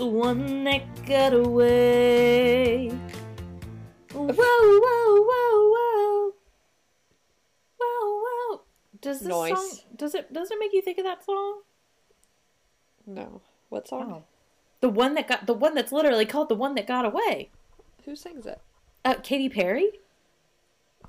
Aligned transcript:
The 0.00 0.06
One 0.06 0.64
That 0.64 1.04
Got 1.04 1.34
Away. 1.34 2.88
Whoa, 4.14 4.24
whoa, 4.32 5.22
whoa, 5.28 5.70
whoa. 5.74 6.32
Whoa, 7.78 8.22
whoa. 8.24 8.60
Does 9.02 9.18
this 9.20 9.28
Noise. 9.28 9.50
song 9.50 9.78
does 9.94 10.14
it 10.14 10.32
does 10.32 10.50
it 10.50 10.56
make 10.58 10.72
you 10.72 10.80
think 10.80 10.96
of 10.96 11.04
that 11.04 11.22
song? 11.22 11.60
No. 13.06 13.42
What 13.68 13.88
song? 13.88 14.10
Oh. 14.10 14.24
The 14.80 14.88
one 14.88 15.12
that 15.16 15.28
got 15.28 15.44
the 15.44 15.52
one 15.52 15.74
that's 15.74 15.92
literally 15.92 16.24
called 16.24 16.48
The 16.48 16.54
One 16.54 16.76
That 16.76 16.86
Got 16.86 17.04
Away. 17.04 17.50
Who 18.06 18.16
sings 18.16 18.46
it? 18.46 18.58
Uh 19.04 19.16
Katy 19.22 19.50
Perry? 19.50 19.90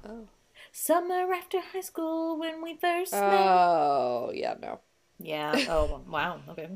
Oh. 0.05 0.27
Summer 0.73 1.31
after 1.31 1.61
high 1.61 1.79
school 1.79 2.37
when 2.37 2.61
we 2.61 2.75
first 2.75 3.13
met. 3.13 3.21
Oh, 3.23 4.33
yeah, 4.35 4.55
no. 4.61 4.81
Yeah. 5.17 5.55
Oh 5.69 6.01
wow. 6.09 6.41
Okay. 6.49 6.67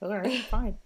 All 0.00 0.16
right. 0.16 0.42
Fine. 0.42 0.78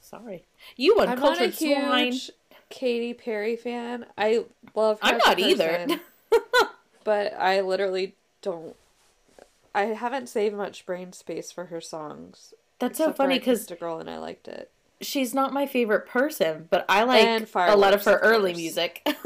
Sorry. 0.00 0.44
You 0.76 0.98
I'm 1.00 1.06
not 1.06 1.08
a 1.08 1.12
uncultured 1.12 1.54
swine. 1.54 2.12
huge 2.12 2.30
Katy 2.70 3.14
Perry 3.14 3.56
fan. 3.56 4.06
I 4.18 4.44
love 4.74 5.00
her 5.00 5.08
I'm 5.08 5.14
as 5.16 5.22
a 5.22 5.26
not 5.28 5.38
either. 5.38 5.68
person, 5.68 6.00
but 7.04 7.32
I 7.38 7.60
literally 7.60 8.14
don't. 8.42 8.76
I 9.74 9.86
haven't 9.86 10.28
saved 10.28 10.54
much 10.56 10.86
brain 10.86 11.12
space 11.12 11.50
for 11.50 11.66
her 11.66 11.80
songs. 11.80 12.54
That's 12.78 12.98
so 12.98 13.04
except 13.04 13.16
for 13.16 13.22
funny 13.24 13.38
because 13.38 13.70
a 13.70 13.76
girl 13.76 13.98
and 13.98 14.10
I 14.10 14.18
liked 14.18 14.48
it. 14.48 14.70
she's 15.00 15.34
not 15.34 15.52
my 15.52 15.66
favorite 15.66 16.06
person, 16.06 16.66
but 16.70 16.84
I 16.88 17.04
like 17.04 17.24
And 17.24 17.48
a 17.54 17.76
lot 17.76 17.94
of 17.94 18.02
Fireworks, 18.02 18.04
her 18.06 18.16
of 18.16 18.20
early 18.22 18.52
course. 18.52 18.58
music. 18.60 19.08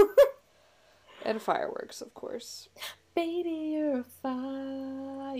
And 1.24 1.42
fireworks, 1.42 2.00
of 2.00 2.14
course. 2.14 2.68
Baby, 3.14 3.72
you're 3.74 3.98
a 3.98 4.04
firework. 4.22 5.36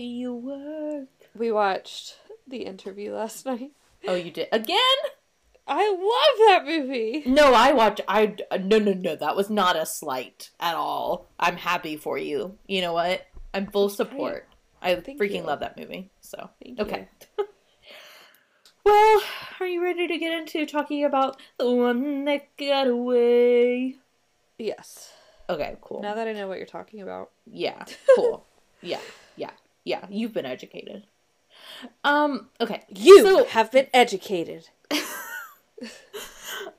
We 1.35 1.51
watched 1.51 2.17
the 2.47 2.63
interview 2.65 3.13
last 3.13 3.45
night. 3.45 3.71
Oh, 4.07 4.15
you 4.15 4.31
did 4.31 4.47
again? 4.51 4.79
I 5.67 5.87
love 5.91 6.47
that 6.47 6.65
movie. 6.65 7.23
No, 7.27 7.53
I 7.53 7.73
watched. 7.73 8.01
I 8.07 8.35
no, 8.59 8.79
no, 8.79 8.93
no. 8.93 9.15
That 9.15 9.35
was 9.35 9.49
not 9.49 9.75
a 9.75 9.85
slight 9.85 10.49
at 10.59 10.75
all. 10.75 11.27
I'm 11.39 11.57
happy 11.57 11.95
for 11.95 12.17
you. 12.17 12.57
You 12.67 12.81
know 12.81 12.93
what? 12.93 13.27
I'm 13.53 13.67
full 13.67 13.89
support. 13.89 14.47
I 14.81 14.95
Thank 14.95 15.19
freaking 15.19 15.35
you. 15.35 15.43
love 15.43 15.59
that 15.59 15.77
movie. 15.77 16.09
So 16.21 16.49
Thank 16.63 16.79
okay. 16.79 17.07
well, 18.85 19.21
are 19.59 19.67
you 19.67 19.83
ready 19.83 20.07
to 20.07 20.17
get 20.17 20.33
into 20.33 20.65
talking 20.65 21.03
about 21.03 21.39
the 21.57 21.69
one 21.69 22.25
that 22.25 22.47
got 22.57 22.87
away? 22.87 23.97
Yes. 24.57 25.11
Okay, 25.49 25.77
cool. 25.81 26.01
Now 26.01 26.15
that 26.15 26.27
I 26.27 26.33
know 26.33 26.47
what 26.47 26.57
you're 26.57 26.67
talking 26.67 27.01
about. 27.01 27.31
Yeah, 27.45 27.83
cool. 28.15 28.45
yeah, 28.81 29.01
yeah, 29.35 29.51
yeah. 29.83 30.05
You've 30.09 30.33
been 30.33 30.45
educated. 30.45 31.05
Um. 32.03 32.49
Okay. 32.61 32.83
You 32.89 33.23
So- 33.23 33.45
have 33.45 33.71
been 33.71 33.87
educated. 33.93 34.69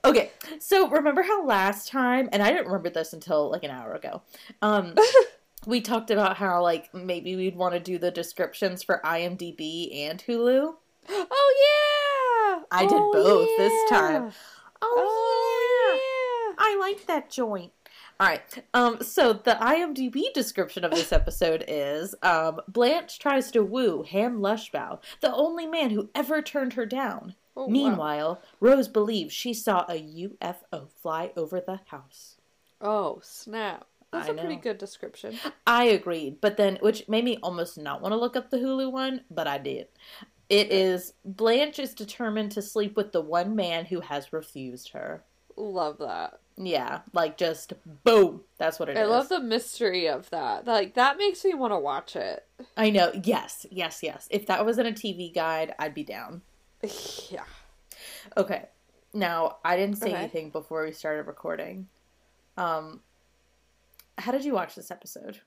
Okay, 0.04 0.30
so 0.58 0.88
remember 0.88 1.22
how 1.22 1.44
last 1.44 1.88
time, 1.88 2.28
and 2.32 2.42
I 2.42 2.50
didn't 2.50 2.66
remember 2.66 2.88
this 2.90 3.12
until 3.12 3.50
like 3.50 3.64
an 3.64 3.70
hour 3.70 3.92
ago. 3.94 4.22
Um, 4.62 4.94
we 5.66 5.80
talked 5.82 6.10
about 6.10 6.36
how 6.38 6.62
like 6.62 6.92
maybe 6.94 7.36
we'd 7.36 7.56
want 7.56 7.74
to 7.74 7.80
do 7.80 7.98
the 7.98 8.10
descriptions 8.10 8.82
for 8.82 9.00
IMDb 9.04 9.94
and 10.06 10.22
Hulu. 10.26 10.74
Oh 11.08 11.54
yeah! 12.62 12.64
I 12.72 12.82
did 12.86 12.92
Oh, 12.94 13.12
both 13.12 13.48
this 13.58 13.90
time. 13.90 14.32
Oh, 14.82 16.54
yeah. 16.56 16.64
I 16.64 16.76
like 16.78 17.06
that 17.06 17.30
joint. 17.30 17.72
All 18.20 18.26
right. 18.26 18.64
Um. 18.74 19.02
So 19.02 19.32
the 19.32 19.56
IMDb 19.60 20.30
description 20.34 20.84
of 20.84 20.90
this 20.90 21.10
episode 21.10 21.64
is: 21.66 22.14
um, 22.22 22.60
Blanche 22.68 23.18
tries 23.18 23.50
to 23.52 23.64
woo 23.64 24.02
Ham 24.02 24.40
Lushbough, 24.40 25.00
the 25.22 25.34
only 25.34 25.66
man 25.66 25.88
who 25.88 26.10
ever 26.14 26.42
turned 26.42 26.74
her 26.74 26.84
down. 26.84 27.34
Oh, 27.56 27.64
wow. 27.64 27.72
Meanwhile, 27.72 28.42
Rose 28.60 28.88
believes 28.88 29.32
she 29.32 29.54
saw 29.54 29.86
a 29.88 29.94
UFO 29.94 30.90
fly 31.02 31.32
over 31.34 31.60
the 31.60 31.80
house. 31.86 32.36
Oh 32.78 33.20
snap! 33.22 33.86
That's 34.12 34.28
I 34.28 34.32
a 34.32 34.34
pretty 34.34 34.56
good 34.56 34.76
description. 34.76 35.38
I 35.66 35.84
agreed, 35.84 36.42
but 36.42 36.58
then, 36.58 36.76
which 36.82 37.08
made 37.08 37.24
me 37.24 37.38
almost 37.42 37.78
not 37.78 38.02
want 38.02 38.12
to 38.12 38.18
look 38.18 38.36
up 38.36 38.50
the 38.50 38.58
Hulu 38.58 38.92
one, 38.92 39.22
but 39.30 39.46
I 39.46 39.56
did. 39.56 39.88
It 40.50 40.70
is 40.70 41.14
Blanche 41.24 41.78
is 41.78 41.94
determined 41.94 42.52
to 42.52 42.60
sleep 42.60 42.98
with 42.98 43.12
the 43.12 43.22
one 43.22 43.56
man 43.56 43.86
who 43.86 44.00
has 44.00 44.30
refused 44.30 44.90
her. 44.90 45.24
Love 45.56 45.96
that. 45.98 46.40
Yeah, 46.62 47.00
like 47.14 47.38
just 47.38 47.72
boom. 48.04 48.42
That's 48.58 48.78
what 48.78 48.90
it 48.90 48.96
is. 48.96 48.98
I 48.98 49.04
love 49.06 49.30
the 49.30 49.40
mystery 49.40 50.06
of 50.08 50.28
that. 50.28 50.66
Like 50.66 50.92
that 50.94 51.16
makes 51.16 51.42
me 51.42 51.54
want 51.54 51.72
to 51.72 51.78
watch 51.78 52.14
it. 52.16 52.46
I 52.76 52.90
know. 52.90 53.12
Yes, 53.24 53.64
yes, 53.70 54.02
yes. 54.02 54.28
If 54.30 54.44
that 54.46 54.66
was 54.66 54.78
in 54.78 54.84
a 54.84 54.92
TV 54.92 55.32
guide, 55.34 55.74
I'd 55.78 55.94
be 55.94 56.04
down. 56.04 56.42
yeah. 57.30 57.44
Okay. 58.36 58.66
Now, 59.14 59.56
I 59.64 59.76
didn't 59.76 59.96
say 59.96 60.08
Okay. 60.10 60.16
anything 60.18 60.50
before 60.50 60.84
we 60.84 60.92
started 60.92 61.26
recording. 61.26 61.88
Um, 62.58 63.00
how 64.18 64.30
did 64.30 64.44
you 64.44 64.52
watch 64.52 64.74
this 64.74 64.90
episode? 64.90 65.40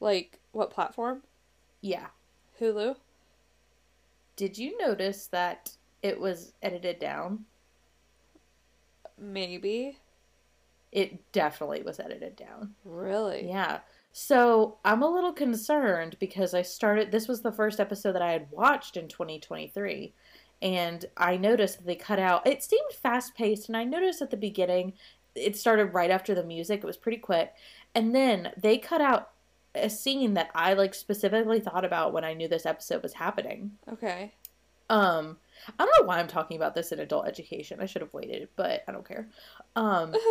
Like 0.00 0.40
what 0.50 0.70
platform? 0.70 1.22
Yeah. 1.80 2.06
Hulu. 2.60 2.96
Did 4.34 4.58
you 4.58 4.76
notice 4.78 5.28
that 5.28 5.70
it 6.02 6.18
was 6.20 6.52
edited 6.60 6.98
down? 6.98 7.44
Maybe. 9.22 9.98
It 10.90 11.32
definitely 11.32 11.82
was 11.82 12.00
edited 12.00 12.36
down. 12.36 12.74
Really? 12.84 13.48
Yeah. 13.48 13.78
So 14.12 14.76
I'm 14.84 15.02
a 15.02 15.10
little 15.10 15.32
concerned 15.32 16.16
because 16.20 16.52
I 16.52 16.62
started, 16.62 17.10
this 17.10 17.28
was 17.28 17.40
the 17.40 17.52
first 17.52 17.80
episode 17.80 18.12
that 18.12 18.22
I 18.22 18.32
had 18.32 18.48
watched 18.50 18.96
in 18.96 19.08
2023. 19.08 20.12
And 20.60 21.06
I 21.16 21.36
noticed 21.36 21.78
that 21.78 21.86
they 21.86 21.94
cut 21.94 22.18
out, 22.18 22.46
it 22.46 22.62
seemed 22.62 22.92
fast 22.92 23.34
paced. 23.34 23.68
And 23.68 23.76
I 23.76 23.84
noticed 23.84 24.20
at 24.20 24.30
the 24.30 24.36
beginning, 24.36 24.92
it 25.34 25.56
started 25.56 25.86
right 25.86 26.10
after 26.10 26.34
the 26.34 26.44
music. 26.44 26.80
It 26.80 26.86
was 26.86 26.98
pretty 26.98 27.18
quick. 27.18 27.54
And 27.94 28.14
then 28.14 28.52
they 28.56 28.76
cut 28.76 29.00
out 29.00 29.30
a 29.74 29.88
scene 29.88 30.34
that 30.34 30.50
I 30.54 30.74
like 30.74 30.94
specifically 30.94 31.60
thought 31.60 31.84
about 31.84 32.12
when 32.12 32.24
I 32.24 32.34
knew 32.34 32.48
this 32.48 32.66
episode 32.66 33.02
was 33.02 33.14
happening. 33.14 33.72
Okay. 33.90 34.34
Um, 34.90 35.38
I 35.78 35.84
don't 35.84 35.94
know 36.00 36.06
why 36.06 36.18
I'm 36.18 36.28
talking 36.28 36.56
about 36.56 36.74
this 36.74 36.92
in 36.92 36.98
adult 37.00 37.26
education. 37.26 37.78
I 37.80 37.86
should 37.86 38.02
have 38.02 38.12
waited, 38.12 38.48
but 38.56 38.82
I 38.88 38.92
don't 38.92 39.06
care. 39.06 39.28
Um, 39.76 40.14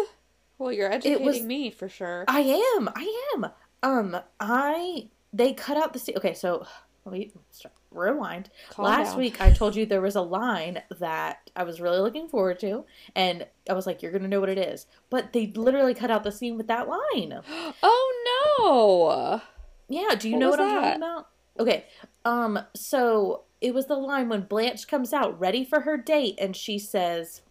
Well, 0.58 0.72
you're 0.72 0.92
educating 0.92 1.25
was- 1.25 1.42
me 1.42 1.72
for 1.72 1.90
sure. 1.90 2.24
I 2.28 2.42
am. 2.78 2.88
I 2.96 3.31
am. 3.36 3.47
Um, 3.81 4.18
I 4.40 5.08
they 5.34 5.53
cut 5.53 5.75
out 5.75 5.94
the 5.94 5.97
scene. 6.00 6.16
Okay, 6.18 6.36
so 6.36 6.68
start, 7.50 7.74
rewind. 7.90 8.52
Calm 8.70 8.86
Last 8.86 9.09
down. 9.12 9.18
week, 9.18 9.41
I 9.41 9.50
told 9.52 9.75
you 9.75 9.88
there 9.88 10.02
was 10.02 10.16
a 10.16 10.22
line 10.22 10.84
that 11.00 11.50
I 11.56 11.64
was 11.64 11.81
really 11.81 11.97
looking 12.00 12.28
forward 12.28 12.59
to, 12.59 12.86
and 13.16 13.47
I 13.68 13.74
was 13.74 13.88
like, 13.88 14.03
"You're 14.03 14.12
gonna 14.12 14.28
know 14.28 14.40
what 14.40 14.50
it 14.50 14.59
is." 14.59 14.86
But 15.09 15.34
they 15.34 15.47
literally 15.47 15.96
cut 15.96 16.12
out 16.12 16.24
the 16.24 16.31
scene 16.31 16.58
with 16.58 16.68
that 16.68 16.88
line. 16.88 17.41
Oh 17.81 19.40
no! 19.40 19.41
Yeah, 19.90 20.14
do 20.16 20.29
you 20.29 20.35
What 20.35 20.40
know 20.41 20.50
what 20.52 20.59
I'm 20.59 20.67
that? 20.67 20.82
talking 20.82 21.02
about? 21.02 21.28
Okay. 21.59 21.85
Um, 22.23 22.59
so 22.76 23.44
it 23.61 23.73
was 23.73 23.85
the 23.85 23.96
line 23.96 24.28
when 24.28 24.41
Blanche 24.41 24.87
comes 24.87 25.13
out 25.13 25.40
ready 25.40 25.63
for 25.63 25.81
her 25.81 25.96
date 25.96 26.35
and 26.40 26.55
she 26.55 26.79
says, 26.79 27.41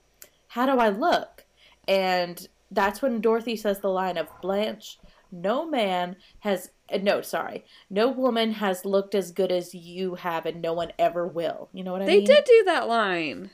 How 0.49 0.67
do 0.67 0.81
I 0.81 0.89
look? 0.89 1.45
And 1.89 2.49
that's 2.71 3.01
when 3.01 3.21
Dorothy 3.21 3.57
says 3.57 3.81
the 3.81 3.89
line 3.89 4.17
of 4.17 4.29
Blanche, 4.43 4.99
no 5.33 5.65
man 5.67 6.17
has 6.41 6.71
no, 7.03 7.21
sorry. 7.23 7.65
No 7.89 8.11
woman 8.11 8.55
has 8.55 8.85
looked 8.85 9.15
as 9.15 9.31
good 9.31 9.53
as 9.53 9.75
you 9.75 10.17
have 10.17 10.45
and 10.45 10.61
no 10.61 10.73
one 10.73 10.93
ever 10.99 11.25
will. 11.27 11.69
You 11.73 11.85
know 11.85 11.93
what 11.93 12.03
I 12.03 12.07
They 12.07 12.17
mean? 12.17 12.25
They 12.25 12.35
did 12.35 12.45
do 12.45 12.63
that 12.67 12.89
line. 12.89 13.51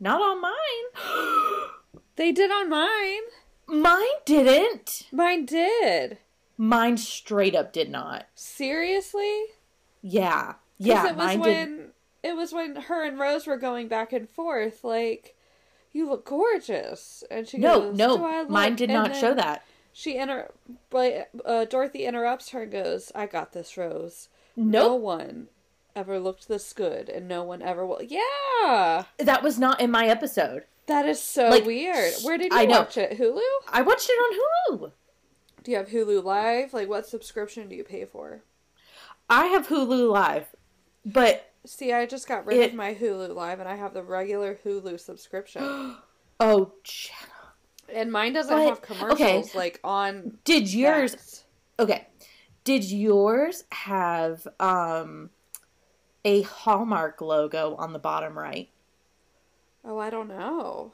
Not 0.00 0.20
on 0.20 0.40
mine. 0.40 0.50
They 2.16 2.30
did 2.30 2.50
on 2.50 2.68
mine. 2.68 3.22
mine 3.66 4.06
didn't. 4.26 5.04
Mine 5.12 5.46
did. 5.46 6.18
Mine 6.58 6.98
straight 6.98 7.54
up 7.54 7.72
did 7.72 7.90
not. 7.90 8.26
Seriously? 8.34 9.44
Yeah. 10.02 10.54
Yeah, 10.86 11.08
it 11.08 11.16
was 11.16 11.26
mine 11.26 11.40
when 11.40 11.76
did. 11.76 11.90
it 12.22 12.36
was 12.36 12.52
when 12.52 12.76
her 12.76 13.04
and 13.04 13.18
Rose 13.18 13.46
were 13.46 13.56
going 13.56 13.88
back 13.88 14.12
and 14.12 14.28
forth, 14.28 14.84
like, 14.84 15.34
you 15.92 16.08
look 16.08 16.24
gorgeous. 16.26 17.22
And 17.30 17.46
she 17.48 17.58
No, 17.58 17.80
goes, 17.80 17.98
no, 17.98 18.16
"Do 18.18 18.24
I 18.26 18.44
mine 18.44 18.76
did 18.76 18.90
And 18.90 19.02
not 19.02 19.16
show 19.16 19.34
that. 19.34 19.64
She 19.92 20.16
inter 20.16 20.50
but 20.88 21.28
uh, 21.44 21.66
Dorothy 21.66 22.06
interrupts 22.06 22.50
her 22.50 22.62
and 22.62 22.72
goes, 22.72 23.12
I 23.14 23.26
got 23.26 23.52
this, 23.52 23.76
Rose. 23.76 24.28
No 24.56 24.94
one 24.94 25.48
ever 25.94 26.18
looked 26.18 26.48
this 26.48 26.72
good 26.72 27.10
and 27.10 27.28
no 27.28 27.42
one 27.44 27.60
ever 27.60 27.84
will. 27.86 28.00
Yeah. 28.02 29.04
That 29.18 29.42
was 29.42 29.58
not 29.58 29.80
in 29.80 29.90
my 29.90 30.06
episode. 30.06 30.64
That 30.86 31.04
is 31.06 31.20
so 31.20 31.48
Like, 31.50 31.64
weird. 31.66 32.14
Where 32.22 32.38
did 32.38 32.52
you 32.52 32.58
I 32.58 32.64
know. 32.64 32.78
watch 32.80 32.96
it? 32.96 33.18
Hulu? 33.18 33.40
I 33.70 33.82
watched 33.82 34.08
it 34.10 34.14
on 34.14 34.78
Hulu. 34.78 34.92
Do 35.62 35.70
you 35.70 35.76
have 35.76 35.88
Hulu 35.90 36.24
Live? 36.24 36.72
Like, 36.74 36.88
what 36.88 37.06
subscription 37.06 37.68
do 37.68 37.76
you 37.76 37.84
pay 37.84 38.04
for? 38.06 38.42
I 39.30 39.46
have 39.46 39.68
Hulu 39.68 40.10
Live, 40.10 40.46
but 41.04 41.48
See, 41.64 41.92
I 41.92 42.06
just 42.06 42.26
got 42.26 42.44
rid 42.44 42.58
It- 42.58 42.70
of 42.70 42.74
my 42.76 42.94
Hulu 42.94 43.34
Live 43.34 43.60
and 43.60 43.68
I 43.68 43.76
have 43.76 43.94
the 43.94 44.02
regular 44.02 44.58
Hulu 44.64 44.98
subscription. 44.98 45.62
oh, 46.40 46.72
Jenna. 46.82 47.18
and 48.00 48.10
mine 48.10 48.32
doesn't 48.32 48.52
What? 48.52 48.68
have 48.68 48.82
commercials 48.82 49.20
Okay. 49.20 49.50
like 49.58 49.80
on 49.84 50.38
did 50.44 50.72
yours? 50.72 51.12
that. 51.78 51.84
Okay, 51.84 52.06
did 52.64 52.84
yours 52.84 53.64
have 53.72 54.46
um 54.60 55.30
a 56.24 56.42
Hallmark 56.42 57.20
logo 57.20 57.74
on 57.76 57.92
the 57.92 57.98
bottom 57.98 58.36
right? 58.38 58.68
Oh, 59.84 59.98
I 59.98 60.10
don't 60.10 60.28
know. 60.28 60.92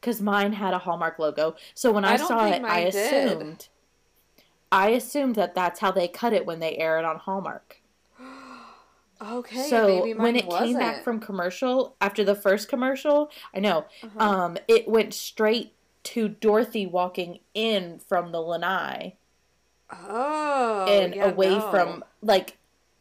Because 0.00 0.20
mine 0.22 0.52
had 0.54 0.72
a 0.74 0.78
Hallmark 0.78 1.18
logo. 1.18 1.56
So 1.74 1.90
when 1.92 2.04
I, 2.04 2.12
I 2.12 2.16
saw 2.16 2.46
it, 2.46 2.54
I 2.54 2.58
mine 2.60 2.90
did. 2.90 3.26
assumed. 3.32 3.68
I 4.70 4.90
assumed 4.90 5.34
that 5.36 5.54
that's 5.54 5.80
how 5.80 5.90
they 5.90 6.06
cut 6.08 6.32
it 6.32 6.44
when 6.46 6.60
they 6.60 6.76
air 6.76 6.98
it 6.98 7.04
on 7.04 7.16
Hallmark. 7.18 7.78
Okay, 9.20 9.68
so 9.70 10.06
when 10.16 10.36
it 10.36 10.46
wasn't. 10.46 10.66
came 10.70 10.78
back 10.78 11.02
from 11.02 11.20
commercial 11.20 11.96
after 12.00 12.22
the 12.22 12.34
first 12.34 12.68
commercial, 12.68 13.30
I 13.54 13.60
know, 13.60 13.86
Uh-huh. 14.02 14.18
um, 14.20 14.58
it 14.68 14.86
went 14.88 15.14
straight 15.14 15.72
to 16.04 16.28
Dorothy 16.28 16.86
walking 16.86 17.40
in 17.54 17.98
from 17.98 18.30
the 18.32 18.40
lanai 18.40 19.16
oh, 19.90 20.84
and 20.88 21.14
yeah, 21.14 21.30
away 21.30 21.48
no. 21.50 21.70
from 21.70 22.04
like, 22.20 22.58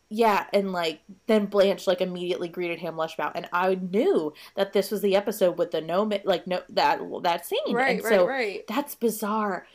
yeah, 0.09 0.45
and 0.53 0.71
like 0.71 1.01
then 1.27 1.47
Blanche 1.47 1.87
like 1.87 1.99
immediately 2.01 2.47
greeted 2.47 2.79
him 2.79 2.95
Lushbough, 2.95 3.31
and 3.35 3.49
I 3.51 3.75
knew 3.75 4.33
that 4.55 4.73
this 4.73 4.91
was 4.91 5.01
the 5.01 5.15
episode 5.15 5.57
with 5.57 5.71
the 5.71 5.81
no 5.81 6.03
like 6.23 6.47
no 6.47 6.61
that 6.69 6.99
that 7.23 7.45
scene, 7.45 7.59
right, 7.73 7.95
and 7.97 8.03
right, 8.03 8.13
so 8.13 8.27
right. 8.27 8.67
that's 8.67 8.95
bizarre. 8.95 9.67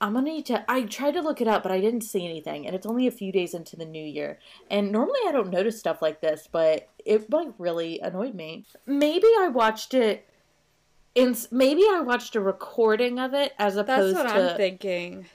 I'm 0.00 0.12
gonna 0.12 0.30
need 0.30 0.46
to. 0.46 0.70
I 0.70 0.82
tried 0.82 1.12
to 1.14 1.22
look 1.22 1.40
it 1.40 1.48
up, 1.48 1.62
but 1.62 1.72
I 1.72 1.80
didn't 1.80 2.02
see 2.02 2.24
anything, 2.24 2.66
and 2.66 2.74
it's 2.76 2.86
only 2.86 3.06
a 3.06 3.10
few 3.10 3.32
days 3.32 3.54
into 3.54 3.76
the 3.76 3.86
new 3.86 4.04
year. 4.04 4.38
And 4.70 4.92
normally 4.92 5.20
I 5.26 5.32
don't 5.32 5.50
notice 5.50 5.78
stuff 5.78 6.02
like 6.02 6.20
this, 6.20 6.48
but 6.50 6.88
it 7.04 7.30
like 7.30 7.48
really 7.58 7.98
annoyed 8.00 8.34
me. 8.34 8.66
Maybe 8.86 9.26
I 9.38 9.48
watched 9.48 9.94
it. 9.94 10.28
In 11.14 11.34
maybe 11.50 11.82
I 11.90 12.00
watched 12.00 12.36
a 12.36 12.40
recording 12.40 13.18
of 13.18 13.32
it 13.32 13.54
as 13.58 13.76
opposed. 13.76 14.16
That's 14.16 14.28
what 14.28 14.34
to 14.34 14.50
I'm 14.50 14.56
thinking. 14.58 15.26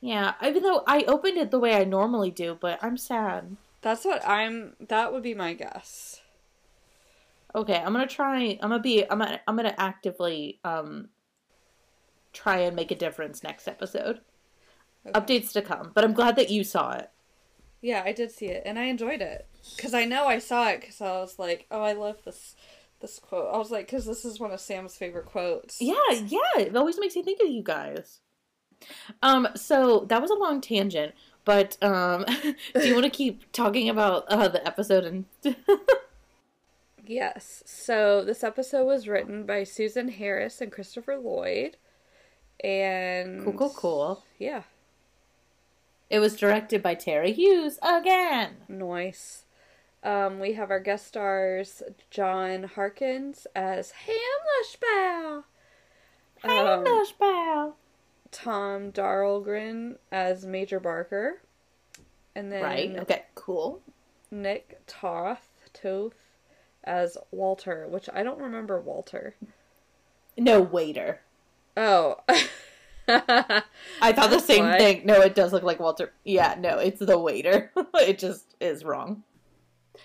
yeah. 0.00 0.34
Even 0.42 0.62
though 0.62 0.82
I 0.86 1.02
opened 1.02 1.36
it 1.36 1.50
the 1.50 1.58
way 1.58 1.74
I 1.74 1.84
normally 1.84 2.30
do, 2.30 2.56
but 2.58 2.78
I'm 2.82 2.96
sad. 2.96 3.56
That's 3.82 4.06
what 4.06 4.26
I'm. 4.26 4.74
That 4.88 5.12
would 5.12 5.22
be 5.22 5.34
my 5.34 5.52
guess. 5.52 6.22
Okay, 7.54 7.76
I'm 7.76 7.92
gonna 7.92 8.06
try. 8.06 8.58
I'm 8.62 8.70
gonna 8.70 8.78
be. 8.78 9.04
I'm 9.10 9.18
gonna. 9.18 9.40
I'm 9.46 9.56
gonna 9.56 9.74
actively 9.76 10.60
um 10.64 11.08
try 12.32 12.58
and 12.58 12.76
make 12.76 12.90
a 12.90 12.96
difference 12.96 13.42
next 13.42 13.68
episode. 13.68 14.20
Okay. 15.06 15.18
Updates 15.18 15.52
to 15.52 15.62
come, 15.62 15.92
but 15.94 16.04
I'm 16.04 16.12
glad 16.12 16.36
that 16.36 16.50
you 16.50 16.62
saw 16.62 16.92
it. 16.92 17.10
Yeah, 17.80 18.02
I 18.04 18.12
did 18.12 18.30
see 18.30 18.46
it, 18.46 18.62
and 18.66 18.78
I 18.78 18.84
enjoyed 18.84 19.22
it 19.22 19.46
because 19.76 19.94
I 19.94 20.04
know 20.04 20.26
I 20.26 20.38
saw 20.38 20.68
it 20.68 20.80
because 20.82 21.00
I 21.00 21.12
was 21.12 21.38
like, 21.38 21.66
"Oh, 21.70 21.82
I 21.82 21.94
love 21.94 22.18
this 22.24 22.54
this 23.00 23.18
quote." 23.18 23.52
I 23.52 23.56
was 23.56 23.70
like, 23.70 23.86
"Because 23.86 24.04
this 24.04 24.24
is 24.26 24.38
one 24.38 24.50
of 24.50 24.60
Sam's 24.60 24.96
favorite 24.96 25.26
quotes." 25.26 25.80
Yeah, 25.80 25.94
yeah, 26.26 26.58
it 26.58 26.76
always 26.76 27.00
makes 27.00 27.16
me 27.16 27.22
think 27.22 27.40
of 27.40 27.48
you 27.48 27.62
guys. 27.62 28.20
Um, 29.22 29.48
so 29.54 30.06
that 30.08 30.20
was 30.20 30.30
a 30.30 30.34
long 30.34 30.60
tangent, 30.60 31.14
but 31.46 31.82
um, 31.82 32.26
do 32.74 32.86
you 32.86 32.94
want 32.94 33.04
to 33.04 33.10
keep 33.10 33.50
talking 33.52 33.88
about 33.88 34.26
uh, 34.28 34.48
the 34.48 34.66
episode 34.66 35.04
and? 35.04 35.24
Yes. 37.10 37.64
So 37.66 38.22
this 38.22 38.44
episode 38.44 38.84
was 38.84 39.08
written 39.08 39.44
by 39.44 39.64
Susan 39.64 40.06
Harris 40.06 40.60
and 40.60 40.70
Christopher 40.70 41.16
Lloyd, 41.16 41.76
and 42.62 43.42
cool, 43.44 43.52
cool, 43.54 43.70
cool. 43.70 44.24
Yeah, 44.38 44.62
It 46.08 46.18
was 46.18 46.36
directed 46.36 46.82
by 46.82 46.94
Terry 46.94 47.32
Hughes 47.32 47.78
again. 47.82 48.56
nice. 48.68 49.44
Um, 50.02 50.40
we 50.40 50.54
have 50.54 50.70
our 50.70 50.80
guest 50.80 51.06
stars 51.06 51.82
John 52.10 52.62
Harkins 52.64 53.46
as 53.54 53.90
Ham 53.90 54.16
Lushbough, 54.62 55.44
Hey, 56.42 56.58
Um, 56.58 56.84
Tom 58.30 58.92
Dahlgren 58.92 59.96
as 60.10 60.46
Major 60.46 60.80
Barker, 60.80 61.42
and 62.34 62.50
then 62.50 62.62
Right. 62.62 62.96
Okay. 63.00 63.24
Cool. 63.34 63.82
Nick 64.30 64.80
Toth 64.86 65.48
Toth 65.74 66.14
as 66.84 67.18
Walter, 67.30 67.86
which 67.88 68.08
I 68.12 68.22
don't 68.22 68.38
remember 68.40 68.80
Walter. 68.80 69.34
No 70.38 70.60
waiter. 70.62 71.20
Oh. 71.80 72.16
I 73.08 74.12
thought 74.12 74.30
the 74.30 74.38
same 74.38 74.66
why. 74.66 74.78
thing. 74.78 75.06
No, 75.06 75.20
it 75.22 75.34
does 75.34 75.52
look 75.52 75.62
like 75.62 75.80
Walter. 75.80 76.12
Yeah, 76.24 76.56
no, 76.58 76.78
it's 76.78 77.00
the 77.00 77.18
waiter. 77.18 77.72
it 77.94 78.18
just 78.18 78.54
is 78.60 78.84
wrong. 78.84 79.24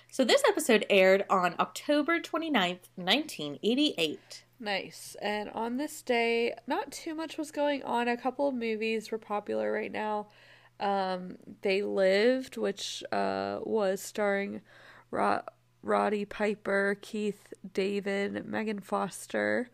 So 0.09 0.23
this 0.23 0.41
episode 0.47 0.85
aired 0.89 1.25
on 1.29 1.55
October 1.59 2.21
29th, 2.21 2.87
1988. 2.95 4.45
Nice. 4.59 5.17
And 5.21 5.49
on 5.49 5.75
this 5.75 6.01
day, 6.01 6.55
not 6.65 6.91
too 6.91 7.13
much 7.13 7.37
was 7.37 7.51
going 7.51 7.83
on. 7.83 8.07
A 8.07 8.15
couple 8.15 8.47
of 8.47 8.55
movies 8.55 9.11
were 9.11 9.17
popular 9.17 9.71
right 9.73 9.91
now. 9.91 10.27
Um, 10.79 11.37
they 11.61 11.81
Lived, 11.81 12.55
which 12.55 13.03
uh, 13.11 13.59
was 13.63 14.01
starring 14.01 14.61
Ro- 15.11 15.43
Roddy 15.83 16.23
Piper, 16.23 16.97
Keith 17.01 17.53
David, 17.73 18.45
Megan 18.45 18.79
Foster. 18.79 19.69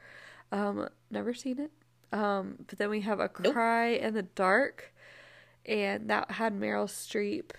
Um, 0.51 0.89
never 1.12 1.36
seen 1.36 1.59
it. 1.59 1.71
Um, 2.11 2.57
but 2.67 2.77
then 2.77 2.89
we 2.89 3.01
have 3.01 3.19
A 3.19 3.29
Nope. 3.39 3.53
Cry 3.53 3.87
in 3.89 4.13
the 4.13 4.23
Dark, 4.23 4.93
and 5.65 6.09
that 6.09 6.31
had 6.31 6.53
Meryl 6.53 6.87
Streep, 6.87 7.51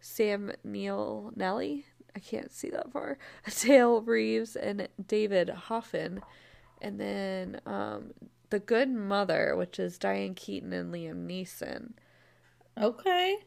Sam 0.00 0.52
Neill 0.62 1.32
Nelly. 1.36 1.86
I 2.16 2.20
can't 2.20 2.52
see 2.52 2.70
that 2.70 2.92
far. 2.92 3.18
Dale 3.60 4.00
Reeves 4.00 4.56
and 4.56 4.88
David 5.04 5.48
Hoffman. 5.50 6.22
And 6.80 7.00
then 7.00 7.60
um, 7.66 8.12
The 8.50 8.60
Good 8.60 8.90
Mother, 8.90 9.54
which 9.56 9.78
is 9.78 9.98
Diane 9.98 10.34
Keaton 10.34 10.72
and 10.72 10.92
Liam 10.92 11.26
Neeson. 11.26 11.92
Okay. 12.80 13.38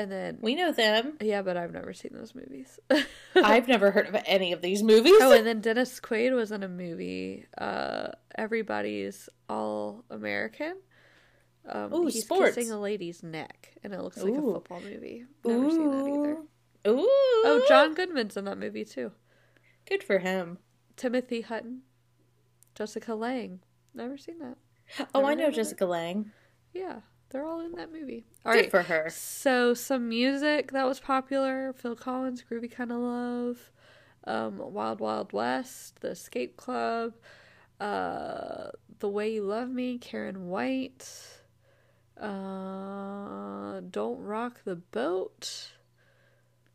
And 0.00 0.10
then, 0.10 0.38
We 0.40 0.54
know 0.54 0.72
them. 0.72 1.18
yeah, 1.20 1.42
but 1.42 1.56
I've 1.56 1.72
never 1.72 1.92
seen 1.92 2.12
those 2.14 2.34
movies. 2.34 2.78
I've 3.34 3.68
never 3.68 3.90
heard 3.90 4.06
of 4.08 4.16
any 4.24 4.52
of 4.52 4.62
these 4.62 4.82
movies. 4.82 5.12
oh, 5.20 5.32
and 5.32 5.46
then 5.46 5.60
Dennis 5.60 6.00
Quaid 6.00 6.34
was 6.34 6.50
in 6.52 6.62
a 6.62 6.68
movie, 6.68 7.44
uh, 7.58 8.08
Everybody's 8.36 9.28
All 9.48 10.04
American. 10.10 10.76
Um, 11.68 11.92
Ooh, 11.92 12.06
he's 12.06 12.24
sports. 12.24 12.54
kissing 12.54 12.72
a 12.72 12.80
lady's 12.80 13.22
neck, 13.22 13.72
and 13.84 13.92
it 13.92 14.00
looks 14.00 14.16
like 14.16 14.32
a 14.32 14.40
football 14.40 14.80
movie. 14.80 15.24
Never 15.44 15.70
seen 15.70 15.90
that 15.90 16.06
either. 16.06 16.36
Ooh. 16.88 17.06
Oh, 17.06 17.62
John 17.68 17.92
Goodman's 17.94 18.36
in 18.38 18.46
that 18.46 18.56
movie 18.58 18.84
too. 18.86 19.12
Good 19.86 20.02
for 20.02 20.18
him. 20.18 20.58
Timothy 20.96 21.42
Hutton, 21.42 21.82
Jessica 22.74 23.14
Lange. 23.14 23.60
Never 23.94 24.16
seen 24.16 24.38
that. 24.38 24.56
Oh, 25.14 25.26
I 25.26 25.34
know 25.34 25.48
of 25.48 25.52
it. 25.52 25.56
Jessica 25.56 25.84
Lange. 25.84 26.30
Yeah, 26.72 27.00
they're 27.30 27.44
all 27.46 27.60
in 27.60 27.72
that 27.72 27.92
movie. 27.92 28.24
All 28.44 28.52
Good 28.52 28.62
right. 28.62 28.70
for 28.70 28.82
her. 28.82 29.08
So 29.08 29.74
some 29.74 30.08
music 30.08 30.72
that 30.72 30.86
was 30.86 31.00
popular: 31.00 31.72
Phil 31.72 31.96
Collins, 31.96 32.44
"Groovy 32.48 32.70
Kind 32.70 32.92
of 32.92 32.98
Love," 32.98 33.70
um, 34.24 34.58
"Wild 34.72 35.00
Wild 35.00 35.32
West," 35.32 36.00
"The 36.00 36.10
Escape 36.10 36.56
Club," 36.56 37.14
uh, 37.80 38.70
"The 38.98 39.08
Way 39.08 39.34
You 39.34 39.42
Love 39.44 39.70
Me," 39.70 39.98
Karyn 39.98 40.46
White, 40.46 41.08
uh, 42.20 43.80
"Don't 43.90 44.22
Rock 44.22 44.60
the 44.64 44.76
Boat." 44.76 45.72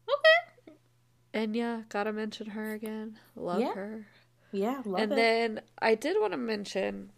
Okay. 0.08 0.78
Enya, 1.34 1.88
gotta 1.90 2.14
mention 2.14 2.48
her 2.52 2.74
again. 2.74 3.20
Love 3.36 3.62
Yeah, 3.62 3.74
her. 3.74 4.08
Yeah, 4.52 4.82
love 4.86 5.02
and 5.02 5.12
it. 5.12 5.18
then 5.18 5.62
I 5.80 5.96
did 5.96 6.18
want 6.20 6.32
to 6.34 6.38
mention 6.38 7.12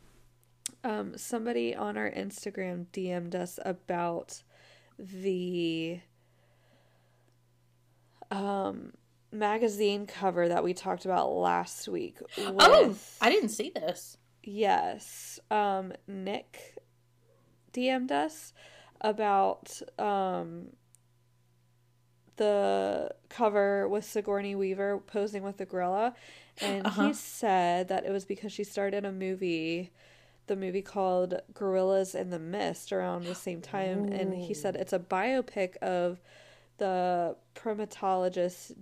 um, 0.83 1.17
somebody 1.17 1.75
on 1.75 1.97
our 1.97 2.09
Instagram 2.11 2.85
DM'd 2.93 3.35
us 3.35 3.59
about 3.65 4.43
the 4.99 5.99
um, 8.31 8.93
magazine 9.31 10.05
cover 10.05 10.47
that 10.47 10.63
we 10.63 10.73
talked 10.73 11.05
about 11.05 11.29
last 11.31 11.87
week. 11.87 12.17
oh, 12.37 12.95
I 13.21 13.29
didn't 13.29 13.49
see 13.49 13.71
this. 13.73 14.17
yes, 14.43 15.39
um, 15.51 15.93
Nick 16.07 16.75
DM'd 17.73 18.11
us 18.11 18.53
about 19.01 19.79
um, 19.99 20.67
the 22.37 23.11
cover 23.29 23.87
with 23.87 24.05
Sigourney 24.05 24.55
Weaver 24.55 24.99
posing 25.05 25.43
with 25.43 25.57
the 25.57 25.65
gorilla, 25.65 26.15
and 26.61 26.85
Uh-huh. 26.87 27.07
he 27.07 27.13
said 27.13 27.87
that 27.89 28.05
it 28.05 28.11
was 28.11 28.25
because 28.25 28.51
she 28.51 28.63
started 28.63 29.05
a 29.05 29.11
movie, 29.11 29.91
the 30.47 30.55
movie 30.55 30.81
called 30.81 31.39
Gorillas 31.53 32.15
in 32.15 32.29
the 32.29 32.39
Mist, 32.39 32.91
around 32.91 33.25
the 33.25 33.35
same 33.35 33.61
time, 33.61 34.05
and 34.11 34.33
he 34.33 34.53
said 34.53 34.75
oh. 34.77 34.81
it's 34.81 34.93
a 34.93 34.99
biopic 34.99 35.77
of 35.77 36.19
the 36.77 37.35
primatologist 37.55 38.73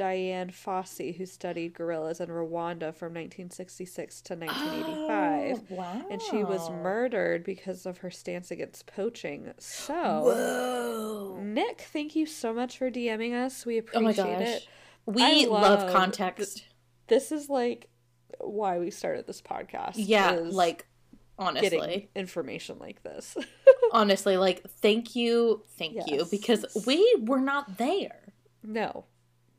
Dian 0.00 0.48
Fossey, 0.48 1.14
who 1.14 1.26
studied 1.26 1.74
gorillas 1.74 2.20
in 2.20 2.30
Rwanda 2.30 2.94
from 2.94 3.12
1966 3.12 4.22
to 4.22 4.34
1985. 4.34 5.62
Oh, 5.70 5.74
wow. 5.74 6.06
And 6.10 6.22
she 6.22 6.42
was 6.42 6.70
murdered 6.70 7.44
because 7.44 7.84
of 7.84 7.98
her 7.98 8.10
stance 8.10 8.50
against 8.50 8.86
poaching. 8.86 9.52
So, 9.58 10.22
Whoa. 10.24 11.38
Nick, 11.42 11.82
thank 11.82 12.16
you 12.16 12.24
so 12.24 12.54
much 12.54 12.78
for 12.78 12.90
DMing 12.90 13.34
us. 13.34 13.66
We 13.66 13.76
Oh 13.76 13.80
appreciate 13.80 14.38
gosh. 14.38 14.48
it. 14.48 14.68
We 15.04 15.46
love 15.46 15.82
love 15.82 15.92
context. 15.92 16.64
This 17.08 17.30
is 17.30 17.50
like 17.50 17.90
why 18.38 18.78
we 18.78 18.90
started 18.90 19.26
this 19.26 19.42
podcast. 19.42 19.96
yeah, 19.96 20.30
like 20.30 20.86
honestly. 21.40 21.70
getting 21.70 22.08
information 22.14 22.78
like 22.78 23.02
this. 23.02 23.36
honestly, 23.92 24.36
like 24.36 24.62
thank 24.68 25.16
you, 25.16 25.62
thank 25.78 26.06
you 26.06 26.26
because 26.30 26.64
we 26.86 27.16
were 27.20 27.40
not 27.40 27.78
there. 27.78 28.32
no. 28.62 29.04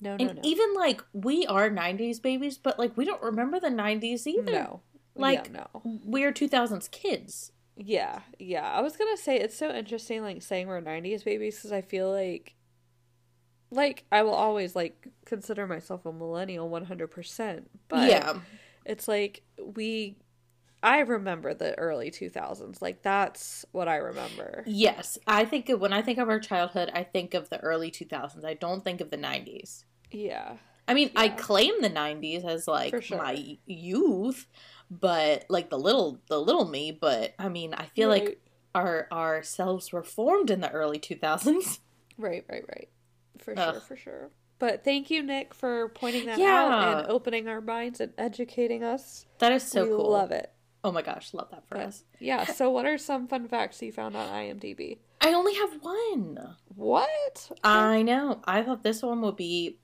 No, 0.03 0.15
no, 0.15 0.31
no. 0.33 0.41
even 0.43 0.73
like 0.73 1.03
we 1.13 1.45
are 1.45 1.69
90s 1.69 2.19
babies, 2.19 2.57
but 2.57 2.79
like 2.79 2.97
we 2.97 3.05
don't 3.05 3.21
remember 3.21 3.59
the 3.59 3.67
90s 3.67 4.25
either. 4.25 4.51
no. 4.51 4.81
Like 5.13 5.51
yeah, 5.53 5.65
no. 5.73 5.99
we're 6.05 6.31
2000s 6.31 6.89
kids. 6.89 7.51
Yeah, 7.77 8.19
yeah. 8.39 8.69
I 8.69 8.81
was 8.81 8.95
gonna 8.95 9.17
say 9.17 9.39
it's 9.39 9.57
so 9.57 9.69
interesting, 9.71 10.21
like 10.21 10.41
saying 10.41 10.67
we're 10.67 10.81
'90s 10.81 11.23
babies, 11.23 11.57
because 11.57 11.71
I 11.71 11.81
feel 11.81 12.11
like, 12.11 12.55
like 13.71 14.05
I 14.11 14.23
will 14.23 14.33
always 14.33 14.75
like 14.75 15.07
consider 15.25 15.67
myself 15.67 16.05
a 16.05 16.11
millennial 16.11 16.69
100. 16.69 17.07
percent 17.07 17.69
But 17.87 18.09
yeah. 18.09 18.39
it's 18.85 19.07
like 19.07 19.43
we, 19.63 20.17
I 20.83 20.99
remember 20.99 21.53
the 21.53 21.77
early 21.77 22.09
2000s. 22.11 22.81
Like 22.81 23.01
that's 23.03 23.65
what 23.71 23.87
I 23.87 23.97
remember. 23.97 24.63
Yes, 24.65 25.17
I 25.27 25.45
think 25.45 25.69
of, 25.69 25.79
when 25.79 25.93
I 25.93 26.01
think 26.01 26.17
of 26.17 26.29
our 26.29 26.39
childhood, 26.39 26.89
I 26.93 27.03
think 27.03 27.33
of 27.33 27.49
the 27.49 27.59
early 27.59 27.91
2000s. 27.91 28.43
I 28.43 28.55
don't 28.55 28.83
think 28.83 29.01
of 29.01 29.11
the 29.11 29.17
90s. 29.17 29.85
Yeah, 30.11 30.57
I 30.87 30.93
mean, 30.93 31.11
I 31.15 31.29
claim 31.29 31.81
the 31.81 31.89
90s 31.89 32.43
as 32.43 32.67
like 32.67 33.01
sure. 33.01 33.17
my 33.17 33.57
youth, 33.65 34.47
but 34.89 35.45
like 35.49 35.69
the 35.69 35.79
little 35.79 36.19
the 36.27 36.39
little 36.39 36.67
me, 36.67 36.91
but 36.91 37.33
I 37.39 37.47
mean, 37.49 37.73
I 37.73 37.85
feel 37.85 38.09
like 38.09 38.25
Right. 38.25 38.37
our 38.75 39.07
our 39.11 39.43
selves 39.43 39.91
were 39.93 40.03
formed 40.03 40.49
in 40.49 40.59
the 40.61 40.71
early 40.71 40.99
2000s. 40.99 41.79
right, 42.17 42.43
right, 42.49 42.65
right, 42.67 42.89
for 43.37 43.57
Ugh. 43.57 43.73
sure, 43.73 43.81
for 43.81 43.95
sure. 43.95 44.31
But 44.59 44.83
thank 44.83 45.09
you, 45.09 45.23
Nick, 45.23 45.53
for 45.53 45.89
pointing 45.89 46.25
that 46.25 46.39
out 46.39 46.99
and 46.99 47.09
opening 47.09 47.47
our 47.47 47.61
minds 47.61 47.99
and 47.99 48.13
educating 48.17 48.83
us. 48.83 49.25
That 49.39 49.51
is 49.53 49.63
so 49.63 49.83
we 49.85 49.89
cool. 49.89 50.11
love 50.11 50.31
it. 50.31 50.51
Oh 50.83 50.91
my 50.91 51.01
gosh, 51.01 51.33
love 51.33 51.49
that 51.51 51.67
for 51.67 51.75
But, 51.75 51.87
us. 51.87 52.03
yeah. 52.19 52.45
So, 52.45 52.69
what 52.71 52.85
are 52.85 52.97
some 52.97 53.27
fun 53.27 53.47
facts 53.47 53.81
you 53.81 53.91
found 53.91 54.15
on 54.15 54.27
IMDb? 54.29 54.97
I 55.21 55.33
only 55.33 55.53
have 55.55 55.77
one. 55.81 56.55
What? 56.75 57.51
I 57.63 58.01
know. 58.01 58.41
I 58.45 58.63
thought 58.63 58.81
this 58.83 59.03
one 59.03 59.21
would 59.21 59.35
be 59.35 59.77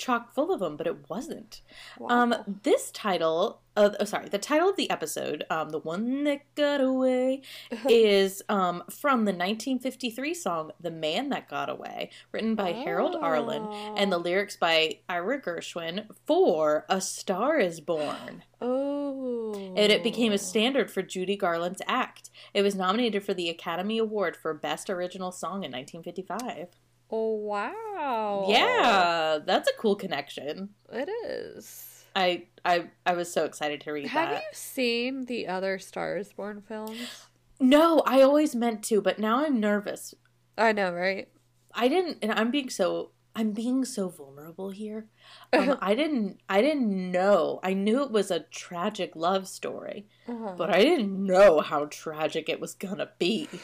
chock 0.00 0.34
full 0.34 0.52
of 0.52 0.60
them, 0.60 0.76
but 0.76 0.86
it 0.86 1.08
wasn't. 1.08 1.60
Wow. 1.98 2.08
Um, 2.08 2.34
this 2.62 2.90
title, 2.90 3.60
uh, 3.76 3.90
oh, 4.00 4.04
sorry, 4.04 4.28
the 4.28 4.38
title 4.38 4.70
of 4.70 4.76
the 4.76 4.90
episode, 4.90 5.44
um, 5.50 5.70
the 5.70 5.78
one 5.78 6.24
that 6.24 6.52
got 6.54 6.80
away, 6.80 7.42
is 7.88 8.42
um 8.48 8.82
from 8.90 9.26
the 9.26 9.32
1953 9.32 10.34
song 10.34 10.72
"The 10.80 10.90
Man 10.90 11.28
That 11.28 11.48
Got 11.48 11.68
Away," 11.68 12.10
written 12.32 12.54
by 12.54 12.72
Harold 12.72 13.16
Arlen, 13.20 13.66
and 13.96 14.10
the 14.10 14.18
lyrics 14.18 14.56
by 14.56 14.98
Ira 15.08 15.40
Gershwin 15.40 16.06
for 16.26 16.86
"A 16.88 17.00
Star 17.00 17.58
Is 17.58 17.80
Born." 17.80 18.42
oh, 18.62 19.52
And 19.76 19.90
it 19.92 20.02
became 20.02 20.32
a 20.32 20.38
standard 20.38 20.90
for 20.90 21.02
Judy 21.02 21.36
Garland's 21.36 21.82
act. 21.86 22.30
It 22.52 22.62
was 22.62 22.74
nominated 22.74 23.24
for 23.24 23.34
the 23.34 23.48
Academy 23.48 23.98
Award 23.98 24.36
for 24.36 24.52
Best 24.54 24.90
Original 24.90 25.32
Song 25.32 25.64
in 25.64 25.72
1955. 25.72 26.68
Oh 27.12 27.34
wow! 27.34 28.46
Yeah, 28.48 29.38
that's 29.44 29.68
a 29.68 29.72
cool 29.78 29.96
connection. 29.96 30.70
it 30.92 31.08
is. 31.26 32.04
I 32.14 32.44
I 32.64 32.86
I 33.06 33.14
was 33.14 33.32
so 33.32 33.44
excited 33.44 33.80
to 33.82 33.92
read 33.92 34.04
that. 34.06 34.10
Have 34.10 34.30
that. 34.30 34.42
you 34.42 34.48
seen 34.52 35.26
the 35.26 35.46
other 35.48 35.78
Stars 35.78 36.32
Born 36.32 36.62
films? 36.66 37.26
No, 37.60 38.00
I 38.06 38.22
always 38.22 38.54
meant 38.56 38.82
to, 38.84 39.00
but 39.02 39.18
now 39.18 39.44
I'm 39.44 39.60
nervous. 39.60 40.14
I 40.56 40.72
know, 40.72 40.92
right? 40.92 41.28
I 41.74 41.88
didn't, 41.88 42.18
and 42.22 42.32
I'm 42.32 42.50
being 42.50 42.70
so 42.70 43.10
I'm 43.36 43.52
being 43.52 43.84
so 43.84 44.08
vulnerable 44.08 44.70
here. 44.70 45.06
Um, 45.52 45.78
I 45.80 45.94
didn't 45.96 46.40
I 46.48 46.60
didn't 46.62 47.10
know. 47.12 47.58
I 47.62 47.74
knew 47.74 48.02
it 48.02 48.10
was 48.12 48.30
a 48.30 48.40
tragic 48.40 49.14
love 49.16 49.46
story, 49.48 50.06
Uh-huh. 50.28 50.54
but 50.56 50.70
I 50.70 50.80
didn't 50.82 51.24
know 51.26 51.60
how 51.60 51.86
tragic 51.86 52.48
it 52.48 52.60
was 52.60 52.74
gonna 52.74 53.10
be. 53.18 53.48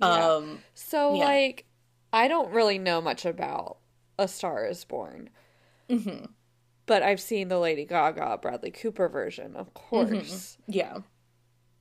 Yeah. 0.00 0.34
Um, 0.34 0.58
so 0.74 1.14
yeah. 1.14 1.24
like, 1.24 1.64
I 2.12 2.28
don't 2.28 2.50
really 2.52 2.78
know 2.78 3.00
much 3.00 3.24
about 3.24 3.78
A 4.18 4.28
Star 4.28 4.64
Is 4.66 4.84
Born, 4.84 5.30
mhm, 5.88 6.30
but 6.86 7.02
I've 7.02 7.20
seen 7.20 7.48
the 7.48 7.58
Lady 7.58 7.84
Gaga 7.84 8.38
Bradley 8.40 8.70
Cooper 8.70 9.08
version, 9.08 9.54
of 9.56 9.66
Mm-hmm. 9.92 10.14
course. 10.14 10.58
yeah, 10.66 10.98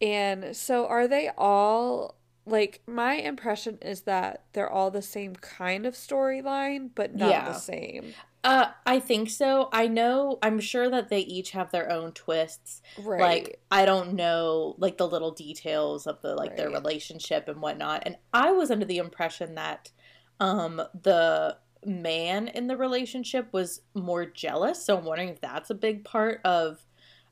And 0.01 0.55
so, 0.55 0.86
are 0.88 1.07
they 1.07 1.29
all 1.38 2.15
like? 2.46 2.81
My 2.88 3.13
impression 3.15 3.77
is 3.81 4.01
that 4.01 4.43
they're 4.53 4.69
all 4.69 4.91
the 4.91 5.01
same 5.01 5.36
kind 5.36 5.86
of 5.86 5.93
storyline, 5.96 6.89
but 6.93 7.15
not 7.15 7.29
Yeah. 7.29 7.46
the 7.53 7.53
same. 7.60 8.13
uh, 8.43 8.72
I 8.86 9.00
think 9.00 9.29
so. 9.29 9.67
I 9.74 9.88
know. 9.88 10.38
I'm 10.41 10.60
sure 10.62 10.89
that 10.89 11.10
they 11.10 11.19
each 11.22 11.51
have 11.51 11.72
their 11.72 11.91
own 11.91 12.12
twists. 12.13 12.81
Right. 12.98 13.19
Like 13.43 13.60
I 13.72 13.84
don't 13.86 14.13
know 14.13 14.75
like 14.77 14.98
the 14.98 15.07
little 15.07 15.31
details 15.31 16.05
of 16.07 16.22
the 16.22 16.36
like 16.36 16.55
their 16.55 16.69
relationship 16.69 17.48
and 17.50 17.62
whatnot. 17.62 18.03
And 18.05 18.17
I 18.34 18.51
was 18.51 18.69
under 18.72 18.86
the 18.86 19.00
impression 19.00 19.55
that 19.55 19.91
um 20.39 20.82
the 21.01 21.58
man 21.86 22.48
in 22.50 22.67
the 22.67 22.75
relationship 22.77 23.48
was 23.53 23.82
more 23.94 24.25
jealous. 24.25 24.84
So 24.86 24.98
I'm 24.98 25.06
wondering 25.06 25.29
if 25.29 25.41
that's 25.41 25.70
a 25.70 25.75
big 25.75 26.03
part 26.03 26.41
of 26.44 26.86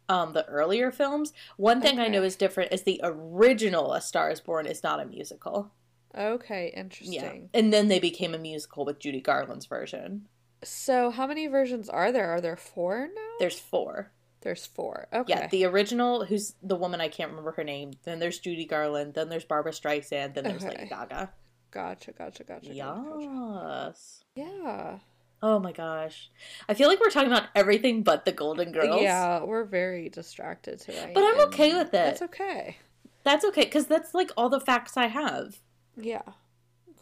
um 0.08 0.34
the 0.34 0.46
earlier 0.46 0.92
films. 0.92 1.34
One 1.58 1.82
thing 1.82 2.00
I 2.00 2.08
know 2.08 2.24
is 2.24 2.36
different 2.36 2.72
is 2.74 2.84
the 2.84 3.02
original 3.04 3.94
A 3.94 4.02
Star 4.02 4.30
is 4.32 4.40
Born 4.40 4.66
is 4.68 4.84
not 4.84 5.00
a 5.00 5.06
musical. 5.06 5.72
okay, 6.18 6.72
interesting. 6.76 7.14
Yeah. 7.14 7.60
And 7.60 7.74
then 7.74 7.88
they 7.88 8.00
became 8.00 8.34
a 8.34 8.38
musical 8.40 8.86
with 8.86 9.00
Judy 9.00 9.20
Garland's 9.22 9.66
version. 9.66 10.28
So, 10.64 11.12
how 11.12 11.28
many 11.28 11.48
versions 11.48 11.90
are 11.90 12.12
there? 12.12 12.30
Are 12.30 12.42
there 12.42 12.56
four 12.56 13.10
now? 13.14 13.22
There's 13.40 13.60
four. 13.60 14.12
There's 14.42 14.66
four. 14.66 15.08
Okay. 15.12 15.34
Yeah, 15.34 15.48
the 15.48 15.66
original, 15.66 16.24
who's 16.26 16.54
the 16.62 16.76
woman 16.76 17.02
I 17.02 17.08
can't 17.08 17.32
remember 17.32 17.52
her 17.54 17.64
name. 17.64 17.92
Then 18.04 18.20
there's 18.20 18.40
Judy 18.40 18.66
Garland. 18.66 19.16
Then 19.16 19.30
there's 19.30 19.44
Barbra 19.44 19.72
Streisand. 19.72 20.36
Then 20.36 20.44
there's 20.44 20.64
Okay. 20.64 20.76
Lady 20.78 20.90
Gaga. 20.90 21.32
Gotcha, 21.76 22.14
gotcha, 22.14 22.46
gotcha. 22.46 22.74
Yes. 22.74 24.24
Yeah. 24.34 25.00
Oh 25.44 25.60
my 25.60 25.74
gosh. 25.74 26.32
I 26.70 26.74
feel 26.74 26.88
like 26.88 27.02
we're 27.02 27.10
talking 27.10 27.30
about 27.30 27.50
everything 27.54 28.02
but 28.02 28.24
the 28.24 28.32
Golden 28.32 28.72
Girls. 28.72 29.02
Yeah, 29.02 29.44
we're 29.44 29.66
very 29.66 30.08
distracted 30.08 30.80
today. 30.80 31.12
But 31.14 31.26
I'm 31.26 31.42
okay 31.48 31.74
with 31.74 31.90
it. 31.90 31.92
That's 31.92 32.22
okay. 32.22 32.78
That's 33.26 33.44
okay, 33.44 33.66
because 33.66 33.88
that's 33.88 34.14
like 34.14 34.32
all 34.38 34.48
the 34.48 34.62
facts 34.62 34.96
I 34.96 35.08
have. 35.08 35.58
Yeah. 35.98 36.22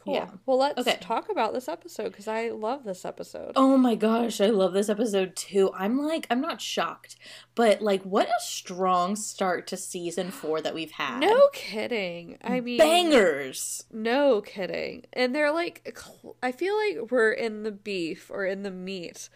Cool. 0.04 0.14
Yeah. 0.14 0.28
Well, 0.44 0.58
let's 0.58 0.78
Okay. 0.78 0.98
talk 1.00 1.30
about 1.30 1.54
this 1.54 1.66
episode 1.66 2.10
because 2.10 2.28
I 2.28 2.50
love 2.50 2.84
this 2.84 3.06
episode. 3.06 3.52
Oh 3.56 3.78
my 3.78 3.94
gosh, 3.94 4.38
I 4.40 4.46
love 4.48 4.74
this 4.74 4.90
episode 4.90 5.34
too. 5.34 5.70
I'm 5.74 5.98
like, 5.98 6.26
I'm 6.30 6.42
not 6.42 6.60
shocked, 6.60 7.16
but 7.54 7.80
like, 7.80 8.02
what 8.02 8.28
a 8.28 8.40
strong 8.40 9.16
start 9.16 9.66
to 9.68 9.76
season 9.78 10.30
four 10.30 10.60
that 10.60 10.74
we've 10.74 10.90
had. 10.90 11.20
no 11.20 11.48
kidding. 11.54 12.36
I 12.44 12.60
mean, 12.60 12.76
bangers. 12.78 13.84
No 13.90 14.42
kidding. 14.42 15.04
And 15.14 15.34
they're 15.34 15.52
like, 15.52 15.96
I 16.42 16.52
feel 16.52 16.76
like 16.76 17.10
we're 17.10 17.32
in 17.32 17.62
the 17.62 17.72
beef 17.72 18.30
or 18.30 18.44
in 18.44 18.62
the 18.62 18.70
meat 18.70 19.30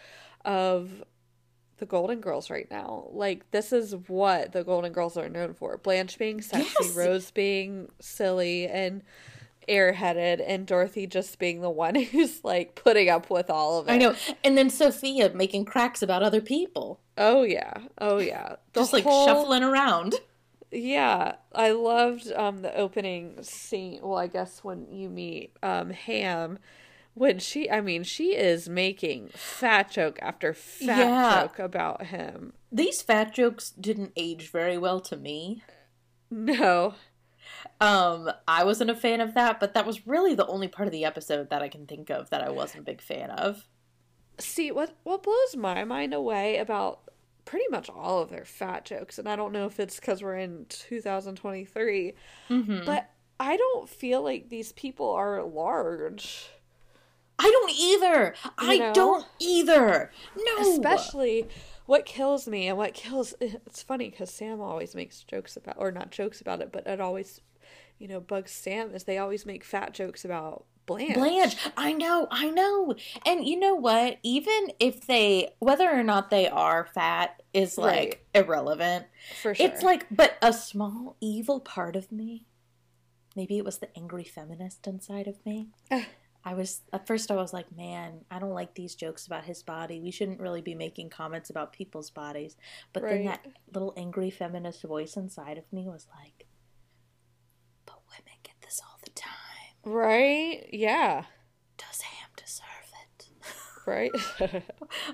of 0.45 1.03
the 1.79 1.87
Golden 1.87 2.21
Girls 2.21 2.51
right 2.51 2.69
now. 2.71 3.09
Like, 3.13 3.51
this 3.53 3.73
is 3.73 3.95
what 4.09 4.53
the 4.53 4.65
Golden 4.65 4.93
Girls 4.93 5.17
are 5.17 5.29
known 5.29 5.55
for 5.55 5.79
Blanche 5.79 6.19
being 6.19 6.43
sexy, 6.43 6.75
Yes. 6.81 6.95
Rose 6.95 7.31
being 7.31 7.89
silly 8.01 8.67
and 8.67 9.03
airheaded, 9.69 10.43
and 10.47 10.67
Dorothy 10.67 11.07
just 11.07 11.39
being 11.39 11.61
the 11.61 11.71
one 11.71 11.95
who's 12.13 12.43
like 12.45 12.75
putting 12.75 13.09
up 13.09 13.31
with 13.31 13.51
all 13.51 13.79
of 13.79 13.89
it. 13.89 13.93
I 13.93 13.99
know. 13.99 14.15
And 14.43 14.57
then 14.59 14.71
Sophia 14.71 15.31
making 15.35 15.65
cracks 15.67 16.03
about 16.03 16.23
other 16.23 16.41
people, 16.41 17.01
Oh, 17.17 17.43
yeah. 17.43 17.73
Oh, 17.99 18.19
yeah. 18.19 18.57
The 18.73 18.81
just 18.81 18.93
like 18.93 19.05
whole- 19.05 19.27
shuffling 19.27 19.63
around. 19.65 20.15
Yeah, 20.71 21.37
I 21.55 21.71
loved 21.71 22.31
um 22.33 22.61
the 22.63 22.77
opening 22.77 23.43
scene. 23.43 24.01
Well, 24.03 24.19
I 24.19 24.27
guess 24.27 24.63
when 24.63 24.87
you 24.93 25.09
meet 25.09 25.57
um 25.63 25.91
Ham 25.91 26.59
when 27.15 27.39
she 27.39 27.71
I 27.71 27.81
mean, 27.81 28.03
she 28.05 28.37
is 28.37 28.69
making 28.69 29.31
fat 29.35 29.91
joke 29.91 30.19
after 30.21 30.53
fat 30.53 30.99
Yeah. 30.99 31.41
joke 31.43 31.59
about 31.59 32.07
him. 32.07 32.53
These 32.71 33.01
fat 33.01 33.33
jokes 33.35 33.71
didn't 33.71 34.13
age 34.15 34.51
very 34.51 34.77
well 34.77 35.01
to 35.01 35.17
me. 35.17 35.63
No. 36.31 36.95
Um, 37.81 38.31
I 38.47 38.65
wasn't 38.65 38.91
a 38.91 38.95
fan 38.95 39.21
of 39.21 39.35
that, 39.35 39.61
but 39.61 39.75
that 39.75 39.87
was 39.87 40.07
really 40.07 40.35
the 40.35 40.47
only 40.47 40.69
part 40.69 40.87
of 40.89 40.93
the 40.93 41.05
episode 41.05 41.51
that 41.51 41.63
I 41.63 41.69
can 41.69 41.87
think 41.87 42.11
of 42.11 42.31
that 42.31 42.43
I 42.43 42.51
wasn't 42.51 42.81
a 42.81 42.85
big 42.85 43.01
fan 43.01 43.31
of. 43.31 43.67
See, 44.39 44.71
what 44.71 44.97
what 45.03 45.23
blows 45.23 45.57
my 45.57 45.85
mind 45.85 46.15
away 46.15 46.59
about 46.59 47.01
pretty 47.45 47.67
much 47.71 47.89
all 47.89 48.21
of 48.21 48.31
their 48.31 48.45
fat 48.45 48.85
jokes, 48.85 49.19
and 49.19 49.29
I 49.29 49.35
don't 49.37 49.53
know 49.53 49.67
if 49.67 49.81
it's 49.81 49.99
cuz 49.99 50.23
we're 50.23 50.37
in 50.37 50.67
2023, 50.69 52.15
Mm-hmm. 52.51 52.85
but 52.87 53.11
I 53.41 53.57
don't 53.57 53.89
feel 53.89 54.23
like 54.23 54.49
these 54.49 54.73
people 54.73 55.11
are 55.11 55.43
large. 55.43 56.49
I 57.39 57.45
don't 57.45 57.71
either. 57.79 58.35
You 58.45 58.51
I 58.59 58.79
know? 58.79 58.93
don't 58.93 59.27
either. 59.39 60.11
No. 60.37 60.73
Especially 60.73 61.47
what 61.89 62.05
kills 62.05 62.47
me 62.47 62.69
and 62.69 62.77
what 62.77 62.93
kills 62.93 63.35
it's 63.41 63.83
funny 63.83 64.11
because 64.11 64.31
Sam 64.31 64.61
always 64.61 64.95
makes 64.95 65.25
jokes 65.25 65.57
about 65.57 65.77
or 65.79 65.91
not 65.91 66.11
jokes 66.11 66.41
about 66.41 66.61
it, 66.61 66.71
but 66.71 66.87
it 66.87 67.01
always 67.01 67.41
you 67.99 68.07
know 68.07 68.21
bugs 68.21 68.53
Sam 68.53 68.95
is 68.95 69.05
they 69.05 69.17
always 69.17 69.47
make 69.47 69.65
fat 69.65 69.95
jokes 69.95 70.23
about 70.25 70.67
Blanche. 70.85 71.15
Blanche, 71.15 71.57
I 71.77 71.93
know, 71.93 72.29
I 72.31 72.51
know. 72.51 72.95
And 73.27 73.47
you 73.47 73.59
know 73.59 73.75
what? 73.75 74.19
Even 74.23 74.69
if 74.81 75.07
they, 75.07 75.51
whether 75.59 75.87
or 75.87 76.03
not 76.03 76.31
they 76.31 76.49
are 76.49 76.87
fat, 76.95 77.43
is 77.53 77.77
like 77.77 78.27
irrelevant. 78.35 79.05
for 79.43 79.55
sure. 79.55 79.67
It's 79.67 79.83
like, 79.83 80.07
but 80.11 80.39
a 80.41 80.51
small 80.51 81.17
evil 81.21 81.61
part 81.61 81.95
of 81.95 82.11
me, 82.11 82.47
maybe 83.37 83.59
it 83.59 83.67
was 83.67 83.79
the 83.79 83.95
angry 83.95 84.25
feminist 84.25 84.87
inside 84.87 85.29
of 85.29 85.45
me. 85.45 85.69
I 86.49 86.55
was, 86.55 86.81
at 86.95 87.07
first, 87.07 87.31
I 87.31 87.35
was 87.35 87.53
like, 87.53 87.67
man, 87.77 88.25
I 88.31 88.39
don't 88.39 88.55
like 88.55 88.75
these 88.75 88.95
jokes 88.95 89.27
about 89.27 89.45
his 89.45 89.63
body. 89.63 90.01
We 90.01 90.11
shouldn't 90.11 90.41
really 90.41 90.63
be 90.63 90.75
making 90.75 91.11
comments 91.11 91.51
about 91.51 91.75
people's 91.75 92.09
bodies. 92.09 92.57
But 92.95 93.03
then 93.03 93.27
that 93.27 93.45
little 93.75 93.93
angry 93.99 94.31
feminist 94.31 94.83
voice 94.83 95.19
inside 95.19 95.59
of 95.59 95.71
me 95.75 95.87
was 95.89 96.07
like, 96.19 96.47
but 97.85 98.01
women 98.09 98.39
get 98.43 98.55
this 98.63 98.81
all 98.83 98.99
the 99.05 99.11
time. 99.11 99.29
right? 99.85 100.67
Yeah. 100.73 101.25
Does 101.77 102.01
Ham 102.01 102.31
deserve 102.35 102.93
it? 103.05 103.29
Right. 103.89 104.13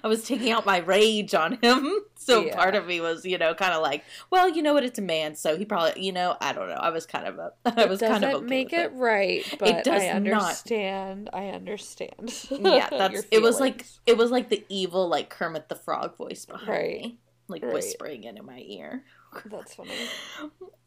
I 0.05 0.09
was 0.09 0.25
taking 0.27 0.51
out 0.51 0.67
my 0.67 0.79
rage 0.79 1.35
on 1.35 1.59
him. 1.63 2.01
So 2.17 2.43
Yeah. 2.47 2.55
part 2.57 2.75
of 2.75 2.87
me 2.87 3.03
was, 3.03 3.27
you 3.27 3.37
know, 3.37 3.53
kind 3.55 3.75
of 3.75 3.83
like, 3.83 4.03
well, 4.31 4.49
you 4.49 4.63
know 4.63 4.73
what, 4.73 4.83
it's 4.83 4.99
a 4.99 5.03
man, 5.03 5.35
so 5.37 5.59
he 5.59 5.67
probably, 5.67 6.03
you 6.03 6.11
know, 6.11 6.39
I 6.41 6.55
don't 6.55 6.71
know. 6.71 6.75
I 6.77 6.89
was 6.89 7.05
kind 7.05 7.27
of 7.27 7.39
a, 7.39 7.53
I 7.67 7.85
was 7.85 8.01
kind 8.01 8.25
of 8.25 8.35
okay 8.37 8.47
make 8.47 8.71
with 8.71 8.81
it 8.81 8.93
right, 8.95 9.45
but 9.59 9.69
it 9.69 9.85
does 9.85 10.03
I 10.03 10.07
not. 10.07 10.15
understand. 10.17 11.29
I 11.35 11.49
understand. 11.49 12.33
Yeah, 12.51 12.89
that's 12.89 13.27
it. 13.31 13.43
Was 13.43 13.61
like 13.61 13.85
it 14.07 14.17
was 14.17 14.31
like 14.31 14.49
the 14.49 14.65
evil, 14.71 15.07
like 15.07 15.29
Kermit 15.29 15.69
the 15.69 15.75
Frog 15.75 16.17
voice 16.17 16.47
behind 16.47 16.67
Right. 16.69 17.03
me, 17.03 17.19
like 17.47 17.63
Right. 17.63 17.75
whispering 17.75 18.25
into 18.25 18.43
my 18.43 18.61
ear. 18.61 19.05
That's 19.45 19.75
funny. 19.75 20.09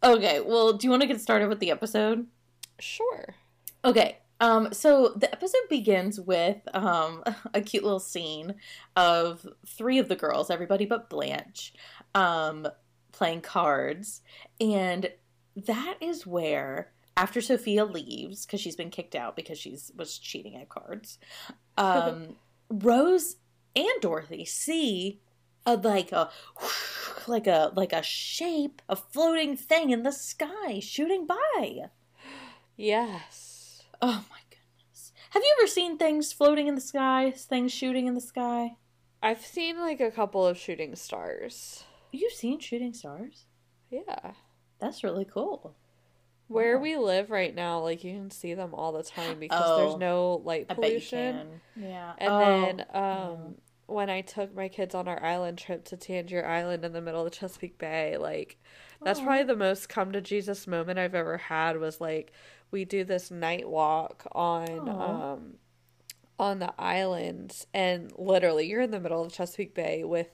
Okay, 0.03 0.39
well, 0.39 0.73
do 0.73 0.87
you 0.87 0.89
want 0.91 1.01
to 1.03 1.07
get 1.07 1.21
started 1.21 1.49
with 1.49 1.59
the 1.59 1.69
episode? 1.69 2.25
Sure. 2.79 3.35
Okay. 3.85 4.17
Um, 4.39 4.73
so 4.73 5.13
the 5.15 5.31
episode 5.31 5.67
begins 5.69 6.19
with 6.19 6.57
um, 6.73 7.23
a 7.53 7.61
cute 7.61 7.83
little 7.83 7.99
scene 7.99 8.55
of 8.95 9.47
three 9.65 9.99
of 9.99 10.07
the 10.07 10.15
girls, 10.15 10.49
everybody 10.49 10.85
but 10.85 11.09
Blanche, 11.09 11.73
um, 12.13 12.67
playing 13.11 13.41
cards. 13.41 14.21
And 14.59 15.11
that 15.55 15.97
is 16.01 16.27
where, 16.27 16.91
after 17.15 17.41
Sophia 17.41 17.85
leaves, 17.85 18.45
because 18.45 18.61
she's 18.61 18.75
been 18.75 18.91
kicked 18.91 19.15
out 19.15 19.35
because 19.35 19.57
she's 19.57 19.91
was 19.95 20.17
cheating 20.17 20.55
at 20.55 20.69
cards, 20.69 21.17
um, 21.77 22.35
Rose 22.69 23.37
and 23.75 24.01
Dorothy 24.01 24.45
see 24.45 25.19
a 25.65 25.75
like 25.75 26.11
a 26.11 26.29
like 27.27 27.47
a 27.47 27.71
like 27.75 27.93
a 27.93 28.03
shape, 28.03 28.81
a 28.87 28.95
floating 28.95 29.57
thing 29.57 29.89
in 29.89 30.03
the 30.03 30.11
sky 30.11 30.79
shooting 30.79 31.25
by. 31.25 31.89
Yes. 32.75 33.46
Oh 34.01 34.25
my 34.29 34.39
goodness. 34.49 35.11
Have 35.31 35.43
you 35.43 35.55
ever 35.59 35.67
seen 35.67 35.97
things 35.97 36.31
floating 36.33 36.67
in 36.67 36.75
the 36.75 36.81
sky, 36.81 37.31
things 37.35 37.71
shooting 37.71 38.07
in 38.07 38.13
the 38.13 38.21
sky? 38.21 38.77
I've 39.21 39.45
seen 39.45 39.79
like 39.79 39.99
a 39.99 40.11
couple 40.11 40.45
of 40.45 40.57
shooting 40.57 40.95
stars. 40.95 41.83
You've 42.11 42.33
seen 42.33 42.59
shooting 42.59 42.93
stars? 42.93 43.45
Yeah. 43.89 44.33
That's 44.79 45.03
really 45.03 45.25
cool. 45.25 45.75
Where 46.47 46.77
Wow. 46.77 46.83
we 46.83 46.97
live 46.97 47.29
right 47.29 47.53
now, 47.53 47.79
like 47.79 48.03
you 48.03 48.13
can 48.13 48.31
see 48.31 48.53
them 48.53 48.73
all 48.73 48.91
the 48.93 49.03
time 49.03 49.39
because 49.39 49.61
Oh. 49.65 49.77
there's 49.77 49.99
no 49.99 50.41
light 50.45 50.67
I 50.69 50.75
bet 50.75 50.83
you 50.83 50.89
pollution. 50.91 51.61
Yeah. 51.75 52.13
And 52.17 52.29
Oh, 52.31 52.39
then 52.39 52.79
um 52.93 53.03
mm. 53.03 53.53
when 53.87 54.09
I 54.09 54.21
took 54.21 54.53
my 54.55 54.67
kids 54.69 54.93
on 54.95 55.07
our 55.07 55.21
island 55.23 55.57
trip 55.57 55.83
to 55.85 55.97
Tangier 55.97 56.45
Island 56.45 56.85
in 56.85 56.93
the 56.93 57.01
middle 57.01 57.25
of 57.25 57.31
the 57.31 57.35
Chesapeake 57.37 57.77
Bay, 57.77 58.17
like 58.17 58.57
that's 59.03 59.19
Aw. 59.19 59.23
probably 59.23 59.43
the 59.43 59.55
most 59.55 59.89
come 59.89 60.11
to 60.13 60.21
Jesus 60.21 60.67
moment 60.67 60.99
I've 60.99 61.15
ever 61.15 61.37
had 61.37 61.79
was 61.79 61.99
like 61.99 62.31
we 62.71 62.85
do 62.85 63.03
this 63.03 63.31
night 63.31 63.67
walk 63.69 64.27
on 64.33 64.89
Aw. 64.89 65.31
um 65.33 65.53
on 66.39 66.59
the 66.59 66.73
island 66.77 67.65
and 67.73 68.11
literally 68.17 68.67
you're 68.67 68.81
in 68.81 68.91
the 68.91 68.99
middle 68.99 69.23
of 69.23 69.33
Chesapeake 69.33 69.73
Bay 69.73 70.03
with 70.03 70.29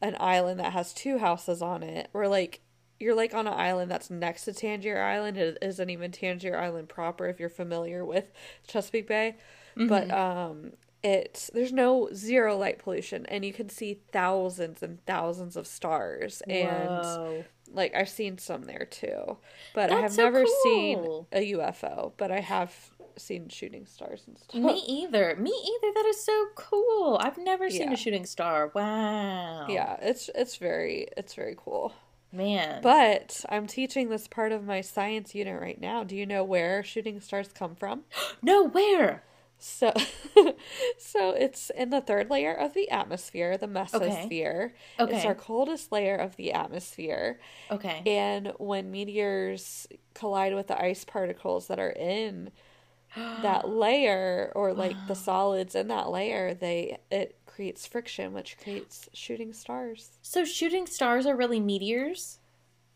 an 0.00 0.16
island 0.20 0.60
that 0.60 0.72
has 0.72 0.92
two 0.94 1.18
houses 1.18 1.60
on 1.60 1.82
it. 1.82 2.08
We're 2.12 2.28
like 2.28 2.60
you're 3.00 3.14
like 3.14 3.34
on 3.34 3.46
an 3.46 3.54
island 3.54 3.90
that's 3.90 4.10
next 4.10 4.44
to 4.44 4.52
Tangier 4.52 5.00
Island. 5.00 5.38
It 5.38 5.58
isn't 5.62 5.90
even 5.90 6.12
Tangier 6.12 6.56
Island 6.56 6.88
proper 6.88 7.26
if 7.26 7.40
you're 7.40 7.48
familiar 7.48 8.04
with 8.04 8.26
Chesapeake 8.66 9.08
Bay. 9.08 9.36
But 9.76 10.08
Mhm. 10.08 10.12
um 10.12 10.72
it 11.02 11.48
there's 11.54 11.72
no 11.72 12.10
zero 12.12 12.56
light 12.58 12.78
pollution 12.78 13.24
and 13.26 13.42
you 13.44 13.52
can 13.54 13.70
see 13.70 14.02
thousands 14.12 14.82
and 14.82 15.04
thousands 15.06 15.56
of 15.56 15.66
stars 15.66 16.42
and 16.48 16.92
Whoa. 16.92 17.46
Like 17.72 17.94
I've 17.94 18.08
seen 18.08 18.38
some 18.38 18.62
there 18.64 18.86
too. 18.90 19.36
But 19.74 19.90
I 19.90 20.00
have 20.00 20.12
so 20.12 20.24
never 20.24 20.44
cool. 20.44 20.60
seen 20.62 20.98
a 21.32 21.52
UFO, 21.52 22.12
but 22.16 22.30
I 22.30 22.40
have 22.40 22.74
seen 23.16 23.48
shooting 23.48 23.86
stars 23.86 24.22
and 24.26 24.38
stuff. 24.38 24.60
Me 24.60 24.82
either. 24.86 25.36
Me 25.36 25.50
either. 25.50 25.92
That 25.94 26.06
is 26.06 26.24
so 26.24 26.46
cool. 26.54 27.18
I've 27.20 27.38
never 27.38 27.68
seen 27.70 27.88
Yeah. 27.88 27.92
a 27.92 27.96
shooting 27.96 28.26
star. 28.26 28.70
Wow. 28.74 29.66
Yeah, 29.68 29.96
it's 30.00 30.30
it's 30.34 30.56
very 30.56 31.08
it's 31.16 31.34
very 31.34 31.54
cool. 31.56 31.92
Man. 32.32 32.80
But 32.80 33.44
I'm 33.48 33.66
teaching 33.66 34.08
this 34.08 34.28
part 34.28 34.52
of 34.52 34.64
my 34.64 34.80
science 34.82 35.34
unit 35.34 35.60
right 35.60 35.80
now. 35.80 36.04
Do 36.04 36.14
you 36.14 36.26
know 36.26 36.44
where 36.44 36.84
shooting 36.84 37.20
stars 37.20 37.48
come 37.52 37.74
from? 37.74 38.04
no, 38.42 38.68
where? 38.68 39.24
So 39.60 39.92
so 40.98 41.30
it's 41.30 41.70
in 41.70 41.90
the 41.90 42.00
third 42.00 42.30
layer 42.30 42.54
of 42.54 42.72
the 42.74 42.90
atmosphere, 42.90 43.56
the 43.58 43.66
mesosphere. 43.68 44.70
It's 44.70 45.00
Okay. 45.00 45.16
It's 45.16 45.24
our 45.26 45.34
coldest 45.34 45.92
layer 45.92 46.16
of 46.16 46.36
the 46.36 46.52
atmosphere. 46.52 47.38
Okay. 47.70 48.02
And 48.06 48.52
when 48.58 48.90
meteors 48.90 49.86
collide 50.14 50.54
with 50.54 50.68
the 50.68 50.80
ice 50.82 51.04
particles 51.04 51.66
that 51.68 51.78
are 51.78 51.90
in 51.90 52.50
that 53.16 53.68
layer 53.68 54.50
or 54.54 54.72
like 54.72 54.96
the 55.06 55.14
solids 55.28 55.74
in 55.74 55.88
that 55.88 56.08
layer, 56.08 56.54
they 56.54 56.98
it 57.10 57.36
creates 57.46 57.86
friction 57.86 58.32
which 58.32 58.56
creates 58.58 59.08
shooting 59.12 59.52
stars. 59.52 60.12
so 60.22 60.44
shooting 60.44 60.86
stars 60.86 61.26
are 61.26 61.36
really 61.36 61.60
meteors? 61.60 62.38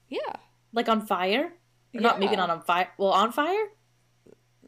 Yeah. 0.08 0.36
Like 0.72 0.88
on 0.88 1.04
fire? 1.06 1.52
Or 1.94 2.00
Not 2.00 2.18
maybe 2.18 2.36
not 2.36 2.50
on 2.50 2.62
fire. 2.62 2.88
Well, 2.98 3.10
on 3.10 3.30
fire? 3.32 3.66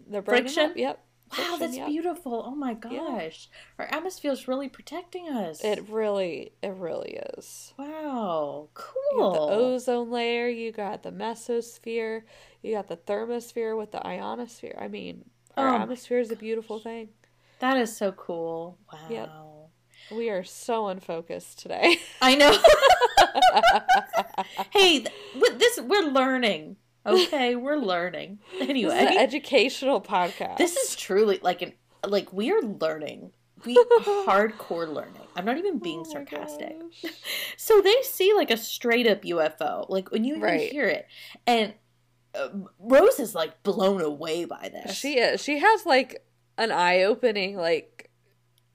They're 0.09 0.23
burning 0.23 0.45
Friction? 0.45 0.71
up. 0.71 0.77
Yep. 0.77 1.03
Wow, 1.37 1.57
that's 1.59 1.77
beautiful. 1.77 2.45
Oh 2.47 2.55
my 2.55 2.71
Yeah. 2.91 2.99
gosh. 3.01 3.49
Our 3.79 3.87
atmosphere 3.87 4.31
is 4.33 4.47
really 4.49 4.69
protecting 4.69 5.29
us. 5.29 5.63
It 5.65 5.89
really 5.89 6.53
it 6.63 6.69
really 6.75 7.19
is. 7.37 7.73
Wow. 7.79 8.69
You 8.77 9.19
got 9.19 9.33
the 9.33 9.39
Cool. 9.39 9.49
ozone 9.51 10.11
layer, 10.11 10.49
you 10.49 10.73
got 10.73 11.03
the 11.03 11.11
mesosphere, 11.11 12.23
you 12.63 12.75
got 12.75 12.89
the 12.89 12.97
thermosphere 12.97 13.77
with 13.77 13.91
the 13.93 14.07
ionosphere. 14.07 14.77
I 14.81 14.89
mean, 14.89 15.25
our 15.57 15.69
Oh 15.69 15.77
atmosphere 15.79 16.19
is 16.21 16.31
a 16.31 16.37
beautiful 16.37 16.79
thing. 16.79 17.09
That 17.59 17.77
is 17.79 17.97
so 17.97 18.13
cool. 18.13 18.79
Wow. 18.93 18.99
Yep. 19.11 19.31
We 20.19 20.31
are 20.31 20.45
so 20.45 20.87
unfocused 20.89 21.59
today. 21.59 21.99
I 22.23 22.35
know. 22.37 22.53
hey, 24.73 25.01
th- 25.01 25.13
with 25.41 25.59
this 25.59 25.81
we're 25.81 26.03
learning. 26.11 26.77
Okay, 27.07 27.57
we're 27.57 27.77
learning. 27.77 28.39
This 28.59 28.69
Anyway, 28.69 29.15
educational 29.19 30.01
podcast. 30.01 30.57
this 30.59 30.77
is 30.77 30.97
truly 30.97 31.39
like 31.43 31.63
an 31.63 31.73
like 32.07 32.33
we 32.33 32.51
are 32.53 32.61
learning. 32.63 33.31
We 33.65 33.75
hardcore 34.01 34.93
learning. 34.93 35.23
I'm 35.35 35.45
not 35.45 35.57
even 35.59 35.79
being 35.79 36.05
Oh 36.07 36.11
sarcastic. 36.13 36.77
gosh. 37.03 37.13
So 37.57 37.81
they 37.81 37.95
see 38.03 38.33
like 38.35 38.51
a 38.51 38.57
straight 38.57 39.07
up 39.07 39.23
UFO, 39.23 39.89
like 39.89 40.11
when 40.11 40.25
you 40.25 40.37
even 40.37 40.43
Right. 40.43 40.71
hear 40.71 40.87
it, 40.87 41.07
and 41.47 41.75
uh, 42.35 42.49
Rose 42.79 43.19
is 43.19 43.35
like 43.35 43.63
blown 43.63 44.01
away 44.03 44.45
by 44.45 44.71
this. 44.73 44.95
She 44.97 45.19
is. 45.19 45.43
She 45.43 45.59
has 45.59 45.87
like 45.87 46.25
an 46.59 46.71
eye 46.71 47.03
opening 47.03 47.57
like 47.57 48.11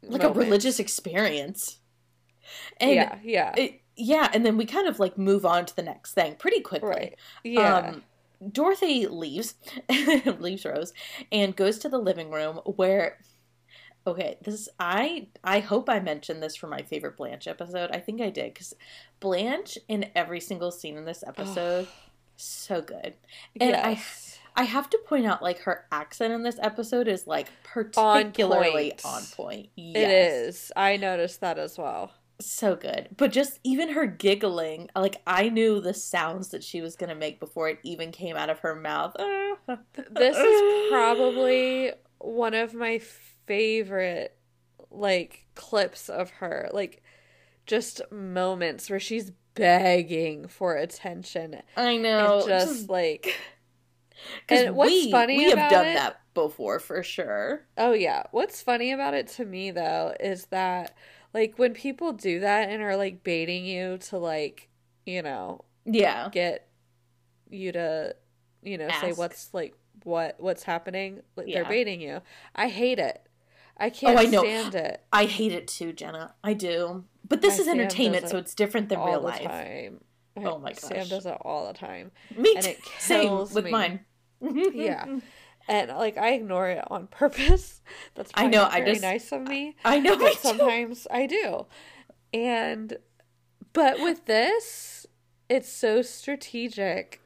like 0.04 0.24
a 0.24 0.32
religious 0.34 0.80
experience, 0.80 1.80
and 2.80 2.92
yeah, 2.96 3.20
yeah. 3.24 3.54
it, 3.56 3.82
yeah, 3.96 4.30
and 4.34 4.44
then 4.46 4.58
we 4.58 4.66
kind 4.66 4.88
of 4.88 5.00
like 5.00 5.16
move 5.18 5.46
on 5.46 5.66
to 5.68 5.76
the 5.76 5.84
next 5.84 6.14
thing 6.14 6.36
pretty 6.36 6.60
quickly. 6.62 6.90
right. 6.90 7.16
Yeah. 7.44 7.76
Um, 7.78 8.04
Dorothy 8.52 9.08
leaves, 9.08 9.56
leaves 10.40 10.66
Rose, 10.66 10.94
and 11.32 11.56
goes 11.56 11.78
to 11.80 11.90
the 11.90 11.98
living 12.00 12.32
room 12.32 12.58
where. 12.66 13.18
Okay, 14.08 14.38
this 14.42 14.68
I 14.80 15.28
I 15.44 15.60
hope 15.60 15.88
I 15.88 16.00
mentioned 16.00 16.42
this 16.42 16.56
for 16.56 16.66
my 16.66 16.82
favorite 16.82 17.18
Blanche 17.18 17.48
episode. 17.48 17.92
I 17.92 18.00
think 18.00 18.20
I 18.20 18.32
did 18.32 18.52
because 18.54 18.74
Blanche 19.20 19.78
in 19.88 20.10
every 20.16 20.40
single 20.40 20.72
scene 20.72 20.98
in 20.98 21.06
this 21.06 21.24
episode, 21.28 21.88
so 22.36 22.82
good. 22.82 23.14
and 23.60 23.76
I- 23.76 23.90
yes. 23.92 24.40
I 24.54 24.64
have 24.64 24.90
to 24.90 24.98
point 25.06 25.26
out, 25.28 25.42
like 25.42 25.60
her 25.60 25.86
accent 25.94 26.34
in 26.34 26.44
this 26.44 26.58
episode 26.62 27.08
is 27.08 27.26
like 27.26 27.48
particularly 27.64 28.90
point. 28.90 29.06
on 29.06 29.22
point. 29.36 29.70
It 29.78 29.98
Yes. 30.00 30.46
is. 30.56 30.72
I 30.76 30.98
noticed 30.98 31.40
that 31.42 31.58
as 31.58 31.78
well. 31.78 32.12
So 32.50 32.76
good. 32.76 33.10
But 33.18 33.32
just 33.32 33.60
even 33.64 33.90
her 33.90 34.06
giggling, 34.06 34.90
like 34.96 35.22
I 35.28 35.50
knew 35.50 35.80
the 35.80 35.94
sounds 35.94 36.50
that 36.50 36.64
she 36.64 36.82
was 36.82 36.96
gonna 36.96 37.16
make 37.16 37.40
before 37.40 37.70
it 37.70 37.80
even 37.84 38.12
came 38.12 38.36
out 38.36 38.50
of 38.50 38.60
her 38.60 38.76
mouth. 38.76 39.16
This 40.10 40.38
is 40.38 40.90
probably 40.90 41.92
one 42.20 42.54
of 42.54 42.74
my 42.74 43.00
favorite 43.46 44.36
like 44.90 45.46
clips 45.56 46.10
of 46.10 46.30
her. 46.32 46.70
Like 46.74 47.04
just 47.66 48.02
moments 48.12 48.90
where 48.90 49.00
she's 49.00 49.32
begging 49.54 50.48
for 50.48 50.76
attention. 50.76 51.62
I 51.78 51.98
know. 51.98 52.40
And 52.40 52.48
just, 52.48 52.78
just 52.78 52.90
like 52.90 53.36
and 54.50 54.76
what's 54.76 54.92
we, 54.92 55.12
funny 55.12 55.38
we 55.38 55.50
have 55.50 55.70
done 55.70 55.88
it, 55.88 55.94
that 55.96 56.22
before 56.34 56.80
for 56.80 57.04
sure. 57.04 57.66
Oh 57.78 57.94
yeah. 57.94 58.24
What's 58.32 58.62
funny 58.62 58.92
about 58.92 59.14
it 59.14 59.28
to 59.30 59.46
me 59.46 59.72
though 59.72 60.16
is 60.20 60.46
that 60.48 60.96
like 61.34 61.58
when 61.58 61.74
people 61.74 62.14
do 62.14 62.40
that 62.40 62.70
and 62.70 62.82
are 62.82 62.96
like 62.96 63.24
baiting 63.24 63.66
you 63.66 63.98
to 63.98 64.18
like, 64.18 64.70
you 65.06 65.22
know, 65.22 65.66
yeah, 65.86 66.30
get 66.32 66.68
you 67.50 67.72
to, 67.72 68.16
you 68.62 68.78
know, 68.78 68.88
Ask. 68.88 69.02
say 69.02 69.14
what's 69.14 69.54
like 69.54 69.76
what 70.04 70.36
what's 70.40 70.64
happening. 70.64 71.22
Like, 71.36 71.48
yeah. 71.48 71.56
They're 71.62 71.70
baiting 71.70 72.02
you. 72.02 72.22
I 72.56 72.68
hate 72.68 73.00
it. 73.00 73.28
I 73.78 73.90
can't 73.90 74.18
oh, 74.18 74.22
I 74.22 74.26
know. 74.26 74.42
stand 74.42 74.76
it. 74.76 75.04
I 75.12 75.26
hate 75.26 75.52
it 75.52 75.68
too, 75.68 75.94
Jenna. 75.94 76.36
I 76.44 76.54
do. 76.54 77.06
But 77.28 77.42
this 77.42 77.58
My 77.58 77.62
is 77.62 77.68
entertainment, 77.68 78.30
so 78.30 78.38
it's 78.38 78.54
different 78.54 78.90
than 78.90 79.00
real 79.00 79.22
life. 79.22 79.42
Time. 79.42 80.02
Oh 80.38 80.60
my 80.60 80.72
gosh. 80.72 80.82
Sam 80.82 81.08
does 81.08 81.26
it 81.26 81.38
all 81.42 81.68
the 81.68 81.74
time. 81.74 82.12
Me 82.38 82.54
and 82.56 82.66
it 82.66 82.80
Same 83.00 83.40
with 83.40 83.66
me. 83.66 83.72
mine. 83.72 84.00
yeah. 84.42 85.06
And 85.68 85.90
like 85.92 86.18
I 86.18 86.34
ignore 86.34 86.70
it 86.70 86.84
on 86.90 87.08
purpose. 87.08 87.82
That's 88.16 88.32
I 88.34 88.48
know. 88.48 88.68
I 88.70 88.82
just 88.82 89.02
nice 89.02 89.32
of 89.32 89.42
me. 89.42 89.76
I 89.86 90.00
know. 90.00 90.18
But 90.22 90.38
sometimes 90.38 91.08
I 91.10 91.28
do. 91.28 91.66
And 92.34 92.98
but 93.74 94.00
with 94.00 94.26
this, 94.26 95.06
it's 95.50 95.70
so 95.70 96.02
strategic 96.02 97.22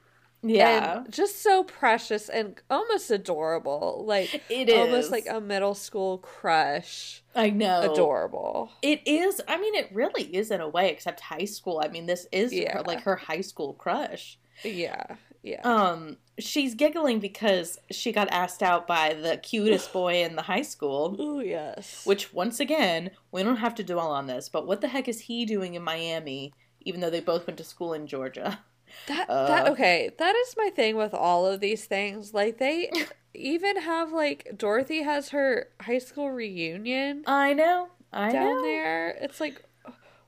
yeah. 0.48 1.00
And 1.00 1.12
just 1.12 1.42
so 1.42 1.64
precious 1.64 2.30
and 2.30 2.62
almost 2.70 3.10
adorable. 3.10 4.04
Like 4.06 4.44
it 4.50 4.70
is 4.70 4.78
almost 4.78 5.12
like 5.12 5.26
a 5.28 5.42
middle 5.42 5.74
school 5.74 6.20
crush. 6.20 7.24
I 7.36 7.50
know. 7.50 7.92
Adorable. 7.92 8.72
It 8.82 9.02
is. 9.08 9.42
I 9.48 9.58
mean, 9.58 9.74
it 9.74 9.90
really 9.92 10.24
is 10.24 10.52
in 10.52 10.62
a 10.62 10.70
way, 10.70 10.90
except 10.92 11.20
high 11.20 11.46
school. 11.46 11.82
I 11.84 11.88
mean, 11.88 12.06
this 12.06 12.28
is 12.32 12.54
yeah. 12.54 12.78
her, 12.78 12.84
like 12.84 13.02
her 13.02 13.16
high 13.16 13.42
school 13.42 13.74
crush. 13.74 14.38
Yeah. 14.64 15.16
Yeah. 15.46 15.62
Um, 15.64 16.18
she's 16.40 16.74
giggling 16.74 17.20
because 17.20 17.78
she 17.92 18.12
got 18.12 18.28
asked 18.32 18.64
out 18.64 18.88
by 18.88 19.14
the 19.14 19.38
cutest 19.38 19.94
boy 19.94 20.24
in 20.24 20.36
the 20.36 20.42
high 20.42 20.64
school. 20.64 21.16
Oh 21.20 21.40
yes. 21.40 22.04
Which 22.04 22.34
once 22.34 22.60
again, 22.60 23.12
we 23.32 23.44
don't 23.44 23.58
have 23.58 23.76
to 23.76 23.84
dwell 23.84 24.10
on 24.10 24.26
this, 24.26 24.50
but 24.50 24.66
what 24.66 24.82
the 24.82 24.88
heck 24.88 25.08
is 25.08 25.22
he 25.22 25.46
doing 25.46 25.76
in 25.76 25.84
Miami, 25.84 26.52
even 26.82 27.00
though 27.00 27.12
they 27.12 27.20
both 27.20 27.46
went 27.46 27.60
to 27.60 27.64
school 27.64 27.94
in 27.94 28.08
Georgia? 28.08 28.60
That 29.08 29.30
uh, 29.30 29.48
that 29.48 29.68
okay, 29.70 30.12
that 30.18 30.36
is 30.36 30.56
my 30.58 30.70
thing 30.70 30.96
with 30.96 31.14
all 31.14 31.46
of 31.46 31.60
these 31.60 31.86
things. 31.86 32.34
Like 32.34 32.58
they 32.58 32.90
even 33.36 33.82
have 33.82 34.12
like 34.12 34.54
Dorothy 34.58 35.04
has 35.04 35.30
her 35.30 35.70
high 35.80 36.00
school 36.00 36.32
reunion. 36.32 37.24
I 37.28 37.54
know. 37.54 37.90
I 38.12 38.32
down 38.32 38.56
know. 38.56 38.62
there. 38.64 39.10
It's 39.22 39.40
like 39.40 39.62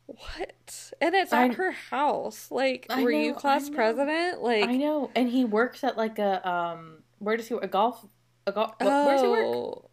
what? 0.08 0.92
And 1.00 1.14
it's 1.14 1.32
at 1.32 1.52
I, 1.52 1.54
her 1.54 1.72
house. 1.72 2.50
Like, 2.50 2.88
I 2.90 3.04
were 3.04 3.12
know, 3.12 3.20
you 3.20 3.34
class 3.34 3.70
president? 3.70 4.42
Like, 4.42 4.68
I 4.68 4.76
know. 4.78 5.12
And 5.16 5.30
he 5.30 5.46
works 5.46 5.84
at 5.84 5.98
like 5.98 6.18
a 6.18 6.48
um. 6.50 7.04
Where 7.20 7.38
does 7.38 7.48
he 7.48 7.54
work? 7.54 7.64
A 7.64 7.68
golf. 7.68 8.06
A 8.46 8.52
golf. 8.52 8.74
Oh, 8.80 9.06
where 9.06 9.16
does 9.16 9.22
he 9.22 9.28
work? 9.30 9.46
Oh, 9.46 9.90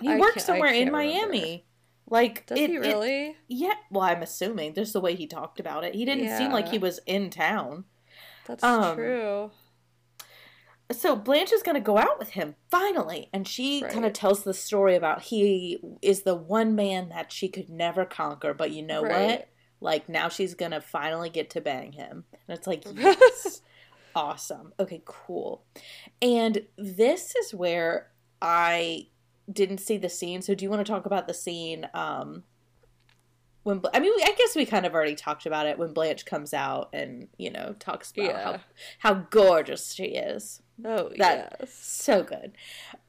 he 0.00 0.08
I 0.08 0.18
works 0.18 0.44
somewhere 0.44 0.72
in 0.72 0.90
Miami. 0.90 1.40
Remember. 1.40 1.62
Like, 2.08 2.46
does 2.46 2.58
it, 2.58 2.70
he 2.70 2.78
really? 2.78 3.30
It, 3.30 3.36
yeah. 3.48 3.74
Well, 3.90 4.04
I'm 4.04 4.22
assuming 4.22 4.74
just 4.74 4.92
the 4.92 5.00
way 5.00 5.16
he 5.16 5.26
talked 5.26 5.58
about 5.58 5.82
it. 5.82 5.94
He 5.94 6.04
didn't 6.04 6.24
yeah. 6.24 6.38
seem 6.38 6.52
like 6.52 6.68
he 6.68 6.78
was 6.78 7.00
in 7.04 7.30
town. 7.30 7.84
That's 8.46 8.62
um, 8.62 8.96
true. 8.96 9.50
So 10.92 11.16
Blanche 11.16 11.52
is 11.52 11.62
going 11.62 11.74
to 11.74 11.80
go 11.80 11.98
out 11.98 12.18
with 12.18 12.30
him 12.30 12.54
finally, 12.70 13.28
and 13.32 13.46
she 13.46 13.82
right. 13.82 13.92
kind 13.92 14.04
of 14.04 14.12
tells 14.12 14.44
the 14.44 14.54
story 14.54 14.94
about 14.94 15.22
he 15.22 15.80
is 16.00 16.22
the 16.22 16.36
one 16.36 16.76
man 16.76 17.08
that 17.08 17.32
she 17.32 17.48
could 17.48 17.68
never 17.68 18.04
conquer. 18.04 18.54
But 18.54 18.70
you 18.70 18.82
know 18.82 19.02
right. 19.02 19.26
what? 19.26 19.48
Like 19.80 20.08
now 20.08 20.28
she's 20.28 20.54
going 20.54 20.70
to 20.70 20.80
finally 20.80 21.28
get 21.28 21.50
to 21.50 21.60
bang 21.60 21.92
him, 21.92 22.24
and 22.32 22.56
it's 22.56 22.66
like 22.66 22.84
yes, 22.94 23.62
awesome. 24.14 24.72
Okay, 24.78 25.02
cool. 25.04 25.64
And 26.22 26.62
this 26.78 27.34
is 27.34 27.52
where 27.52 28.10
I 28.40 29.08
didn't 29.50 29.78
see 29.78 29.96
the 29.96 30.08
scene, 30.08 30.40
so 30.40 30.54
do 30.54 30.64
you 30.64 30.70
want 30.70 30.86
to 30.86 30.90
talk 30.90 31.04
about 31.04 31.26
the 31.26 31.34
scene? 31.34 31.88
Um, 31.94 32.44
when 33.64 33.80
I 33.92 33.98
mean, 33.98 34.12
I 34.24 34.32
guess 34.38 34.54
we 34.54 34.64
kind 34.64 34.86
of 34.86 34.94
already 34.94 35.16
talked 35.16 35.44
about 35.44 35.66
it 35.66 35.80
when 35.80 35.92
Blanche 35.92 36.24
comes 36.24 36.54
out 36.54 36.90
and 36.92 37.26
you 37.36 37.50
know 37.50 37.74
talks 37.80 38.12
about 38.12 38.24
yeah. 38.24 38.44
how 38.44 38.60
how 38.98 39.14
gorgeous 39.30 39.92
she 39.92 40.04
is. 40.04 40.62
Oh, 40.84 41.10
that 41.16 41.56
yes. 41.60 41.72
so 41.72 42.22
good. 42.22 42.52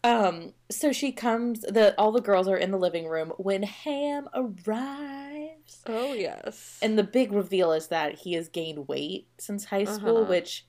Um, 0.03 0.53
so 0.71 0.93
she 0.93 1.11
comes. 1.11 1.61
The 1.61 1.93
all 1.97 2.11
the 2.11 2.21
girls 2.21 2.47
are 2.47 2.55
in 2.57 2.71
the 2.71 2.77
living 2.77 3.07
room 3.07 3.33
when 3.37 3.63
Ham 3.63 4.29
arrives. 4.33 5.81
Oh 5.85 6.13
yes. 6.13 6.79
And 6.81 6.97
the 6.97 7.03
big 7.03 7.33
reveal 7.33 7.73
is 7.73 7.87
that 7.87 8.19
he 8.19 8.33
has 8.33 8.47
gained 8.47 8.87
weight 8.87 9.27
since 9.37 9.65
high 9.65 9.83
school, 9.83 10.19
uh-huh. 10.19 10.29
which 10.29 10.65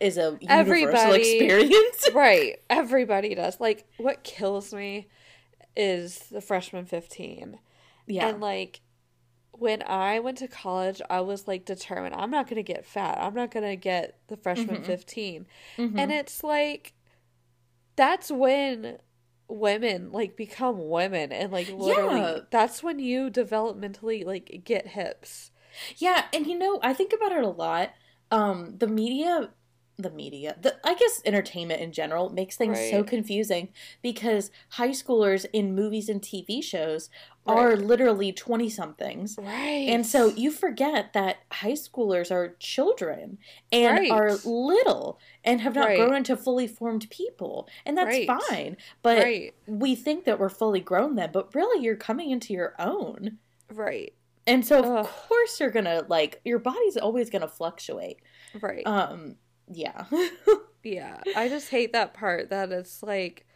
is 0.00 0.18
a 0.18 0.36
universal 0.40 0.48
Everybody, 0.50 1.38
experience. 1.38 2.08
right. 2.14 2.56
Everybody 2.68 3.34
does. 3.34 3.60
Like 3.60 3.86
what 3.98 4.24
kills 4.24 4.74
me 4.74 5.08
is 5.76 6.18
the 6.30 6.40
freshman 6.40 6.84
15. 6.86 7.58
Yeah. 8.06 8.28
And 8.28 8.40
like 8.40 8.80
when 9.58 9.82
I 9.82 10.20
went 10.20 10.38
to 10.38 10.48
college, 10.48 11.00
I 11.08 11.20
was 11.20 11.46
like 11.46 11.64
determined 11.64 12.14
I'm 12.14 12.30
not 12.30 12.46
going 12.46 12.56
to 12.56 12.62
get 12.62 12.84
fat. 12.84 13.18
I'm 13.20 13.34
not 13.34 13.50
going 13.50 13.68
to 13.68 13.76
get 13.76 14.18
the 14.28 14.36
freshman 14.36 14.76
mm-hmm. 14.76 14.84
15. 14.84 15.46
Mm-hmm. 15.76 15.98
And 15.98 16.12
it's 16.12 16.42
like 16.42 16.94
that's 17.96 18.30
when 18.30 18.98
women 19.46 20.10
like 20.10 20.36
become 20.36 20.88
women 20.88 21.30
and 21.30 21.52
like 21.52 21.68
literally 21.70 22.20
yeah. 22.20 22.38
that's 22.50 22.82
when 22.82 22.98
you 22.98 23.30
developmentally 23.30 24.24
like 24.24 24.62
get 24.64 24.86
hips. 24.88 25.50
Yeah, 25.96 26.24
and 26.32 26.46
you 26.46 26.58
know, 26.58 26.78
I 26.82 26.92
think 26.94 27.12
about 27.12 27.32
it 27.32 27.44
a 27.44 27.48
lot. 27.48 27.92
Um 28.30 28.76
the 28.78 28.88
media 28.88 29.50
the 29.96 30.10
media, 30.10 30.56
the 30.60 30.76
I 30.84 30.94
guess 30.94 31.22
entertainment 31.24 31.80
in 31.80 31.92
general 31.92 32.28
makes 32.28 32.56
things 32.56 32.78
right. 32.78 32.90
so 32.90 33.04
confusing 33.04 33.68
because 34.02 34.50
high 34.70 34.90
schoolers 34.90 35.46
in 35.52 35.74
movies 35.74 36.08
and 36.08 36.20
TV 36.20 36.62
shows 36.62 37.10
right. 37.46 37.56
are 37.56 37.76
literally 37.76 38.32
20 38.32 38.68
somethings. 38.70 39.36
Right. 39.40 39.86
And 39.88 40.04
so 40.04 40.26
you 40.28 40.50
forget 40.50 41.12
that 41.12 41.38
high 41.52 41.72
schoolers 41.72 42.32
are 42.32 42.56
children 42.58 43.38
and 43.70 43.98
right. 43.98 44.10
are 44.10 44.32
little 44.44 45.18
and 45.44 45.60
have 45.60 45.76
not 45.76 45.94
grown 45.94 46.14
into 46.14 46.36
fully 46.36 46.66
formed 46.66 47.08
people. 47.10 47.68
And 47.86 47.96
that's 47.96 48.24
fine. 48.24 48.76
But 49.02 49.26
we 49.66 49.94
think 49.94 50.24
that 50.24 50.40
we're 50.40 50.48
fully 50.48 50.80
grown 50.80 51.14
then, 51.14 51.30
but 51.32 51.54
really 51.54 51.84
you're 51.84 51.96
coming 51.96 52.30
into 52.30 52.52
your 52.52 52.74
own. 52.80 53.38
Right. 53.72 54.12
And 54.46 54.66
so 54.66 54.80
of 54.80 54.84
Ugh. 54.84 55.06
course 55.06 55.60
you're 55.60 55.70
going 55.70 55.86
to 55.86 56.04
like 56.08 56.40
your 56.44 56.58
body's 56.58 56.96
always 56.96 57.30
going 57.30 57.42
to 57.42 57.48
fluctuate. 57.48 58.18
Right. 58.60 58.86
Um 58.86 59.36
yeah. 59.70 60.04
yeah. 60.82 61.20
I 61.36 61.48
just 61.48 61.70
hate 61.70 61.92
that 61.92 62.14
part 62.14 62.50
that 62.50 62.72
it's 62.72 63.02
like, 63.02 63.46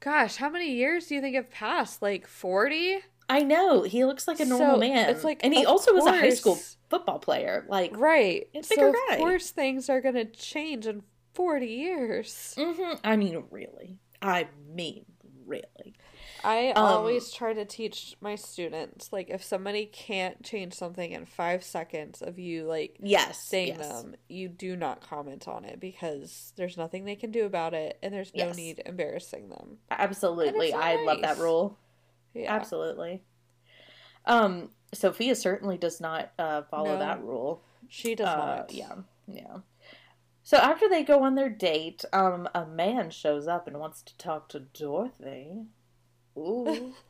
gosh, 0.00 0.36
how 0.36 0.50
many 0.50 0.72
years 0.72 1.06
do 1.06 1.14
you 1.14 1.20
think 1.20 1.36
have 1.36 1.50
passed? 1.50 2.02
Like 2.02 2.26
40? 2.26 2.98
I 3.28 3.40
know. 3.40 3.82
He 3.82 4.04
looks 4.04 4.28
like 4.28 4.40
a 4.40 4.44
normal 4.44 4.74
so, 4.74 4.80
man. 4.80 5.08
It's 5.08 5.24
like, 5.24 5.40
and 5.42 5.54
he 5.54 5.64
also 5.64 5.92
course. 5.92 6.04
was 6.04 6.14
a 6.14 6.18
high 6.18 6.30
school 6.30 6.58
football 6.90 7.18
player. 7.18 7.64
Like, 7.68 7.96
right. 7.96 8.48
So, 8.62 8.88
of 8.88 8.94
guy. 9.08 9.16
course, 9.16 9.50
things 9.50 9.88
are 9.88 10.00
going 10.00 10.16
to 10.16 10.26
change 10.26 10.86
in 10.86 11.02
40 11.34 11.66
years. 11.66 12.54
Mm-hmm. 12.58 12.94
I 13.04 13.16
mean, 13.16 13.44
really. 13.50 13.98
I 14.20 14.48
mean, 14.74 15.06
really. 15.46 15.94
I 16.44 16.70
um, 16.70 16.84
always 16.84 17.30
try 17.30 17.52
to 17.52 17.64
teach 17.64 18.16
my 18.20 18.34
students 18.34 19.12
like 19.12 19.30
if 19.30 19.42
somebody 19.42 19.86
can't 19.86 20.42
change 20.42 20.74
something 20.74 21.12
in 21.12 21.26
five 21.26 21.62
seconds 21.62 22.22
of 22.22 22.38
you 22.38 22.64
like 22.64 22.96
yes 23.00 23.42
saying 23.42 23.76
yes. 23.78 23.88
them, 23.88 24.16
you 24.28 24.48
do 24.48 24.76
not 24.76 25.06
comment 25.08 25.46
on 25.48 25.64
it 25.64 25.80
because 25.80 26.52
there's 26.56 26.76
nothing 26.76 27.04
they 27.04 27.16
can 27.16 27.30
do 27.30 27.46
about 27.46 27.74
it 27.74 27.98
and 28.02 28.12
there's 28.12 28.34
no 28.34 28.46
yes. 28.46 28.56
need 28.56 28.82
embarrassing 28.84 29.48
them. 29.48 29.78
Absolutely. 29.90 30.74
I 30.74 30.96
nice. 30.96 31.06
love 31.06 31.22
that 31.22 31.38
rule. 31.38 31.78
Yeah. 32.34 32.54
Absolutely. 32.54 33.22
Um 34.26 34.70
Sophia 34.94 35.34
certainly 35.34 35.78
does 35.78 36.00
not 36.00 36.32
uh, 36.38 36.62
follow 36.70 36.94
no, 36.94 36.98
that 36.98 37.22
rule. 37.22 37.62
She 37.88 38.14
does 38.14 38.28
uh, 38.28 38.36
not. 38.36 38.72
Yeah. 38.72 38.94
Yeah. 39.26 39.58
So 40.42 40.56
after 40.58 40.88
they 40.88 41.02
go 41.04 41.22
on 41.22 41.34
their 41.34 41.48
date, 41.48 42.04
um, 42.12 42.48
a 42.54 42.66
man 42.66 43.10
shows 43.10 43.46
up 43.46 43.66
and 43.66 43.78
wants 43.78 44.02
to 44.02 44.16
talk 44.18 44.48
to 44.50 44.60
Dorothy. 44.60 45.66
Ooh. 46.36 46.92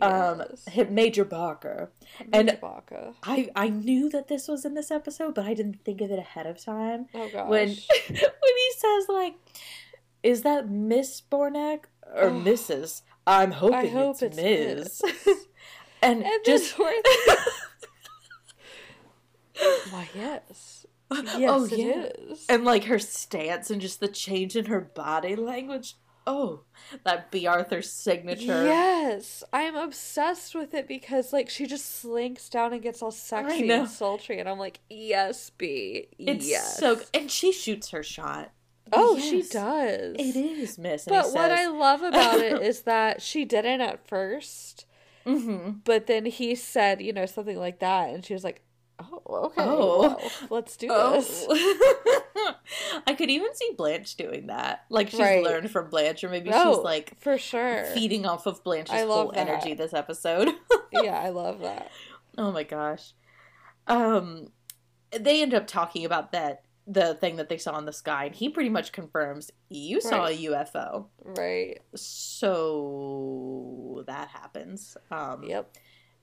Um, 0.00 0.42
yes. 0.48 0.66
Um, 0.78 0.94
Major 0.94 1.22
Barker. 1.22 1.90
Major 2.18 2.30
and 2.32 2.58
Barker. 2.62 3.12
I 3.22 3.50
I 3.54 3.68
knew 3.68 4.08
that 4.08 4.28
this 4.28 4.48
was 4.48 4.64
in 4.64 4.72
this 4.72 4.90
episode, 4.90 5.34
but 5.34 5.44
I 5.44 5.52
didn't 5.52 5.84
think 5.84 6.00
of 6.00 6.10
it 6.10 6.18
ahead 6.18 6.46
of 6.46 6.64
time. 6.64 7.08
Oh 7.12 7.28
gosh. 7.30 7.46
When 7.46 7.68
when 7.68 7.76
he 8.08 8.72
says 8.78 9.04
like, 9.10 9.34
"Is 10.22 10.40
that 10.44 10.70
Miss 10.70 11.20
Zbornak 11.20 11.80
or 12.06 12.28
oh, 12.28 12.30
Mrs.?" 12.30 13.02
I'm 13.26 13.52
hoping 13.52 13.76
I 13.76 13.86
hope 13.88 14.22
it's, 14.22 14.38
it's 14.38 15.02
Ms. 15.02 15.04
and, 16.02 16.24
and 16.24 16.44
just 16.44 16.78
Why 16.78 17.00
yes. 20.14 20.86
Yes, 21.36 21.50
oh, 21.50 21.64
yeah. 21.66 22.08
Is. 22.30 22.46
And 22.48 22.64
like 22.64 22.84
her 22.84 22.98
stance 22.98 23.70
and 23.70 23.80
just 23.80 24.00
the 24.00 24.08
change 24.08 24.56
in 24.56 24.66
her 24.66 24.80
body 24.80 25.36
language 25.36 25.96
Oh, 26.26 26.60
that 27.04 27.30
Bea 27.30 27.46
Arthur 27.46 27.82
signature. 27.82 28.64
Yes, 28.64 29.42
I'm 29.52 29.74
obsessed 29.76 30.54
with 30.54 30.72
it 30.74 30.86
because 30.86 31.32
like 31.32 31.50
she 31.50 31.66
just 31.66 32.00
slinks 32.00 32.48
down 32.48 32.72
and 32.72 32.80
gets 32.82 33.02
all 33.02 33.10
sexy 33.10 33.68
and 33.70 33.88
sultry, 33.88 34.38
and 34.38 34.48
I'm 34.48 34.58
like, 34.58 34.80
yes, 34.88 35.50
Bea, 35.50 36.08
It's 36.18 36.48
yes. 36.48 36.78
so 36.78 37.00
and 37.12 37.30
she 37.30 37.52
shoots 37.52 37.90
her 37.90 38.02
shot. 38.02 38.52
Oh, 38.92 39.18
she 39.18 39.42
does. 39.42 40.16
It 40.18 40.36
is, 40.36 40.76
miss. 40.78 41.06
But 41.06 41.32
what 41.32 41.50
I 41.50 41.66
love 41.66 42.02
about 42.02 42.40
it 42.40 42.60
is 42.70 42.82
that 42.82 43.22
she 43.22 43.44
didn't 43.44 43.80
at 43.80 44.06
first, 44.06 44.86
Mhm. 45.26 45.80
but 45.84 46.06
then 46.06 46.26
he 46.26 46.54
said, 46.54 47.00
you 47.00 47.12
know, 47.12 47.26
something 47.26 47.56
like 47.58 47.78
that, 47.78 48.10
and 48.10 48.24
she 48.24 48.34
was 48.34 48.44
like, 48.44 48.60
"Oh, 49.10 49.22
okay, 49.46 49.62
Oh. 49.64 49.98
well, 50.00 50.30
let's 50.50 50.76
do 50.76 50.88
this." 50.88 51.46
Oh. 51.48 52.24
I 53.06 53.14
could 53.14 53.30
even 53.30 53.54
see 53.54 53.72
Blanche 53.76 54.16
doing 54.16 54.46
that. 54.48 54.84
Like 54.88 55.10
she's 55.10 55.20
Right. 55.20 55.42
learned 55.42 55.70
from 55.70 55.90
Blanche, 55.90 56.24
or 56.24 56.28
maybe 56.28 56.50
Oh, 56.52 56.76
she's 56.76 56.84
like 56.84 57.18
for 57.18 57.38
sure. 57.38 57.84
feeding 57.86 58.26
off 58.26 58.46
of 58.46 58.62
Blanche's 58.64 59.04
love 59.04 59.08
whole 59.08 59.32
energy 59.34 59.74
this 59.74 59.94
episode. 59.94 60.50
yeah, 60.92 61.18
I 61.18 61.30
love 61.30 61.60
that. 61.60 61.90
oh 62.38 62.52
my 62.52 62.62
gosh. 62.64 63.12
Um 63.86 64.48
they 65.10 65.42
end 65.42 65.54
up 65.54 65.66
talking 65.66 66.04
about 66.04 66.32
that 66.32 66.64
the 66.86 67.14
thing 67.14 67.36
that 67.36 67.48
they 67.48 67.58
saw 67.58 67.78
in 67.78 67.84
the 67.84 67.92
sky, 67.92 68.24
and 68.24 68.34
he 68.34 68.48
pretty 68.48 68.70
much 68.70 68.90
confirms 68.92 69.50
you 69.68 70.00
saw 70.00 70.24
Right. 70.24 70.38
a 70.38 70.42
UFO. 70.50 71.06
Right. 71.22 71.80
So 71.94 74.02
that 74.06 74.28
happens. 74.28 74.96
Um 75.10 75.44
Yep. 75.44 75.76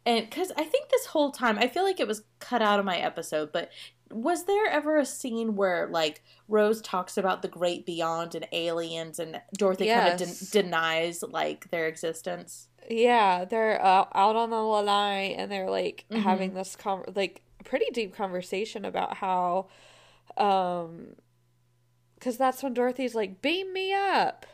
And 0.09 0.29
because 0.29 0.51
I 0.57 0.63
think 0.63 0.89
this 0.89 1.05
whole 1.05 1.31
time, 1.31 1.57
I 1.59 1.67
feel 1.67 1.83
like 1.83 1.99
it 1.99 2.07
was 2.07 2.23
cut 2.39 2.61
out 2.61 2.79
of 2.79 2.85
my 2.85 2.97
episode, 2.97 3.51
but 3.51 3.69
was 4.11 4.45
there 4.45 4.65
ever 4.65 4.97
a 4.97 5.05
scene 5.05 5.55
where 5.55 5.87
like 5.87 6.23
Rose 6.47 6.81
talks 6.81 7.15
about 7.15 7.43
the 7.43 7.47
great 7.47 7.85
beyond 7.85 8.33
and 8.33 8.47
aliens, 8.51 9.19
and 9.19 9.39
Dorothy 9.53 9.87
kind 9.87 10.13
of 10.13 10.19
Yes. 10.19 10.39
den- 10.51 10.63
denies 10.63 11.21
like 11.23 11.69
their 11.69 11.85
existence? 11.87 12.69
Yeah, 12.89 13.45
they're 13.45 13.79
uh, 13.85 14.05
out 14.15 14.35
on 14.35 14.49
the 14.49 14.55
lanai 14.61 15.35
and 15.37 15.51
they're 15.51 15.69
like 15.69 16.05
Mhm. 16.09 16.23
having 16.23 16.53
this 16.55 16.75
con- 16.75 17.03
like 17.13 17.43
pretty 17.63 17.85
deep 17.91 18.15
conversation 18.15 18.83
about 18.85 19.17
how 19.17 19.67
um 20.37 21.15
cuz 22.19 22.37
that's 22.37 22.63
when 22.63 22.73
Dorothy's 22.73 23.13
like 23.13 23.41
beam 23.43 23.71
me 23.73 23.93
up. 23.93 24.45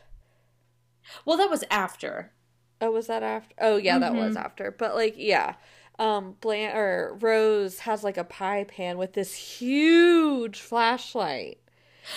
Well, 1.24 1.38
that 1.38 1.50
was 1.50 1.64
after. 1.72 2.34
Oh, 2.82 2.92
was 2.92 3.08
that 3.08 3.24
after? 3.24 3.56
Oh, 3.60 3.78
yeah, 3.78 4.00
that 4.00 4.16
was 4.16 4.36
Mhm. 4.36 4.38
after. 4.38 4.72
But 4.72 4.96
like 4.96 5.16
yeah. 5.18 5.56
Um 5.98 6.36
Blan 6.42 6.76
or 6.76 7.18
Rose 7.22 7.80
has 7.80 8.04
like 8.04 8.18
a 8.18 8.24
pie 8.26 8.66
pan 8.66 8.98
with 8.98 9.14
this 9.14 9.34
huge 9.36 10.60
flashlight. 10.60 11.60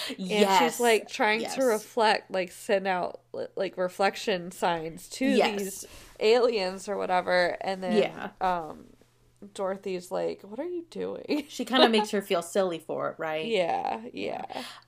And 0.08 0.18
yes, 0.18 0.58
she's 0.58 0.80
like 0.80 1.08
trying 1.08 1.40
yes. 1.40 1.54
to 1.54 1.62
reflect 1.62 2.30
like 2.30 2.50
send 2.52 2.86
out 2.86 3.20
like 3.56 3.76
reflection 3.78 4.50
signs 4.50 5.08
to 5.10 5.24
Yes. 5.36 5.50
these 5.58 5.86
aliens 6.20 6.88
or 6.88 6.96
whatever 6.96 7.56
and 7.60 7.82
then 7.82 7.98
Yeah. 7.98 8.30
um 8.40 8.86
dorothy's 9.54 10.10
like 10.10 10.42
what 10.42 10.58
are 10.58 10.64
you 10.68 10.84
doing 10.90 11.44
She 11.48 11.64
kind 11.64 11.84
of 11.84 11.90
makes 11.92 12.10
her 12.10 12.20
feel 12.22 12.42
silly 12.42 12.78
for 12.80 13.10
it, 13.10 13.14
right? 13.18 13.46
yeah 13.46 14.00
yeah 14.12 14.44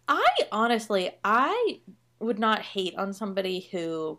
I 0.08 0.26
honestly, 0.52 1.10
I 1.24 1.80
would 2.18 2.38
not 2.38 2.60
hate 2.62 2.96
on 2.96 3.12
somebody 3.12 3.60
who 3.70 4.18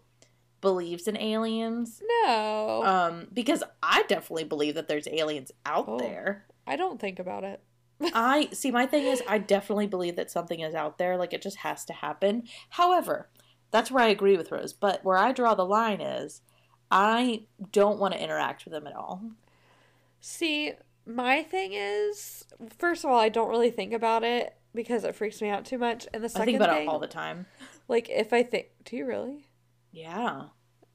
believes 0.62 1.08
in 1.08 1.18
aliens. 1.18 2.02
no 2.24 2.84
Um, 2.86 3.28
because 3.34 3.64
I 3.84 4.04
definitely 4.08 4.44
believe 4.46 4.76
that 4.76 4.88
there's 4.88 5.08
aliens 5.08 5.52
out 5.66 5.86
Oh. 5.88 5.98
there. 6.00 6.46
i 6.68 6.76
don't 6.76 7.00
think 7.02 7.20
about 7.20 7.44
it 7.44 7.62
I 8.16 8.50
see. 8.52 8.72
My 8.72 8.88
thing 8.88 9.06
is, 9.06 9.22
I 9.28 9.38
definitely 9.38 9.86
believe 9.86 10.16
that 10.16 10.32
something 10.32 10.60
is 10.60 10.74
out 10.74 10.98
there. 10.98 11.18
Like 11.18 11.34
it 11.34 11.42
just 11.44 11.58
has 11.58 11.86
to 11.86 11.94
happen. 11.94 12.46
However, 12.70 13.30
that's 13.70 13.92
where 13.92 14.04
I 14.04 14.08
agree 14.08 14.36
with 14.38 14.52
Rose. 14.52 14.74
But 14.74 15.06
where 15.06 15.18
I 15.20 15.32
draw 15.32 15.54
the 15.54 15.68
line 15.68 16.02
is, 16.02 16.42
I 16.90 17.44
don't 17.72 18.00
want 18.00 18.16
to 18.16 18.20
interact 18.24 18.66
with 18.66 18.72
them 18.74 18.88
at 18.88 18.96
all. 18.96 19.22
see 20.20 20.74
my 21.06 21.44
thing 21.44 21.74
is 21.74 22.44
first 22.78 23.04
of 23.04 23.10
all 23.12 23.20
i 23.20 23.28
don't 23.30 23.50
really 23.50 23.72
think 23.72 23.92
about 23.94 24.24
it 24.24 24.56
because 24.74 25.04
it 25.04 25.16
freaks 25.16 25.42
me 25.42 25.50
out 25.50 25.66
too 25.66 25.78
much 25.78 26.08
and 26.14 26.24
the 26.24 26.28
I 26.28 26.30
second 26.30 26.46
think 26.46 26.58
about 26.58 26.76
thing 26.76 26.84
it 26.88 26.90
all 26.90 27.00
the 27.00 27.08
time. 27.08 27.46
like 27.88 28.08
if 28.10 28.32
i 28.34 28.44
think 28.44 28.68
do 28.86 28.96
you 28.96 29.06
really 29.06 29.46
Yeah, 29.92 30.44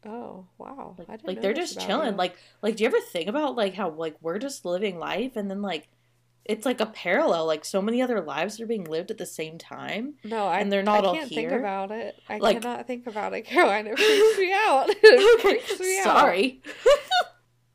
oh 0.05 0.47
wow 0.59 0.95
like, 1.09 1.21
like 1.25 1.43
they're 1.43 1.53
just 1.53 1.81
chilling. 1.81 2.13
you. 2.13 2.17
Like, 2.17 2.37
like 2.63 2.77
do 2.77 2.85
you 2.85 2.89
ever 2.89 3.01
think 3.01 3.29
about 3.29 3.57
like 3.57 3.75
how 3.75 3.91
like 3.91 4.17
we're 4.21 4.39
just 4.39 4.65
living 4.65 4.99
life 4.99 5.37
and 5.37 5.51
then 5.51 5.63
like 5.63 5.89
it's 6.45 6.65
like 6.65 6.81
a 6.81 6.87
parallel. 6.87 7.45
Like 7.47 7.65
so 7.65 7.83
many 7.83 8.01
other 8.01 8.21
lives 8.21 8.61
are 8.61 8.67
being 8.69 8.85
lived 8.85 9.11
at 9.11 9.19
the 9.19 9.27
same 9.27 9.59
time. 9.59 10.15
No, 10.23 10.47
I, 10.47 10.61
and 10.61 10.71
they're 10.71 10.83
not 10.85 11.03
I 11.05 11.09
all 11.09 11.15
can't 11.15 11.29
think 11.29 11.41
here? 11.51 11.59
about 11.59 11.91
it. 11.91 12.15
I 12.29 12.39
Like- 12.39 12.63
cannot 12.63 12.87
think 12.87 13.09
about 13.09 13.35
it, 13.35 13.43
Caroline. 13.47 13.89
It 13.89 13.99
freaks 13.99 14.39
me 14.39 14.53
out. 14.55 14.87
It 15.03 15.41
freaks 15.41 15.81
me 15.81 15.99
out. 15.99 16.05
Sorry. 16.05 16.63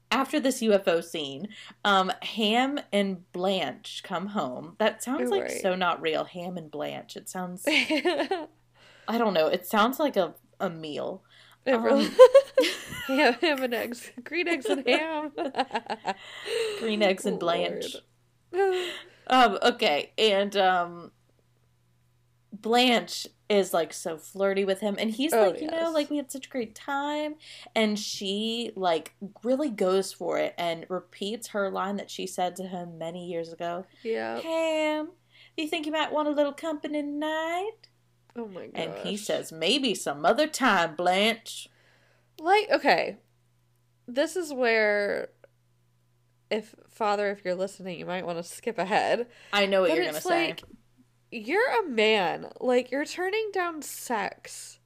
After 0.09 0.39
this 0.41 0.61
UFO 0.61 1.01
scene, 1.03 1.47
um, 1.85 2.11
Ham 2.21 2.79
and 2.91 3.29
Blanche 3.33 4.03
come 4.03 4.27
home. 4.27 4.75
That 4.77 5.01
sounds 5.03 5.29
like 5.31 5.43
Right. 5.43 5.61
so 5.61 5.73
not 5.75 6.01
real. 6.01 6.25
Ham 6.25 6.57
and 6.57 6.69
Blanche. 6.71 7.15
It 7.17 7.29
sounds. 7.29 7.63
I 7.67 9.17
don't 9.17 9.33
know. 9.33 9.47
It 9.47 9.65
sounds 9.67 9.99
like 9.99 10.17
a 10.17 10.33
a 10.61 10.69
meal. 10.69 11.23
Um, 11.67 11.83
ham, 13.07 13.33
ham 13.41 13.63
and 13.63 13.73
eggs, 13.73 14.11
green 14.23 14.47
eggs 14.47 14.65
and 14.65 14.87
ham. 14.87 15.31
Green 16.79 17.03
eggs 17.03 17.25
and 17.25 17.39
Blanche. 17.39 17.97
Um. 19.27 19.59
Okay. 19.61 20.11
And 20.17 20.55
um. 20.57 21.11
Blanche 22.53 23.27
is 23.49 23.73
like 23.73 23.91
so 23.91 24.17
flirty 24.17 24.65
with 24.65 24.79
him, 24.81 24.95
and 24.99 25.09
he's 25.11 25.33
Oh, 25.33 25.47
like, 25.47 25.61
you 25.61 25.67
know, 25.67 25.91
like 25.91 26.09
we 26.09 26.17
had 26.17 26.31
such 26.31 26.45
a 26.47 26.49
great 26.49 26.75
time, 26.75 27.35
and 27.75 27.97
she 27.97 28.71
like 28.75 29.13
really 29.43 29.69
goes 29.69 30.13
for 30.13 30.37
it 30.37 30.53
and 30.57 30.85
repeats 30.89 31.49
her 31.49 31.69
line 31.69 31.95
that 31.97 32.09
she 32.11 32.27
said 32.27 32.55
to 32.57 32.63
him 32.63 32.97
many 32.97 33.27
years 33.27 33.51
ago. 33.51 33.85
Yeah. 34.03 34.39
Ham, 34.39 35.09
do 35.57 35.63
you 35.63 35.69
think 35.69 35.85
you 35.85 35.91
might 35.91 36.11
want 36.11 36.27
a 36.27 36.31
little 36.31 36.53
company 36.53 37.01
tonight? 37.01 37.71
Oh 38.35 38.47
my 38.47 38.67
god. 38.67 38.71
And 38.75 38.93
he 39.07 39.17
says, 39.17 39.51
maybe 39.51 39.93
some 39.95 40.25
other 40.25 40.47
time, 40.47 40.95
Blanche. 40.95 41.67
like, 42.39 42.69
okay, 42.71 43.17
this 44.07 44.35
is 44.35 44.53
where, 44.53 45.29
if 46.49 46.75
father, 46.89 47.29
if 47.31 47.43
you're 47.45 47.55
listening, 47.55 47.99
you 47.99 48.05
might 48.05 48.25
want 48.25 48.37
to 48.37 48.43
skip 48.43 48.77
ahead. 48.77 49.27
I 49.53 49.65
know 49.65 49.81
what 49.81 49.89
But 49.89 49.95
you're 49.95 50.05
gonna 50.05 50.17
it's 50.17 50.25
say. 50.27 50.47
like, 50.47 50.63
you're 51.31 51.79
a 51.83 51.87
man. 51.87 52.47
Like, 52.59 52.91
you're 52.91 53.05
turning 53.05 53.49
down 53.53 53.81
sex. 53.81 54.79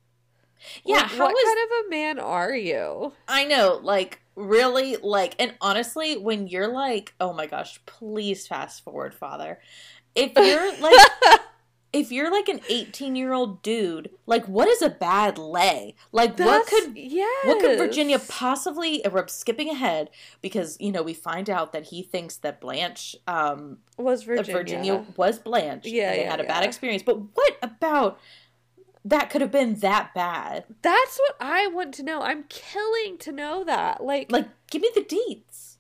Yeah, 0.84 0.97
Like, 0.97 1.05
how 1.12 1.23
what 1.25 1.36
is- 1.38 1.43
kind 1.43 1.60
of 1.60 1.86
a 1.86 1.89
man 1.89 2.19
are 2.19 2.53
you? 2.55 3.13
I 3.27 3.45
know, 3.45 3.79
like 3.84 4.21
really, 4.36 4.97
like, 4.97 5.36
and 5.39 5.53
honestly, 5.62 6.17
when 6.17 6.47
you're 6.47 6.67
like, 6.67 7.13
oh 7.19 7.31
my 7.34 7.45
gosh, 7.45 7.79
please 7.86 8.47
fast 8.47 8.84
forward, 8.84 9.13
father. 9.13 9.60
If 10.15 10.31
you're 10.36 10.77
like, 10.79 10.95
if 11.95 12.12
you're 12.12 12.29
like 12.29 12.49
an 12.49 12.60
18 12.67 13.15
year 13.15 13.31
old 13.31 13.62
dude, 13.62 14.10
like, 14.25 14.45
what 14.47 14.67
is 14.67 14.81
a 14.81 14.89
bad 14.89 15.38
lay? 15.38 15.95
Like, 16.12 16.38
what 16.38 16.67
could 16.67 16.97
yes. 16.97 17.47
What 17.47 17.62
could 17.62 17.77
Virginia 17.77 18.19
possibly? 18.19 19.01
We're 19.10 19.27
skipping 19.27 19.69
ahead 19.69 20.10
because 20.41 20.75
you 20.79 20.91
know 20.91 21.01
we 21.01 21.13
find 21.13 21.49
out 21.49 21.71
that 21.71 21.86
he 21.86 22.03
thinks 22.03 22.36
that 22.38 22.60
Blanche, 22.60 23.15
um, 23.27 23.77
was 23.97 24.23
Virginia, 24.23 24.53
Virginia? 24.53 25.05
Was 25.15 25.39
Blanche. 25.39 25.86
Yeah, 25.86 26.10
and 26.10 26.19
they 26.19 26.23
yeah, 26.23 26.31
had 26.31 26.41
a 26.41 26.43
bad 26.43 26.65
experience. 26.65 27.01
But 27.01 27.17
what 27.34 27.58
about 27.62 28.19
that? 29.05 29.29
Could 29.29 29.39
have 29.39 29.51
been 29.51 29.75
that 29.75 30.13
bad? 30.13 30.65
That's 30.81 31.17
what 31.17 31.38
I 31.39 31.67
want 31.67 31.93
to 31.95 32.03
know. 32.03 32.21
I'm 32.21 32.43
killing 32.49 33.17
to 33.19 33.31
know 33.31 33.63
that. 33.63 34.03
Like, 34.03 34.29
like, 34.29 34.45
Like, 34.45 34.51
give 34.69 34.81
me 34.81 34.91
the 34.93 35.01
deets. 35.01 35.77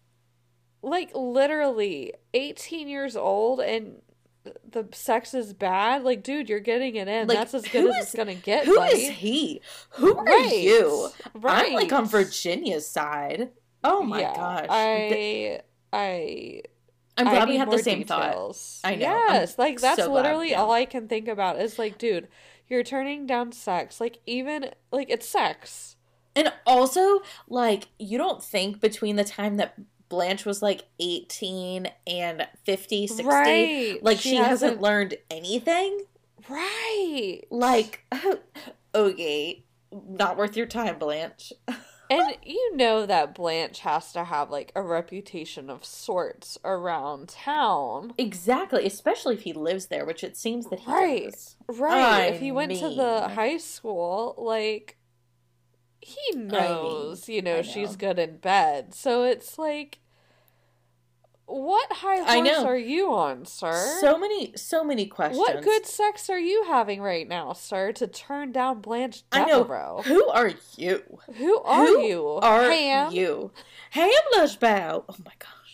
Like 0.81 1.09
literally 1.15 2.13
18 2.35 2.87
years 2.87 3.15
old 3.17 3.59
and 3.59 4.03
the 4.69 4.87
sex 4.93 5.33
is 5.33 5.53
bad. 5.53 6.03
Like, 6.03 6.23
dude, 6.23 6.49
you're 6.49 6.59
getting 6.59 6.95
it 6.95 7.07
in. 7.07 7.27
Like, 7.27 7.37
That's 7.37 7.53
as 7.53 7.67
good 7.67 7.89
as 7.89 7.95
is- 7.97 8.03
it's 8.03 8.15
gonna 8.15 8.35
get, 8.35 8.65
Who 8.65 8.75
buddy. 8.75 8.93
is 9.05 9.09
he? 9.09 9.61
Who 9.91 10.15
are 10.17 10.23
Right. 10.23 10.57
you? 10.59 11.09
Right. 11.33 11.67
I'm 11.67 11.73
like 11.73 11.91
on 11.93 12.05
Virginia's 12.05 12.87
side. 12.87 13.49
Oh 13.83 14.01
my 14.01 14.21
yeah, 14.21 14.33
gosh! 14.35 14.65
I, 14.69 15.61
I, 15.93 16.61
I'm 17.17 17.27
I 17.27 17.31
glad 17.31 17.47
we 17.47 17.53
need 17.53 17.59
had 17.59 17.69
the 17.71 17.77
same 17.79 18.03
thought. 18.03 18.55
I 18.83 18.95
know. 18.95 19.05
I'm 19.05 19.33
Yes, 19.33 19.57
like 19.59 19.79
that's 19.79 20.01
so 20.01 20.11
literally 20.11 20.55
all 20.55 20.71
I 20.71 20.85
can 20.85 21.07
think 21.07 21.27
about 21.27 21.59
is 21.61 21.77
like, 21.77 21.97
dude, 21.97 22.27
you're 22.67 22.83
turning 22.83 23.25
down 23.27 23.51
sex. 23.51 24.01
Like, 24.01 24.19
even 24.25 24.71
like 24.91 25.09
it's 25.09 25.27
sex. 25.27 25.95
And 26.35 26.51
also, 26.65 27.21
like, 27.47 27.87
you 27.97 28.17
don't 28.17 28.43
think 28.43 28.81
between 28.81 29.15
the 29.15 29.23
time 29.23 29.55
that 29.57 29.75
Blanche 30.09 30.45
was 30.45 30.61
like 30.61 30.83
18 30.99 31.87
and 32.07 32.47
50, 32.63 33.07
60, 33.07 33.23
Right. 33.25 33.99
like 34.03 34.19
she, 34.19 34.35
hasn't, 34.35 34.81
learned 34.81 35.15
anything? 35.31 36.05
Right. 36.49 37.41
Like, 37.49 38.05
okay, 38.95 39.63
not 39.91 40.37
worth 40.37 40.55
your 40.55 40.67
time, 40.67 40.99
Blanche. 40.99 41.51
and 42.09 42.37
you 42.43 42.75
know 42.75 43.05
that 43.05 43.33
Blanche 43.33 43.79
has 43.79 44.13
to 44.13 44.23
have 44.25 44.51
like 44.51 44.71
a 44.75 44.81
reputation 44.81 45.69
of 45.69 45.83
sorts 45.83 46.57
around 46.63 47.29
town. 47.29 48.13
Exactly, 48.17 48.85
especially 48.85 49.33
if 49.35 49.41
he 49.41 49.53
lives 49.53 49.87
there, 49.87 50.05
which 50.05 50.23
it 50.23 50.37
seems 50.37 50.69
that 50.69 50.79
he 50.81 50.91
Right. 50.91 51.23
does. 51.31 51.55
Right. 51.67 51.93
I 52.03 52.25
if 52.27 52.39
he 52.39 52.51
went 52.51 52.73
to 52.79 52.89
the 52.89 53.29
high 53.29 53.57
school, 53.57 54.35
like 54.37 54.97
he 56.05 56.35
mean, 56.35 56.49
knows, 56.49 57.27
you 57.27 57.41
know, 57.41 57.57
I 57.57 57.61
she's 57.63 57.95
good 57.95 58.19
in 58.19 58.37
bed. 58.37 58.93
So 58.93 59.23
it's 59.23 59.57
like 59.57 59.97
what 61.47 61.91
high 61.91 62.19
I 62.19 62.35
horse 62.35 62.47
know. 62.47 62.65
are 62.67 62.77
you 62.77 63.11
on, 63.11 63.45
sir? 63.45 63.97
So 64.01 64.19
many, 64.19 64.53
so 64.55 64.83
many 64.83 65.07
questions. 65.07 65.39
what 65.39 65.63
good 65.63 65.87
sex 65.87 66.29
are 66.29 66.37
you 66.39 66.65
having 66.65 67.01
right 67.01 67.27
now, 67.27 67.53
sir, 67.53 67.91
to 67.93 68.05
turn 68.05 68.51
down 68.51 68.81
Blanche 68.81 69.23
I 69.31 69.45
know. 69.45 69.63
Devereaux? 69.63 70.03
Who 70.05 70.27
are 70.27 70.51
you? 70.77 71.01
Who 71.33 71.59
are 71.61 71.85
Who 71.87 72.01
you? 72.01 72.27
Are 72.27 72.69
Ham? 72.69 73.11
you? 73.11 73.51
Ham 73.89 74.11
Lushbough. 74.35 75.05
Oh 75.09 75.15
my 75.25 75.33
gosh. 75.39 75.64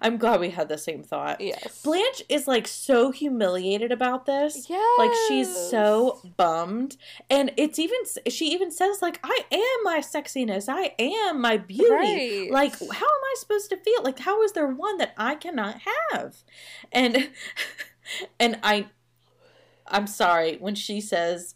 I'm 0.00 0.16
glad 0.16 0.40
we 0.40 0.50
had 0.50 0.68
the 0.68 0.78
same 0.78 1.02
thought. 1.02 1.40
Yes. 1.40 1.82
Blanche 1.82 2.22
is 2.28 2.46
like 2.46 2.66
so 2.66 3.10
humiliated 3.10 3.92
about 3.92 4.26
this. 4.26 4.68
Yes. 4.68 4.98
Like 4.98 5.12
she's 5.28 5.54
so 5.54 6.20
bummed, 6.36 6.96
and 7.30 7.52
it's 7.56 7.78
even 7.78 7.98
she 8.28 8.46
even 8.52 8.70
says 8.70 9.02
like 9.02 9.20
I 9.22 9.40
am 9.50 9.84
my 9.84 10.00
sexiness, 10.00 10.66
I 10.68 10.94
am 10.98 11.40
my 11.40 11.56
beauty. 11.56 11.90
Right. 11.90 12.48
Like 12.50 12.78
how 12.78 12.86
am 12.86 12.90
I 13.24 13.34
supposed 13.38 13.70
to 13.70 13.76
feel? 13.76 14.02
Like 14.02 14.18
how 14.20 14.42
is 14.42 14.52
there 14.52 14.66
one 14.68 14.98
that 14.98 15.14
I 15.16 15.34
cannot 15.34 15.80
have? 16.12 16.36
And 16.92 17.30
and 18.40 18.58
I 18.62 18.86
I'm 19.88 20.06
sorry 20.06 20.56
when 20.56 20.74
she 20.74 21.00
says, 21.00 21.54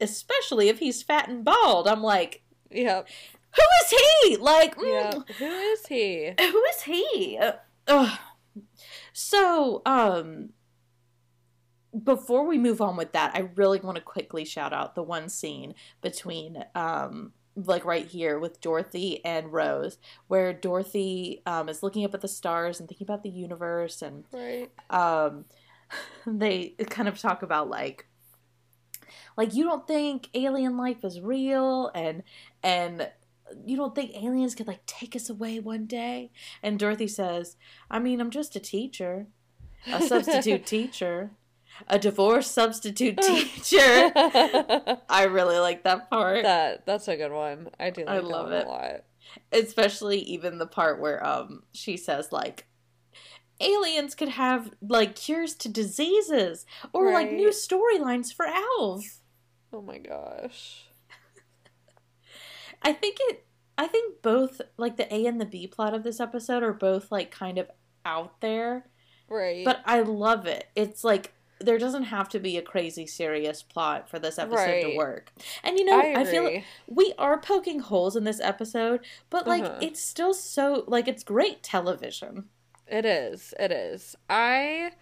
especially 0.00 0.68
if 0.68 0.78
he's 0.78 1.02
fat 1.02 1.28
and 1.28 1.44
bald. 1.44 1.86
I'm 1.88 2.02
like, 2.02 2.42
Yep. 2.70 3.08
who 3.52 3.62
is 3.84 3.90
he? 4.22 4.36
Like, 4.36 4.76
mm, 4.76 5.14
Yep. 5.14 5.36
Who 5.38 5.44
is 5.44 5.86
he? 5.86 6.32
who 6.40 6.64
is 6.64 6.82
he? 6.82 7.38
Uh, 7.86 7.92
ugh. 8.08 8.18
So, 9.12 9.82
um, 9.86 10.50
before 12.04 12.46
we 12.46 12.58
move 12.58 12.80
on 12.80 12.96
with 12.96 13.12
that, 13.12 13.32
I 13.34 13.48
really 13.54 13.80
want 13.80 13.96
to 13.96 14.02
quickly 14.02 14.44
shout 14.44 14.72
out 14.72 14.94
the 14.94 15.02
one 15.02 15.28
scene 15.28 15.74
between, 16.02 16.64
um, 16.74 17.32
like 17.54 17.86
right 17.86 18.06
here 18.06 18.38
with 18.38 18.60
Dorothy 18.60 19.24
and 19.24 19.50
Rose, 19.52 19.96
where 20.28 20.52
Dorothy 20.52 21.42
um, 21.46 21.68
is 21.70 21.82
looking 21.82 22.04
up 22.04 22.12
at 22.12 22.20
the 22.20 22.28
stars 22.28 22.80
and 22.80 22.88
thinking 22.88 23.06
about 23.06 23.22
the 23.22 23.30
universe, 23.30 24.02
and 24.02 24.24
Right. 24.30 24.70
um, 24.90 25.46
they 26.26 26.70
kind 26.90 27.08
of 27.08 27.18
talk 27.18 27.42
about 27.42 27.70
like, 27.70 28.06
like 29.38 29.54
you 29.54 29.64
don't 29.64 29.86
think 29.86 30.28
alien 30.34 30.76
life 30.76 31.02
is 31.04 31.20
real, 31.20 31.90
and 31.94 32.22
and 32.62 33.08
you 33.64 33.76
don't 33.76 33.94
think 33.94 34.14
aliens 34.14 34.54
could 34.54 34.66
like 34.66 34.84
take 34.86 35.14
us 35.16 35.28
away 35.30 35.60
one 35.60 35.86
day? 35.86 36.30
And 36.62 36.78
Dorothy 36.78 37.08
says, 37.08 37.56
I 37.90 37.98
mean, 37.98 38.20
I'm 38.20 38.30
just 38.30 38.56
a 38.56 38.60
teacher, 38.60 39.26
a 39.86 40.00
substitute 40.02 40.66
teacher, 40.76 41.30
a 41.88 41.98
divorce 41.98 42.50
substitute 42.50 43.16
teacher. 43.22 44.12
I 45.08 45.26
really 45.30 45.58
like 45.58 45.84
that 45.84 46.10
part. 46.10 46.42
that 46.42 46.86
that's 46.86 47.08
a 47.08 47.16
good 47.16 47.32
one. 47.32 47.68
I 47.78 47.90
do 47.90 48.04
like 48.04 48.08
I 48.10 48.18
love 48.18 48.52
it. 48.52 48.66
a 48.66 48.68
lot. 48.68 49.04
especially 49.52 50.18
even 50.20 50.58
the 50.58 50.66
part 50.66 51.00
where 51.00 51.24
um 51.26 51.62
she 51.72 51.96
says 51.96 52.32
like 52.32 52.66
aliens 53.60 54.14
could 54.14 54.28
have 54.30 54.70
like 54.80 55.14
cures 55.16 55.54
to 55.54 55.68
diseases 55.68 56.66
or 56.92 57.12
like 57.12 57.32
new 57.32 57.48
storylines 57.50 58.32
for 58.32 58.46
Alf. 58.46 59.20
Oh 59.72 59.82
my 59.82 59.98
gosh. 59.98 60.85
I 62.82 62.92
think 62.92 63.16
it 63.20 63.44
I 63.78 63.86
think 63.86 64.22
both 64.22 64.60
like 64.76 64.96
the 64.96 65.12
A 65.14 65.26
and 65.26 65.40
the 65.40 65.44
B 65.46 65.66
plot 65.66 65.94
of 65.94 66.02
this 66.02 66.20
episode 66.20 66.62
are 66.62 66.72
both 66.72 67.12
like 67.12 67.30
kind 67.30 67.58
of 67.58 67.70
out 68.04 68.40
there, 68.40 68.86
Right. 69.28 69.64
but 69.64 69.80
I 69.84 70.00
love 70.00 70.46
it. 70.46 70.68
It's 70.74 71.04
like 71.04 71.32
there 71.58 71.78
doesn't 71.78 72.04
have 72.04 72.28
to 72.30 72.38
be 72.38 72.56
a 72.58 72.62
crazy 72.62 73.06
serious 73.06 73.62
plot 73.62 74.08
for 74.10 74.18
this 74.18 74.38
episode 74.38 74.82
to 74.82 74.96
work. 74.96 75.32
And 75.64 75.78
you 75.78 75.84
know, 75.86 75.98
I 75.98 76.20
I, 76.20 76.24
feel 76.24 76.46
agree. 76.46 76.64
we 76.86 77.14
are 77.18 77.40
poking 77.40 77.80
holes 77.80 78.14
in 78.16 78.24
this 78.24 78.40
episode, 78.40 79.00
but 79.30 79.46
like 79.46 79.64
Uh-huh. 79.64 79.78
it's 79.82 80.00
still 80.02 80.34
so 80.34 80.84
like 80.86 81.08
it's 81.08 81.24
great 81.24 81.62
television. 81.62 82.44
It 82.86 83.04
is. 83.04 83.52
It 83.58 83.72
is. 83.72 84.14
I 84.30 84.92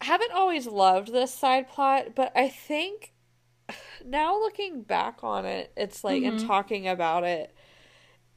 haven't 0.00 0.32
always 0.32 0.66
loved 0.66 1.12
this 1.12 1.32
side 1.34 1.68
plot, 1.68 2.14
but 2.14 2.32
I 2.34 2.48
think 2.48 3.12
now 4.04 4.34
looking 4.38 4.82
back 4.82 5.20
on 5.22 5.44
it, 5.46 5.72
it's 5.76 6.04
like 6.04 6.22
and 6.22 6.38
Mhm. 6.38 6.46
talking 6.46 6.88
about 6.88 7.24
it, 7.24 7.54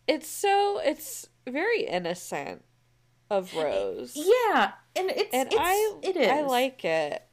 it's 0.08 0.28
so 0.28 0.80
it's 0.84 1.28
very 1.48 1.82
innocent 1.86 2.64
of 3.30 3.54
Rose. 3.56 4.14
Yeah, 4.16 4.74
and 4.96 5.10
it's 5.10 5.34
And 5.34 5.48
it's 5.50 5.58
I 5.60 5.94
it 6.04 6.16
is 6.18 6.30
I 6.32 6.42
like 6.42 6.84
it. 6.86 7.24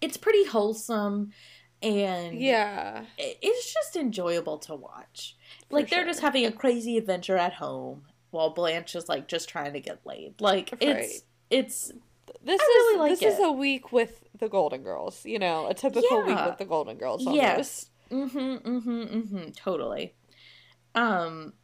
it's 0.00 0.16
pretty 0.16 0.44
wholesome 0.44 1.32
and 1.82 2.38
Yeah. 2.38 3.04
it's 3.18 3.72
just 3.72 3.96
enjoyable 3.96 4.58
to 4.58 4.74
watch. 4.74 5.36
Like 5.70 5.90
they're 5.90 6.04
just 6.04 6.20
having 6.20 6.46
a 6.46 6.52
crazy 6.52 6.96
adventure 6.98 7.36
at 7.36 7.54
home 7.54 8.04
while 8.30 8.50
Blanche 8.50 8.94
is 8.96 9.08
like 9.08 9.28
just 9.28 9.48
trying 9.48 9.72
to 9.74 9.80
get 9.80 10.04
laid. 10.04 10.40
Like 10.40 10.74
it's 10.80 11.22
it's 11.50 11.92
This 12.42 12.60
I 12.60 12.64
really 12.64 12.94
is 12.94 13.00
like 13.00 13.18
this 13.20 13.34
is 13.34 13.40
a 13.40 13.52
week 13.52 13.92
with 13.92 14.24
the 14.38 14.48
Golden 14.48 14.82
Girls, 14.82 15.24
you 15.24 15.38
know, 15.38 15.66
a 15.66 15.74
typical 15.74 16.24
week 16.24 16.38
with 16.44 16.58
the 16.58 16.64
Golden 16.64 16.96
Girls 16.96 17.26
almost. 17.26 17.36
yes. 17.42 17.90
Mhm 18.10 18.62
mhm 18.62 19.08
mhm 19.12 19.56
totally. 19.56 20.14
Um 20.94 21.54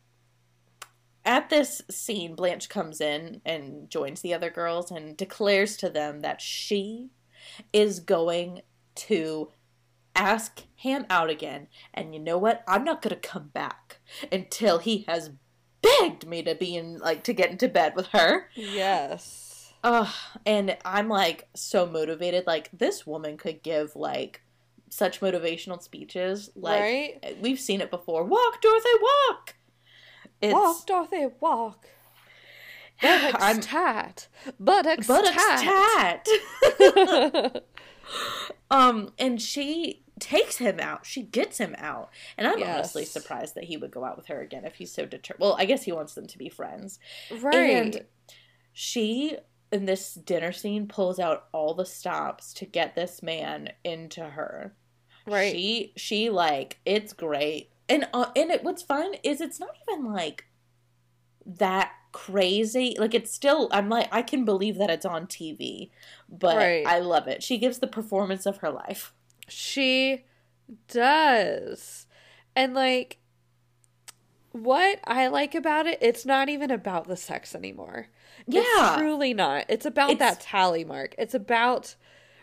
at 1.25 1.51
this 1.51 1.83
scene 1.91 2.35
Blanche 2.35 2.69
comes 2.69 3.01
in 3.01 3.43
and 3.45 3.91
joins 3.91 4.23
the 4.23 4.33
other 4.33 4.51
girls 4.51 4.91
and 4.91 5.17
declares 5.17 5.77
to 5.79 5.91
them 5.91 6.21
that 6.21 6.41
she 6.41 7.11
is 7.73 8.01
going 8.01 8.63
to 8.95 9.51
ask 10.17 10.65
Ham 10.83 11.07
out 11.11 11.31
again. 11.31 11.69
And 11.93 12.15
you 12.15 12.21
know 12.21 12.39
what? 12.39 12.63
I'm 12.67 12.85
not 12.85 13.03
going 13.03 13.15
to 13.15 13.29
come 13.29 13.49
back 13.49 14.01
until 14.33 14.79
he 14.79 15.05
has 15.09 15.31
begged 15.83 16.27
me 16.27 16.43
to 16.43 16.55
be 16.55 16.77
in 16.77 16.99
like 16.99 17.23
to 17.25 17.33
get 17.33 17.51
into 17.51 17.69
bed 17.69 17.95
with 17.97 18.09
her. 18.09 18.49
Yes. 18.55 19.50
Ugh, 19.83 20.15
and 20.45 20.77
I'm 20.85 21.09
like 21.09 21.49
so 21.55 21.87
motivated. 21.87 22.47
Like 22.47 22.71
this 22.73 23.07
woman 23.07 23.37
could 23.37 23.63
give 23.63 23.97
like 23.97 24.43
such 24.91 25.21
motivational 25.21 25.83
speeches. 25.83 26.51
Like 26.55 26.81
right? 26.81 27.37
we've 27.41 27.61
seen 27.61 27.81
it 27.81 27.91
before. 27.91 28.25
Walk, 28.25 28.61
Dorothy, 28.61 28.89
walk. 29.01 29.55
It's 30.43 30.53
Walk, 30.53 30.87
Dorothy, 30.87 31.27
walk. 31.41 31.87
Buttocks 33.01 33.37
I'm 33.41 33.61
tat. 33.61 34.29
Buttocks, 34.59 35.07
buttocks 35.07 35.63
tat. 35.63 36.27
tat. 36.79 37.65
um, 38.71 39.13
and 39.19 39.41
she 39.41 40.03
takes 40.19 40.59
him 40.59 40.79
out. 40.79 41.07
She 41.07 41.23
gets 41.23 41.59
him 41.59 41.75
out, 41.79 42.11
and 42.37 42.47
I'm 42.47 42.63
honestly 42.63 43.07
surprised 43.07 43.55
that 43.55 43.65
he 43.65 43.77
would 43.79 43.91
go 43.91 44.05
out 44.05 44.17
with 44.17 44.27
her 44.27 44.41
again 44.43 44.65
if 44.65 44.75
he's 44.75 44.93
so 44.93 45.07
determined. 45.07 45.41
Well, 45.41 45.57
I 45.59 45.65
guess 45.65 45.85
he 45.85 45.93
wants 45.93 46.15
them 46.15 46.27
to 46.27 46.39
be 46.39 46.51
friends. 46.51 46.99
right. 47.41 47.55
And 47.55 48.05
she 48.73 49.37
in 49.73 49.85
this 49.87 50.15
dinner 50.15 50.53
scene 50.53 50.87
pulls 50.89 51.19
out 51.19 51.47
all 51.53 51.75
the 51.75 51.87
stops 51.87 52.53
to 52.55 52.67
get 52.67 52.95
this 52.95 53.23
man 53.23 53.71
into 53.85 54.23
her. 54.23 54.75
right. 55.27 55.53
She 55.53 55.93
she 55.97 56.31
like 56.31 56.79
it's 56.85 57.13
great. 57.13 57.71
And 57.89 58.09
uh, 58.13 58.27
and 58.37 58.51
it 58.51 58.65
what's 58.65 58.83
fun 58.83 59.15
is 59.23 59.41
it's 59.41 59.61
not 59.61 59.71
even 59.89 60.13
like 60.13 60.47
that 61.47 61.93
crazy. 62.13 62.97
Like 62.99 63.15
it's 63.15 63.33
still 63.33 63.69
I'm 63.73 63.89
like 63.89 64.09
I 64.13 64.23
can 64.23 64.45
believe 64.45 64.79
that 64.79 64.91
it's 64.91 65.07
on 65.07 65.27
TV, 65.27 65.91
but 66.29 66.57
Right. 66.57 66.87
I 66.87 66.99
love 67.01 67.29
it. 67.29 67.43
She 67.43 67.59
gives 67.59 67.79
the 67.79 67.87
performance 67.87 68.47
of 68.47 68.59
her 68.59 68.71
life. 68.71 69.13
She 69.49 70.25
does. 70.89 72.07
And 72.55 72.75
like 72.75 73.19
what 74.53 74.99
I 75.05 75.29
like 75.29 75.55
about 75.55 75.87
it, 75.87 75.99
it's 76.01 76.27
not 76.27 76.49
even 76.49 76.71
about 76.71 77.07
the 77.09 77.17
sex 77.17 77.55
anymore. 77.55 78.09
Yeah. 78.47 78.63
It's 78.95 78.97
truly 79.01 79.33
not. 79.35 79.67
It's 79.69 79.87
about 79.87 80.11
It's- 80.11 80.37
that 80.37 80.43
tally 80.43 80.85
mark. 80.85 81.15
It's 81.19 81.35
about 81.35 81.95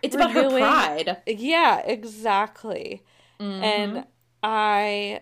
It's 0.01 0.15
about 0.15 0.31
her 0.31 0.49
pride. 0.49 1.21
yeah, 1.25 1.79
exactly. 1.85 3.03
Mhm. 3.39 3.61
And 3.63 4.05
I 4.43 5.21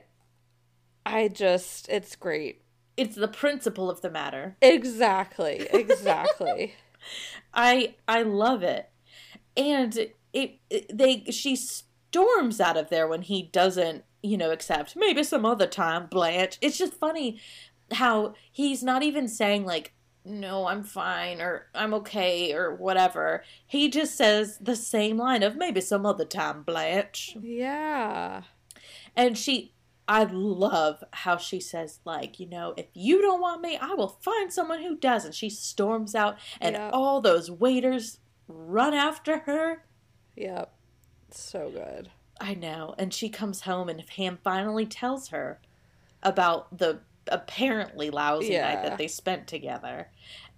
I 1.06 1.28
just 1.30 1.88
it's 1.90 2.16
great. 2.16 2.62
it's 2.98 3.16
the 3.16 3.28
principle 3.28 3.90
of 3.90 4.02
the 4.02 4.10
matter. 4.10 4.56
Exactly. 4.62 5.68
Exactly. 5.74 6.76
I 7.54 7.96
I 8.08 8.22
love 8.24 8.64
it. 8.64 8.90
And 9.58 9.98
it, 10.34 10.60
it 10.70 10.98
they 10.98 11.24
she 11.32 11.56
storms 11.56 12.60
out 12.62 12.78
of 12.78 12.90
there 12.90 13.08
when 13.08 13.22
he 13.22 13.42
doesn't, 13.44 14.04
you 14.26 14.38
know, 14.38 14.52
accept. 14.52 14.96
Maybe 14.96 15.24
some 15.24 15.46
other 15.46 15.68
time, 15.68 16.08
Blanche. 16.08 16.58
It's 16.62 16.78
just 16.78 16.94
funny 16.94 17.40
how 17.94 18.34
he's 18.52 18.84
not 18.84 19.04
even 19.04 19.28
saying 19.28 19.66
like 19.66 19.94
no, 20.28 20.66
I'm 20.66 20.84
fine 20.84 21.40
or 21.40 21.68
I'm 21.76 21.94
okay 21.94 22.52
or 22.52 22.74
whatever. 22.76 23.44
He 23.68 23.90
just 23.90 24.16
says 24.18 24.58
the 24.60 24.76
same 24.76 25.18
line 25.18 25.44
of 25.44 25.56
maybe 25.56 25.82
some 25.82 26.04
other 26.04 26.26
time, 26.26 26.64
Blanche. 26.64 27.38
yeah. 27.40 28.42
And 29.16 29.38
she 29.38 29.74
I 30.08 30.24
love 30.24 31.04
how 31.14 31.38
she 31.38 31.60
says, 31.60 32.00
like, 32.06 32.40
you 32.40 32.48
know, 32.48 32.76
if 32.78 32.86
you 32.94 33.22
don't 33.24 33.42
want 33.42 33.62
me, 33.62 33.76
I 33.78 33.94
will 33.96 34.20
find 34.22 34.54
someone 34.54 34.84
who 34.84 34.96
does. 34.96 35.26
And 35.26 35.34
she 35.34 35.50
storms 35.50 36.14
out, 36.14 36.38
and 36.62 36.76
Yep. 36.76 36.92
all 36.94 37.22
those 37.22 37.50
waiters 37.50 38.20
run 38.48 38.94
after 38.94 39.40
her. 39.40 39.84
Yep. 40.36 40.72
So 41.32 41.72
good. 41.72 42.12
I 42.40 42.54
know. 42.54 42.96
And 42.98 43.14
she 43.14 43.30
comes 43.30 43.62
home, 43.62 43.90
and 43.90 44.02
Ham 44.18 44.40
finally 44.44 44.86
tells 44.86 45.30
her 45.30 45.60
about 46.24 46.78
the 46.78 47.00
apparently 47.28 48.10
lousy 48.10 48.58
night 48.58 48.84
that 48.84 48.98
they 48.98 49.08
spent 49.08 49.48
together. 49.48 50.10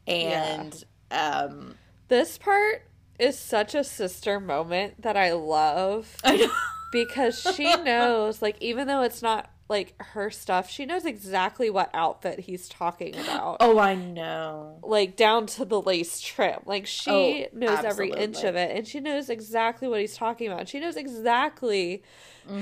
And, 0.05 0.83
um, 1.11 1.75
This 2.07 2.37
part 2.37 2.83
is 3.19 3.37
such 3.37 3.75
a 3.75 3.83
sister 3.83 4.39
moment 4.39 5.01
that 5.01 5.17
I 5.17 5.33
love 5.33 6.15
I 6.23 6.49
because 6.91 7.39
she 7.55 7.75
knows, 7.75 8.41
like, 8.41 8.57
even 8.61 8.87
though 8.87 9.01
it's 9.01 9.21
not 9.21 9.49
like 9.69 9.93
her 10.01 10.29
stuff, 10.31 10.69
she 10.69 10.85
knows 10.85 11.05
exactly 11.05 11.69
what 11.69 11.89
outfit 11.93 12.39
he's 12.41 12.69
talking 12.69 13.15
about. 13.15 13.57
Oh, 13.61 13.79
I 13.79 13.95
know. 13.95 14.79
Like 14.81 15.15
down 15.17 15.45
to 15.47 15.65
the 15.65 15.81
lace 15.81 16.21
trim. 16.21 16.59
Like 16.65 16.85
she 16.85 17.47
Oh, 17.51 17.57
knows 17.57 17.83
every 17.83 18.11
inch 18.11 18.43
of 18.43 18.55
it 18.55 18.75
and 18.75 18.87
she 18.87 18.99
knows 18.99 19.29
exactly 19.29 19.87
what 19.87 19.99
he's 19.99 20.15
talking 20.15 20.47
about. 20.51 20.69
She 20.69 20.79
knows 20.79 20.95
exactly 20.95 22.03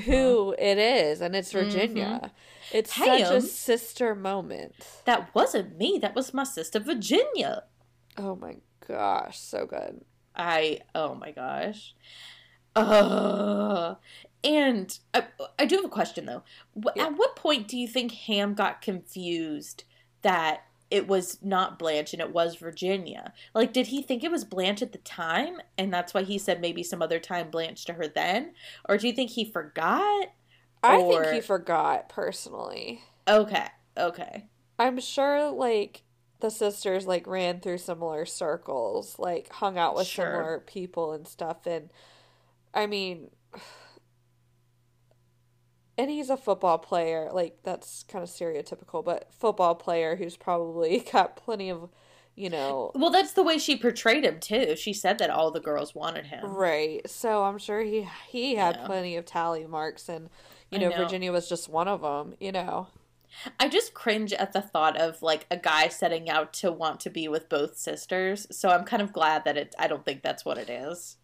who 0.06 0.56
it 0.58 0.78
is 0.80 1.22
and 1.22 1.36
it's 1.36 1.52
Virginia. 1.52 2.32
It's 2.74 2.96
such 2.96 3.22
a 3.22 3.42
sister 3.42 4.16
moment. 4.16 4.74
That 5.06 5.34
wasn't 5.36 5.78
me. 5.78 6.00
That 6.02 6.16
was 6.16 6.34
my 6.34 6.44
sister 6.44 6.80
Virginia. 6.80 7.64
Oh 8.18 8.36
my 8.36 8.56
gosh, 8.88 9.38
so 9.40 9.68
good. 9.68 10.02
I 10.36 10.80
oh 10.96 11.14
my 11.14 11.32
gosh. 11.32 11.94
Uh 12.76 13.96
and 14.46 14.98
I, 15.14 15.26
I 15.60 15.66
do 15.66 15.76
have 15.78 15.86
a 15.86 15.90
question 15.90 16.26
though. 16.26 16.44
Yeah. 16.96 17.08
At 17.08 17.18
what 17.18 17.36
point 17.36 17.68
do 17.68 17.78
you 17.78 17.88
think 17.88 18.12
Ham 18.14 18.54
got 18.54 18.82
confused 18.82 19.84
that 20.22 20.62
it 20.92 21.08
was 21.08 21.40
not 21.42 21.80
Blanche 21.80 22.14
and 22.14 22.22
it 22.22 22.32
was 22.32 22.56
Virginia? 22.56 23.34
Like 23.54 23.74
did 23.74 23.88
he 23.88 24.02
think 24.02 24.24
it 24.24 24.32
was 24.32 24.46
Blanche 24.46 24.82
at 24.84 24.92
the 24.92 25.00
time 25.00 25.58
and 25.78 25.92
that's 25.94 26.14
why 26.14 26.22
he 26.24 26.38
said 26.38 26.62
maybe 26.62 26.84
some 26.84 27.02
other 27.02 27.20
time 27.20 27.50
Blanche 27.50 27.84
to 27.86 27.94
her 27.94 28.08
then? 28.08 28.54
Or 28.88 28.98
do 28.98 29.08
you 29.08 29.14
think 29.14 29.32
he 29.32 29.44
forgot? 29.52 30.28
I 30.84 30.98
Or- 30.98 31.24
think 31.24 31.34
he 31.36 31.42
forgot 31.42 32.08
personally. 32.08 33.02
Okay. 33.28 33.66
Okay. 33.98 34.46
I'm 34.78 35.00
sure 35.00 35.50
like 35.50 36.04
the 36.42 36.52
sisters 36.52 37.08
like 37.08 37.26
ran 37.26 37.62
through 37.62 37.80
similar 37.80 38.26
circles, 38.26 39.18
like 39.18 39.52
hung 39.52 39.78
out 39.80 39.96
with 39.96 40.06
Sure. 40.06 40.26
similar 40.26 40.60
people 40.60 41.14
and 41.14 41.28
stuff 41.28 41.66
and 41.66 41.90
I 42.74 42.86
mean 42.86 43.32
and 45.98 46.10
he's 46.10 46.30
a 46.30 46.38
football 46.38 46.78
player, 46.78 47.30
like 47.32 47.58
that's 47.64 48.04
kind 48.04 48.24
of 48.24 48.30
stereotypical, 48.30 49.04
but 49.04 49.32
football 49.34 49.76
player 49.76 50.16
who's 50.16 50.38
probably 50.38 51.00
got 51.12 51.36
plenty 51.36 51.70
of, 51.70 51.90
you 52.36 52.50
know, 52.50 52.92
Well, 52.96 53.12
that's 53.12 53.34
the 53.34 53.44
way 53.44 53.58
she 53.58 53.78
portrayed 53.78 54.26
him 54.26 54.40
too. 54.40 54.76
She 54.76 54.94
said 54.94 55.18
that 55.20 55.30
all 55.30 55.52
the 55.52 55.60
girls 55.62 55.96
wanted 55.96 56.28
him. 56.28 56.46
right. 56.46 57.02
So 57.10 57.44
I'm 57.44 57.58
sure 57.58 57.82
he 57.82 58.08
he 58.28 58.56
had 58.56 58.76
Yeah. 58.78 58.86
plenty 58.88 59.16
of 59.16 59.26
tally 59.26 59.66
marks 59.66 60.10
and 60.10 60.30
you 60.72 60.80
know, 60.80 60.90
know. 60.90 60.98
Virginia 60.98 61.32
was 61.32 61.48
just 61.48 61.70
one 61.70 61.88
of 61.88 62.02
them, 62.02 62.34
you 62.40 62.52
know. 62.52 62.88
I 63.60 63.68
just 63.70 63.94
cringe 63.94 64.32
at 64.34 64.54
the 64.54 64.62
thought 64.62 64.98
of 64.98 65.22
like 65.22 65.46
a 65.52 65.58
guy 65.58 65.90
setting 65.90 66.30
out 66.30 66.54
to 66.54 66.72
want 66.72 67.00
to 67.02 67.10
be 67.10 67.28
with 67.28 67.50
both 67.50 67.78
sisters. 67.78 68.48
So 68.50 68.70
I'm 68.70 68.86
kind 68.86 69.02
of 69.02 69.12
glad 69.14 69.44
that 69.46 69.58
it. 69.58 69.76
I 69.78 69.88
don't 69.88 70.04
think 70.06 70.22
that's 70.24 70.44
what 70.46 70.58
it 70.58 70.70
is. 70.70 71.18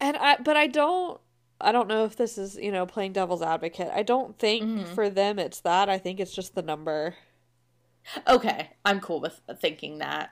And 0.00 0.16
I, 0.16 0.36
but 0.36 0.56
I 0.56 0.66
don't, 0.66 1.20
I 1.60 1.72
don't 1.72 1.88
know 1.88 2.04
if 2.04 2.16
this 2.16 2.38
is, 2.38 2.56
you 2.56 2.72
know, 2.72 2.86
playing 2.86 3.12
devil's 3.12 3.42
advocate. 3.42 3.90
I 3.94 4.02
don't 4.02 4.38
think 4.38 4.62
Mhm. 4.64 4.94
for 4.94 5.10
them 5.10 5.38
it's 5.38 5.60
that. 5.60 5.88
I 5.88 5.98
think 5.98 6.18
it's 6.20 6.34
just 6.34 6.54
the 6.54 6.62
number. 6.62 7.16
Okay, 8.26 8.70
I'm 8.84 9.00
cool 9.00 9.20
with 9.20 9.40
thinking 9.60 9.98
that 9.98 10.30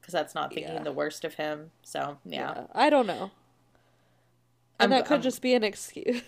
because 0.00 0.12
that's 0.12 0.34
not 0.34 0.52
thinking 0.52 0.74
Yeah. 0.74 0.82
the 0.82 0.92
worst 0.92 1.24
of 1.24 1.34
him. 1.34 1.70
So 1.82 2.18
yeah, 2.24 2.66
I 2.72 2.90
don't 2.90 3.06
know. 3.06 3.30
And 4.78 4.90
I'm- 4.92 5.00
that 5.00 5.06
could 5.06 5.14
I'm- 5.14 5.22
just 5.22 5.40
be 5.42 5.54
an 5.54 5.64
excuse. 5.64 6.22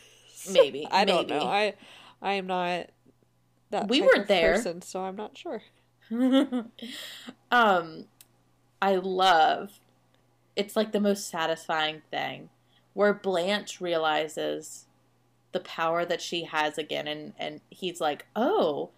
Maybe, 0.50 0.88
I 0.90 1.04
don't 1.04 1.28
know. 1.28 1.42
I, 1.46 1.74
I 2.20 2.32
am 2.34 2.46
not 2.46 2.86
that 3.70 3.88
We 3.88 4.00
weren't 4.02 4.26
there. 4.28 4.54
person, 4.54 4.82
so 4.82 5.04
I'm 5.04 5.16
not 5.16 5.36
sure. 5.38 5.62
um, 7.50 8.06
I 8.80 8.96
love. 8.96 9.78
It's 10.56 10.76
like 10.76 10.92
the 10.92 11.00
most 11.00 11.28
satisfying 11.30 12.02
thing, 12.10 12.50
where 12.94 13.14
Blanche 13.14 13.80
realizes 13.80 14.86
the 15.52 15.60
power 15.60 16.04
that 16.04 16.22
she 16.22 16.44
has 16.44 16.78
again, 16.78 17.06
and 17.06 17.32
and 17.38 17.60
he's 17.70 18.00
like, 18.00 18.26
oh, 18.36 18.90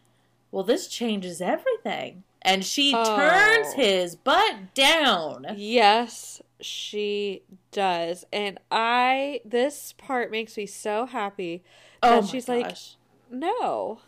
well, 0.52 0.64
this 0.64 0.86
changes 0.88 1.40
everything, 1.40 2.22
and 2.42 2.64
she 2.64 2.92
turns 2.92 3.68
Oh. 3.68 3.72
his 3.76 4.14
butt 4.16 4.74
down. 4.74 5.46
Yes, 5.56 6.40
she 6.60 7.42
does. 7.72 8.24
And 8.32 8.58
I, 8.70 9.40
this 9.44 9.92
part 9.94 10.30
makes 10.30 10.56
me 10.56 10.66
so 10.66 11.06
happy 11.06 11.62
Oh, 12.02 12.10
that 12.16 12.22
my 12.24 12.28
she's 12.30 12.48
like, 12.48 12.68
gosh. 12.68 12.96
no. 13.30 13.98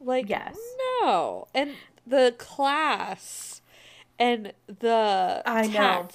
Like, 0.00 0.28
Yes. 0.28 0.58
no. 1.00 1.48
And 1.54 1.70
the 2.06 2.34
class 2.36 3.62
and 4.18 4.52
the 4.66 5.42
I 5.46 5.66
know. 5.66 6.08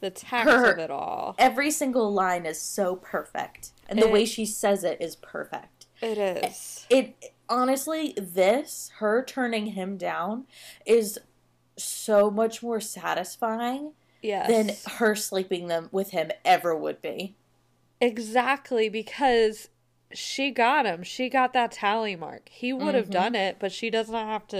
The 0.00 0.10
tact 0.10 0.48
Her- 0.48 0.72
of 0.72 0.78
it 0.78 0.90
all. 0.90 1.34
every 1.38 1.70
single 1.70 2.12
line 2.12 2.46
is 2.46 2.60
so 2.60 2.96
perfect, 2.96 3.70
and 3.88 3.98
the 3.98 4.06
It- 4.06 4.12
way 4.12 4.24
she 4.24 4.44
says 4.46 4.84
it 4.84 5.00
is 5.00 5.16
perfect. 5.16 5.86
It 6.02 6.18
is. 6.18 6.86
it 6.90 7.32
honestly 7.48 8.14
this 8.16 8.90
her 8.98 9.22
turning 9.24 9.66
him 9.68 9.96
down 9.96 10.46
is 10.84 11.18
so 11.76 12.30
much 12.30 12.62
more 12.62 12.80
satisfying 12.80 13.92
Yes. 14.22 14.48
than 14.48 14.94
her 14.98 15.14
sleeping 15.14 15.68
them 15.68 15.88
with 15.92 16.10
him 16.10 16.30
ever 16.44 16.74
would 16.74 17.00
be 17.02 17.34
Exactly, 18.00 18.88
because 18.88 19.68
she 20.12 20.50
got 20.50 20.84
him. 20.86 21.02
She 21.02 21.28
got 21.28 21.52
that 21.54 21.72
tally 21.72 22.16
mark. 22.16 22.48
He 22.50 22.72
would 22.72 22.94
have 22.94 23.06
Mhm. 23.08 23.12
done 23.12 23.34
it, 23.34 23.56
but 23.58 23.72
she 23.72 23.88
does 23.90 24.10
not 24.10 24.26
have 24.26 24.46
to 24.48 24.56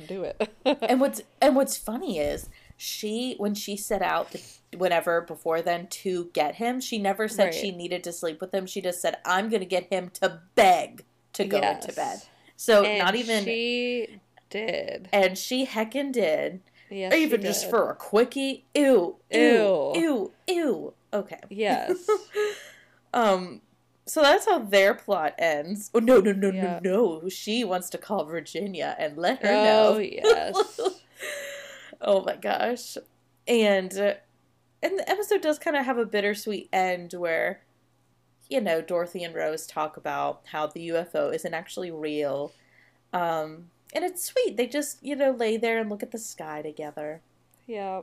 Mhm. 0.00 0.06
do 0.06 0.22
it. 0.24 0.48
and 0.82 1.00
what's 1.00 1.20
and 1.40 1.54
what's 1.54 1.76
funny 1.76 2.18
is 2.18 2.48
she 2.80 3.34
when 3.38 3.54
she 3.54 3.76
set 3.76 4.00
out 4.02 4.34
whenever 4.76 5.20
before 5.22 5.60
then 5.60 5.88
to 5.88 6.30
get 6.32 6.54
him 6.54 6.80
she 6.80 6.96
never 6.96 7.26
said 7.26 7.46
Right. 7.46 7.54
she 7.54 7.72
needed 7.72 8.04
to 8.04 8.12
sleep 8.12 8.40
with 8.40 8.54
him 8.54 8.66
she 8.66 8.80
just 8.80 9.00
said 9.02 9.16
i'm 9.24 9.48
gonna 9.48 9.64
get 9.64 9.92
him 9.92 10.10
to 10.20 10.40
beg 10.54 11.04
to 11.32 11.44
go 11.44 11.56
into 11.58 11.88
Yes. 11.88 11.96
bed 11.96 12.22
so 12.56 12.84
And 12.84 12.98
not 13.00 13.16
even 13.16 13.44
she 13.44 14.20
did. 14.48 15.08
and 15.12 15.36
she 15.36 15.66
heckin' 15.66 16.12
did 16.12 16.60
Yes, 16.90 17.12
even 17.14 17.42
just 17.42 17.68
for 17.68 17.90
a 17.90 17.94
quickie 17.96 18.64
ew 18.74 19.16
ew 19.32 19.92
Ew. 19.96 20.32
ew 20.46 20.94
okay 21.12 21.40
Yes. 21.50 22.08
um 23.12 23.60
so 24.06 24.22
that's 24.22 24.46
how 24.46 24.60
their 24.60 24.94
plot 24.94 25.34
ends 25.38 25.90
oh 25.94 25.98
no 25.98 26.20
no 26.20 26.30
no 26.32 26.50
no 26.52 26.78
no 26.82 27.28
she 27.28 27.64
wants 27.64 27.90
to 27.90 27.98
call 27.98 28.24
virginia 28.24 28.94
and 29.00 29.16
let 29.18 29.40
her 29.42 29.48
know. 29.52 29.94
oh 29.94 29.98
yes. 29.98 30.56
oh 32.00 32.22
my 32.24 32.36
gosh 32.36 32.96
and 33.46 33.96
uh, 33.98 34.14
and 34.82 34.98
the 34.98 35.08
episode 35.10 35.40
does 35.40 35.58
kind 35.58 35.76
of 35.76 35.84
have 35.84 35.98
a 35.98 36.04
bittersweet 36.06 36.68
end 36.72 37.12
where 37.14 37.60
you 38.48 38.60
know 38.60 38.80
dorothy 38.80 39.22
and 39.24 39.34
rose 39.34 39.66
talk 39.66 39.96
about 39.96 40.40
how 40.52 40.66
the 40.66 40.88
ufo 40.88 41.34
isn't 41.34 41.54
actually 41.54 41.90
real 41.90 42.52
um 43.12 43.70
and 43.94 44.04
it's 44.04 44.24
sweet 44.24 44.56
they 44.56 44.66
just 44.66 45.02
you 45.02 45.16
know 45.16 45.30
lay 45.30 45.56
there 45.56 45.78
and 45.78 45.90
look 45.90 46.02
at 46.02 46.10
the 46.12 46.18
sky 46.18 46.62
together 46.62 47.20
Yeah. 47.66 48.02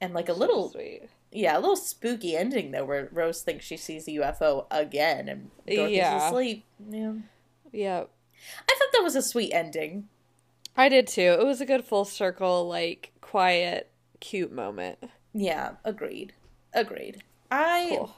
and 0.00 0.14
like 0.14 0.28
a 0.28 0.32
so 0.34 0.38
little 0.40 0.70
sweet. 0.70 1.02
yeah 1.30 1.56
a 1.56 1.60
little 1.60 1.76
spooky 1.76 2.36
ending 2.36 2.70
though 2.70 2.84
where 2.84 3.08
rose 3.12 3.42
thinks 3.42 3.64
she 3.66 3.76
sees 3.76 4.04
the 4.04 4.16
ufo 4.16 4.66
again 4.70 5.28
and 5.28 5.50
dorothy's 5.66 5.96
Yeah. 5.96 6.26
asleep 6.28 6.64
yeah 6.90 7.12
Yeah. 7.72 8.04
i 8.68 8.74
thought 8.78 8.92
that 8.92 9.02
was 9.04 9.16
a 9.16 9.22
sweet 9.22 9.52
ending 9.52 10.08
I 10.76 10.88
did 10.88 11.06
too. 11.06 11.36
It 11.38 11.46
was 11.46 11.60
a 11.60 11.66
good 11.66 11.84
full 11.84 12.04
circle, 12.04 12.66
like 12.66 13.12
quiet, 13.34 13.90
cute 14.20 14.52
moment. 14.52 14.96
yeah 15.32 15.72
agreed 15.84 16.32
agreed 16.72 17.24
i 17.50 17.88
Cool. 17.98 18.14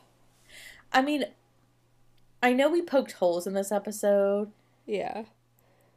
I 0.93 1.01
mean, 1.03 1.25
I 2.43 2.53
know 2.53 2.71
we 2.71 2.83
poked 2.83 3.13
holes 3.13 3.47
in 3.47 3.55
this 3.55 3.73
episode, 3.73 4.51
Yeah. 4.87 5.25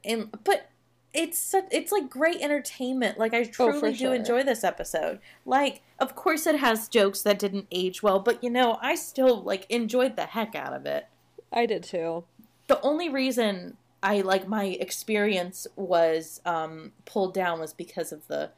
and 0.05 0.29
but 0.45 0.69
it's 1.13 1.37
such, 1.37 1.65
it's 1.71 1.91
like 1.91 2.09
great 2.09 2.41
entertainment. 2.41 3.17
Like 3.17 3.33
I 3.33 3.41
Oh, 3.41 3.45
truly 3.45 3.91
do 3.91 3.97
sure. 3.97 4.15
enjoy 4.15 4.43
this 4.43 4.63
episode. 4.63 5.19
Like, 5.45 5.81
of 5.99 6.15
course, 6.15 6.47
it 6.47 6.55
has 6.59 6.87
jokes 6.87 7.21
that 7.23 7.39
didn't 7.39 7.67
age 7.71 8.01
well, 8.01 8.19
but 8.19 8.43
you 8.43 8.49
know, 8.49 8.77
I 8.81 8.95
still 8.95 9.41
like 9.43 9.65
enjoyed 9.69 10.15
the 10.15 10.25
heck 10.27 10.55
out 10.55 10.73
of 10.73 10.85
it. 10.85 11.07
I 11.51 11.65
did 11.65 11.83
too. 11.83 12.23
The 12.67 12.79
only 12.81 13.09
reason 13.09 13.75
I 14.01 14.21
like 14.21 14.47
my 14.47 14.65
experience 14.65 15.67
was 15.75 16.41
um 16.45 16.93
pulled 17.05 17.33
down 17.33 17.59
was 17.59 17.73
because 17.73 18.11
of 18.11 18.27
the 18.27 18.51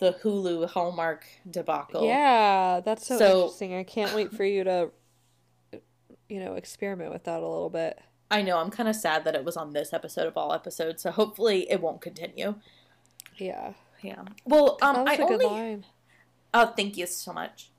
the 0.00 0.12
Hulu 0.22 0.68
Hallmark 0.68 1.24
debacle. 1.48 2.04
Yeah, 2.04 2.80
that's 2.84 3.06
so, 3.06 3.18
So- 3.18 3.40
interesting. 3.42 3.74
I 3.76 3.84
can't 3.84 4.14
wait 4.14 4.32
for 4.32 4.44
you 4.44 4.64
to, 4.64 4.90
you 6.28 6.40
know, 6.40 6.54
experiment 6.54 7.12
with 7.12 7.24
that 7.24 7.40
a 7.40 7.46
little 7.46 7.70
bit. 7.70 8.00
I 8.30 8.42
know. 8.42 8.58
I'm 8.58 8.70
kind 8.70 8.88
of 8.88 8.96
sad 8.96 9.24
that 9.24 9.34
it 9.34 9.44
was 9.44 9.56
on 9.56 9.72
this 9.72 9.92
episode 9.92 10.26
of 10.26 10.36
all 10.36 10.52
episodes. 10.52 11.02
So 11.02 11.10
hopefully 11.10 11.70
it 11.70 11.80
won't 11.80 12.00
continue. 12.00 12.54
Yeah. 13.36 13.74
Yeah. 14.02 14.22
Well, 14.44 14.78
um, 14.82 15.04
I 15.06 15.16
only. 15.18 15.44
line. 15.44 15.86
Oh, 16.54 16.66
thank 16.76 16.96
you 16.96 17.06
so 17.06 17.32
much. 17.32 17.70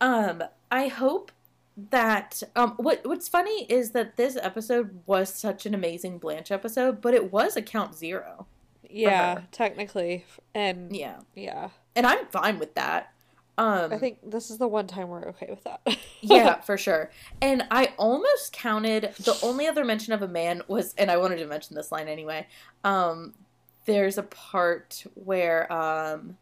Um, 0.00 0.42
I 0.70 0.88
hope 0.88 1.32
that 1.90 2.42
um, 2.56 2.72
what 2.76 3.00
what's 3.06 3.28
funny 3.28 3.64
is 3.64 3.92
that 3.92 4.16
this 4.16 4.36
episode 4.40 5.00
was 5.06 5.32
such 5.32 5.64
an 5.64 5.74
amazing 5.74 6.18
Blanche 6.18 6.50
episode, 6.50 7.00
but 7.00 7.14
it 7.14 7.32
was 7.32 7.56
a 7.56 7.62
count 7.62 7.94
zero. 7.96 8.46
Yeah, 8.92 9.42
technically. 9.52 10.24
And 10.54 10.94
Yeah, 10.94 11.20
yeah. 11.34 11.70
and 11.94 12.06
I'm 12.06 12.26
fine 12.26 12.58
with 12.58 12.74
that. 12.74 13.12
Um, 13.58 13.92
I 13.92 13.98
think 13.98 14.18
this 14.30 14.50
is 14.50 14.56
the 14.56 14.66
one 14.66 14.86
time 14.86 15.08
we're 15.08 15.28
okay 15.28 15.48
with 15.50 15.64
that. 15.64 15.82
yeah, 16.22 16.60
for 16.62 16.78
sure. 16.78 17.10
And 17.42 17.64
I 17.70 17.92
almost 17.98 18.54
counted 18.54 19.14
the 19.18 19.36
only 19.42 19.66
other 19.66 19.84
mention 19.84 20.14
of 20.14 20.22
a 20.22 20.28
man 20.28 20.62
was, 20.66 20.94
and 20.96 21.10
I 21.10 21.18
wanted 21.18 21.36
to 21.40 21.46
mention 21.46 21.76
this 21.76 21.92
line 21.92 22.08
anyway. 22.08 22.46
Um, 22.84 23.34
there's 23.84 24.16
a 24.16 24.22
part 24.22 25.04
where 25.14 25.70
um, 25.70 26.38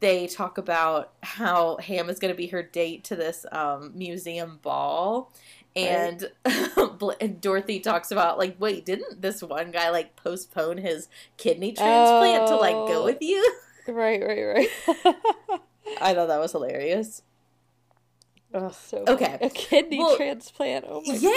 they 0.00 0.26
talk 0.26 0.58
about 0.58 1.12
how 1.22 1.78
Ham 1.78 2.10
is 2.10 2.18
going 2.18 2.32
to 2.32 2.36
be 2.36 2.48
her 2.48 2.62
date 2.62 3.04
to 3.04 3.16
this 3.16 3.46
um, 3.50 3.92
museum 3.94 4.58
ball. 4.62 5.32
And, 5.76 6.30
and 7.20 7.40
Dorothy 7.40 7.80
talks 7.80 8.10
about 8.10 8.38
like, 8.38 8.56
wait, 8.58 8.84
didn't 8.84 9.22
this 9.22 9.42
one 9.42 9.70
guy 9.70 9.90
like 9.90 10.16
postpone 10.16 10.78
his 10.78 11.08
kidney 11.36 11.72
transplant 11.72 12.48
to 12.48 12.56
like 12.56 12.74
go 12.74 13.02
Oh. 13.02 13.04
with 13.04 13.18
you? 13.22 13.54
right, 13.86 14.20
right, 14.22 14.42
right. 14.44 14.68
I 16.00 16.14
thought 16.14 16.26
that 16.28 16.40
was 16.40 16.52
hilarious. 16.52 17.22
Ugh. 18.52 18.72
so 18.74 19.04
Okay. 19.06 19.26
funny. 19.26 19.38
A 19.46 19.50
kidney 19.50 19.98
Well, 19.98 20.16
transplant. 20.16 20.84
Oh 20.88 21.02
my 21.06 21.14
yeah, 21.14 21.30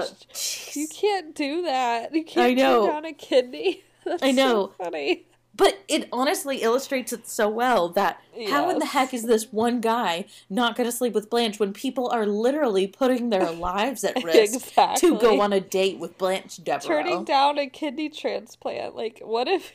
gosh. 0.00 0.74
You 0.76 0.88
can't 0.88 1.34
do 1.34 1.62
that. 1.62 2.14
You 2.14 2.24
can't 2.24 2.46
I 2.46 2.54
know. 2.54 2.86
turn 2.86 2.94
down 2.94 3.04
a 3.04 3.12
kidney. 3.12 3.84
That's 4.04 4.22
I 4.22 4.30
know. 4.30 4.72
So 4.78 4.84
funny. 4.84 5.26
But 5.56 5.84
it 5.86 6.08
honestly 6.12 6.58
illustrates 6.58 7.12
it 7.12 7.28
so 7.28 7.48
well 7.48 7.88
that 7.90 8.20
how 8.48 8.70
in 8.70 8.80
the 8.80 8.86
heck 8.86 9.14
is 9.14 9.22
this 9.24 9.52
one 9.52 9.80
guy 9.80 10.24
not 10.50 10.74
going 10.74 10.88
to 10.88 10.96
sleep 10.96 11.12
with 11.12 11.30
Blanche 11.30 11.60
when 11.60 11.72
people 11.72 12.08
are 12.08 12.26
literally 12.26 12.88
putting 12.88 13.30
their 13.30 13.50
lives 13.52 14.02
at 14.02 14.22
risk 14.24 14.54
exactly. 14.54 15.10
to 15.10 15.18
go 15.18 15.40
on 15.40 15.52
a 15.52 15.60
date 15.60 15.98
with 15.98 16.18
Blanche 16.18 16.56
Devereaux? 16.56 17.02
turning 17.02 17.24
down 17.24 17.58
a 17.58 17.68
kidney 17.68 18.08
transplant. 18.08 18.96
Like, 18.96 19.20
what 19.22 19.46
if 19.46 19.72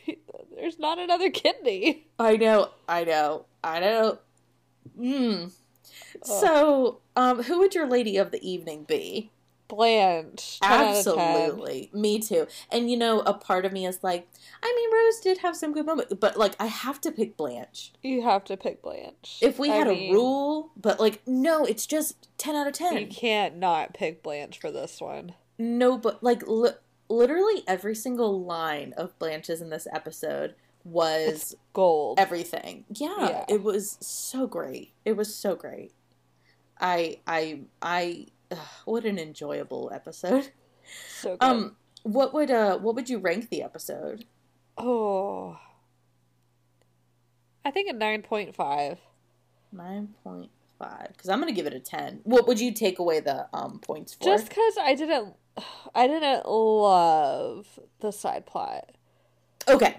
there's 0.56 0.80
not 0.80 1.00
another 1.00 1.30
kidney? 1.30 2.08
I 2.20 2.36
know, 2.36 2.72
I 2.88 3.06
know, 3.06 3.46
I 3.64 3.80
know. 3.80 4.20
Mm. 5.00 5.52
So, 6.24 7.00
um, 7.16 7.44
who 7.44 7.60
would 7.60 7.74
your 7.74 7.88
lady 7.88 8.18
of 8.18 8.32
the 8.32 8.46
evening 8.48 8.84
be? 8.84 9.32
Blanche. 9.70 10.59
10 10.61 10.70
10. 10.72 10.88
Absolutely, 10.97 11.89
me 11.93 12.20
too. 12.20 12.47
And 12.70 12.91
you 12.91 12.97
know, 12.97 13.22
a 13.22 13.34
part 13.34 13.63
of 13.65 13.72
me 13.72 13.86
is 13.86 13.99
like, 14.03 14.28
I 14.61 14.74
mean, 14.76 14.93
Rose 14.93 15.20
did 15.22 15.38
have 15.38 15.55
some 15.55 15.72
good 15.74 15.86
moments, 15.86 16.13
but 16.20 16.36
like, 16.38 16.55
I 16.59 16.65
have 16.65 16.99
to 17.01 17.11
pick 17.11 17.38
Blanche. 17.38 17.93
You 18.03 18.22
have 18.24 18.43
to 18.45 18.57
pick 18.57 18.82
Blanche. 18.82 19.38
If 19.41 19.57
we 19.59 19.72
I 19.72 19.76
had 19.76 19.88
mean, 19.88 20.11
a 20.11 20.13
rule, 20.13 20.72
but 20.76 20.99
like, 20.99 21.22
no, 21.26 21.63
it's 21.63 21.86
just 21.86 22.28
ten 22.38 22.55
out 22.55 22.67
of 22.67 22.74
ten. 22.74 22.97
you 22.97 23.07
can't 23.07 23.55
not 23.57 23.93
pick 23.93 24.22
Blanche 24.22 24.59
for 24.59 24.72
this 24.72 24.99
one. 24.99 25.36
No, 25.57 25.97
but 25.97 26.22
like 26.24 26.45
li- 26.47 26.72
literally 27.07 27.63
every 27.67 27.95
single 27.95 28.43
line 28.43 28.93
of 28.97 29.17
Blanche's 29.20 29.61
in 29.61 29.70
this 29.70 29.88
episode 29.93 30.55
was 30.86 31.28
It's 31.28 31.55
gold. 31.74 32.20
everything. 32.20 32.86
Yeah, 32.89 33.15
Yeah. 33.20 33.45
it 33.49 33.61
was 33.63 33.97
so 34.01 34.47
great. 34.47 34.93
It 35.05 35.15
was 35.17 35.34
so 35.36 35.55
great. 35.55 35.91
I 36.80 37.20
I 37.28 37.59
I 37.82 38.28
ugh, 38.52 38.58
what 38.86 39.06
an 39.06 39.20
enjoyable 39.20 39.91
episode. 39.93 40.52
so 41.22 41.38
good. 41.38 41.43
Um 41.43 41.76
what 42.04 42.34
would 42.34 42.52
uh 42.52 42.78
what 42.80 42.95
would 42.95 43.10
you 43.10 43.20
rank 43.20 43.50
the 43.50 43.62
episode? 43.64 44.26
oh. 44.78 45.58
I 47.66 47.72
think 47.72 47.89
a 47.91 47.93
9.5. 47.93 48.97
9.5 49.76 51.18
cuz 51.18 51.30
I'm 51.30 51.39
going 51.39 51.54
to 51.54 51.56
give 51.56 51.68
it 51.68 51.74
a 51.74 51.80
10. 51.80 52.22
What 52.24 52.47
would 52.47 52.60
you 52.60 52.72
take 52.72 53.00
away 53.00 53.20
the 53.20 53.47
um 53.54 53.80
points 53.80 54.14
for? 54.14 54.24
Just 54.24 54.50
because 54.50 54.78
I 54.80 54.95
didn't, 54.95 55.36
I 55.93 56.08
didn't 56.08 56.47
love 56.47 57.80
the 58.00 58.12
side 58.12 58.45
plot. 58.45 58.91
Okay. 59.68 59.97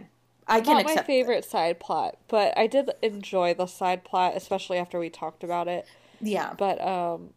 I 0.51 0.61
can 0.61 0.78
Not 0.78 0.84
my 0.84 1.03
favorite 1.05 1.44
side 1.44 1.78
plot, 1.78 2.16
but 2.26 2.59
I 2.59 2.66
did 2.66 2.90
enjoy 3.03 3.55
the 3.55 3.66
side 3.66 4.03
plot, 4.03 4.32
especially 4.34 4.78
after 4.78 4.98
we 4.98 5.09
talked 5.09 5.44
about 5.44 5.68
it. 5.68 5.86
Yeah. 6.20 6.55
But 6.59 6.84
um, 6.84 7.30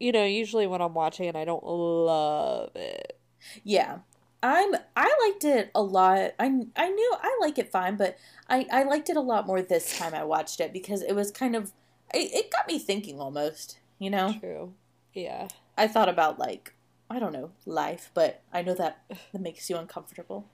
you 0.00 0.12
know, 0.12 0.24
usually 0.24 0.66
when 0.66 0.80
I'm 0.80 0.94
watching 0.94 1.26
it, 1.26 1.36
I 1.36 1.44
don't 1.44 1.64
love 1.64 2.70
it. 2.74 3.18
Yeah. 3.62 3.98
I'm 4.42 4.74
I 4.94 5.16
liked 5.26 5.44
it 5.44 5.70
a 5.74 5.82
lot. 5.82 6.32
I 6.38 6.44
I 6.76 6.88
knew 6.90 7.14
I 7.22 7.38
like 7.40 7.58
it 7.58 7.70
fine, 7.72 7.96
but 7.96 8.18
I 8.48 8.66
I 8.70 8.82
liked 8.82 9.08
it 9.08 9.16
a 9.16 9.20
lot 9.22 9.46
more 9.46 9.62
this 9.62 9.96
time 9.98 10.12
I 10.14 10.22
watched 10.24 10.60
it 10.60 10.70
because 10.72 11.00
it 11.02 11.14
was 11.14 11.30
kind 11.30 11.56
of 11.56 11.72
it, 12.12 12.30
it 12.32 12.50
got 12.50 12.66
me 12.68 12.78
thinking 12.78 13.18
almost, 13.20 13.78
you 13.98 14.10
know. 14.10 14.34
True. 14.40 14.74
Yeah. 15.14 15.48
I 15.78 15.86
thought 15.88 16.10
about 16.10 16.38
like 16.38 16.74
I 17.08 17.18
don't 17.18 17.32
know, 17.32 17.52
life, 17.64 18.10
but 18.12 18.42
I 18.52 18.60
know 18.60 18.74
that 18.74 19.02
that 19.32 19.40
makes 19.40 19.70
you 19.70 19.76
uncomfortable. 19.76 20.46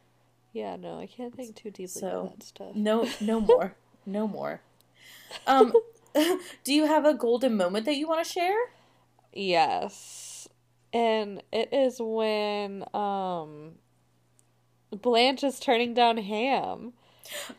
Yeah. 0.53 0.77
No, 0.77 1.01
I 1.01 1.07
can't 1.07 1.35
think 1.35 1.57
too 1.57 1.71
deeply 1.71 1.87
So, 1.87 2.09
about 2.21 2.39
that 2.39 2.45
stuff. 2.45 2.75
No 2.77 3.09
no 3.21 3.41
more. 3.51 3.75
no 4.07 4.29
more. 4.29 4.61
Um 5.49 5.73
do 6.65 6.73
you 6.75 6.87
have 6.87 7.05
a 7.05 7.15
golden 7.15 7.57
moment 7.57 7.87
that 7.87 7.97
you 7.97 8.07
want 8.09 8.25
to 8.25 8.33
share? 8.33 8.57
Yes. 9.33 10.49
And 10.93 11.43
it 11.53 11.73
is 11.73 11.99
when 12.01 12.85
um 12.95 13.75
Blanche 14.91 15.45
is 15.45 15.61
turning 15.61 15.95
down 15.95 16.17
Ham. 16.19 16.93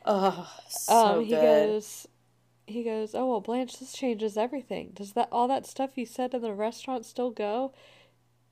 Oh, 0.06 0.52
so 0.68 0.96
um 1.18 1.24
he 1.24 1.30
good. 1.30 1.42
goes 1.42 2.08
he 2.68 2.84
goes, 2.84 3.16
"Oh, 3.16 3.30
well 3.30 3.42
Blanche 3.42 3.78
this 3.80 3.94
changes 3.94 4.38
everything. 4.38 4.92
Does 4.94 5.14
that 5.14 5.30
all 5.32 5.48
that 5.48 5.66
stuff 5.66 5.98
you 5.98 6.06
said 6.06 6.34
in 6.34 6.42
the 6.42 6.54
restaurant 6.54 7.06
still 7.06 7.32
go?" 7.32 7.74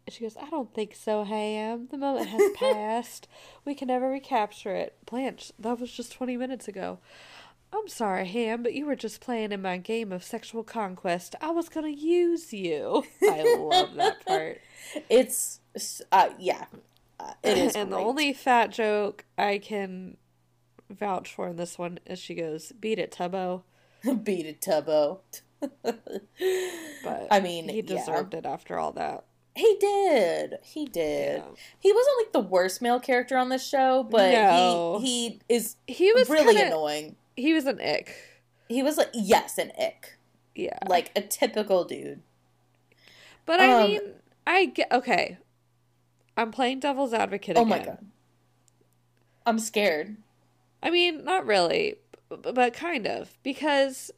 And 0.06 0.14
she 0.14 0.24
goes, 0.24 0.38
"I 0.38 0.50
don't 0.50 0.74
think 0.74 0.96
so, 0.96 1.24
Ham. 1.24 1.88
The 1.92 1.98
moment 1.98 2.30
has 2.30 2.52
passed. 2.56 3.28
We 3.66 3.76
can 3.76 3.88
never 3.90 4.10
recapture 4.10 4.76
it." 4.76 4.98
Blanche, 5.06 5.52
that 5.60 5.80
was 5.80 5.92
just 5.92 6.12
20 6.14 6.38
minutes 6.38 6.68
ago. 6.68 7.00
I'm 7.72 7.88
sorry, 7.88 8.26
Ham, 8.28 8.64
but 8.64 8.74
you 8.74 8.86
were 8.86 8.96
just 8.96 9.22
playing 9.22 9.52
in 9.52 9.62
my 9.62 9.78
game 9.78 10.12
of 10.12 10.24
sexual 10.24 10.64
conquest. 10.64 11.36
I 11.40 11.52
was 11.52 11.70
going 11.70 11.86
to 11.94 12.00
use 12.02 12.52
you. 12.52 13.04
I 13.22 13.56
love 13.58 13.94
that 13.96 14.26
part. 14.26 14.60
It's 15.10 15.60
uh 16.12 16.30
yeah. 16.40 16.66
Uh, 17.20 17.34
it 17.44 17.58
is 17.58 17.76
and 17.76 17.92
the 17.92 17.98
only 17.98 18.34
fat 18.34 18.72
joke 18.72 19.26
I 19.38 19.58
can 19.60 20.18
vouch 20.90 21.34
for 21.34 21.50
in 21.50 21.58
this 21.58 21.78
one 21.78 22.00
is 22.06 22.18
she 22.18 22.34
goes, 22.34 22.72
"Beat 22.72 22.98
it, 22.98 23.12
Tubbo." 23.12 23.64
beat 24.24 24.46
it 24.46 24.62
Tubbo. 24.62 25.20
But 27.04 27.28
I 27.32 27.40
mean, 27.40 27.70
he 27.70 27.78
yeah. 27.78 27.82
deserved 27.98 28.34
it 28.34 28.46
after 28.46 28.78
all 28.78 28.92
that. 28.94 29.26
He 29.56 29.78
did. 29.80 30.56
He 30.64 30.86
did. 30.86 31.38
Yeah. 31.46 31.52
He 31.80 31.92
wasn't 31.92 32.16
like 32.20 32.32
the 32.34 32.40
worst 32.40 32.82
male 32.82 33.00
character 33.00 33.38
on 33.38 33.50
this 33.50 33.68
show, 33.68 34.04
but 34.10 34.32
No. 34.32 35.00
he 35.02 35.30
he 35.30 35.42
is 35.50 35.76
He 35.88 36.12
was 36.14 36.30
really 36.30 36.56
kinda, 36.56 36.68
annoying. 36.68 37.16
He 37.40 37.54
was 37.54 37.66
an 37.66 37.80
ick. 37.82 38.16
He 38.68 38.84
was 38.84 38.98
like 38.98 39.10
yes, 39.14 39.58
an 39.58 39.72
ick. 39.80 40.18
Yeah. 40.56 40.78
Like 40.88 41.12
a 41.16 41.22
typical 41.22 41.86
dude. 41.86 42.22
but 43.46 43.60
I 43.60 43.72
um, 43.72 43.90
mean, 43.90 44.02
I 44.46 44.66
get 44.66 44.92
okay. 44.92 45.38
I'm 46.36 46.52
playing 46.52 46.80
devil's 46.80 47.14
advocate 47.14 47.58
Oh 47.58 47.62
again. 47.62 47.70
my 47.70 47.84
god. 47.84 48.06
I'm 49.46 49.60
scared. 49.60 50.18
I 50.82 50.90
mean, 50.90 51.24
not 51.24 51.46
really, 51.46 51.96
but 52.30 52.74
kind 52.74 53.08
of 53.08 53.38
because 53.44 54.12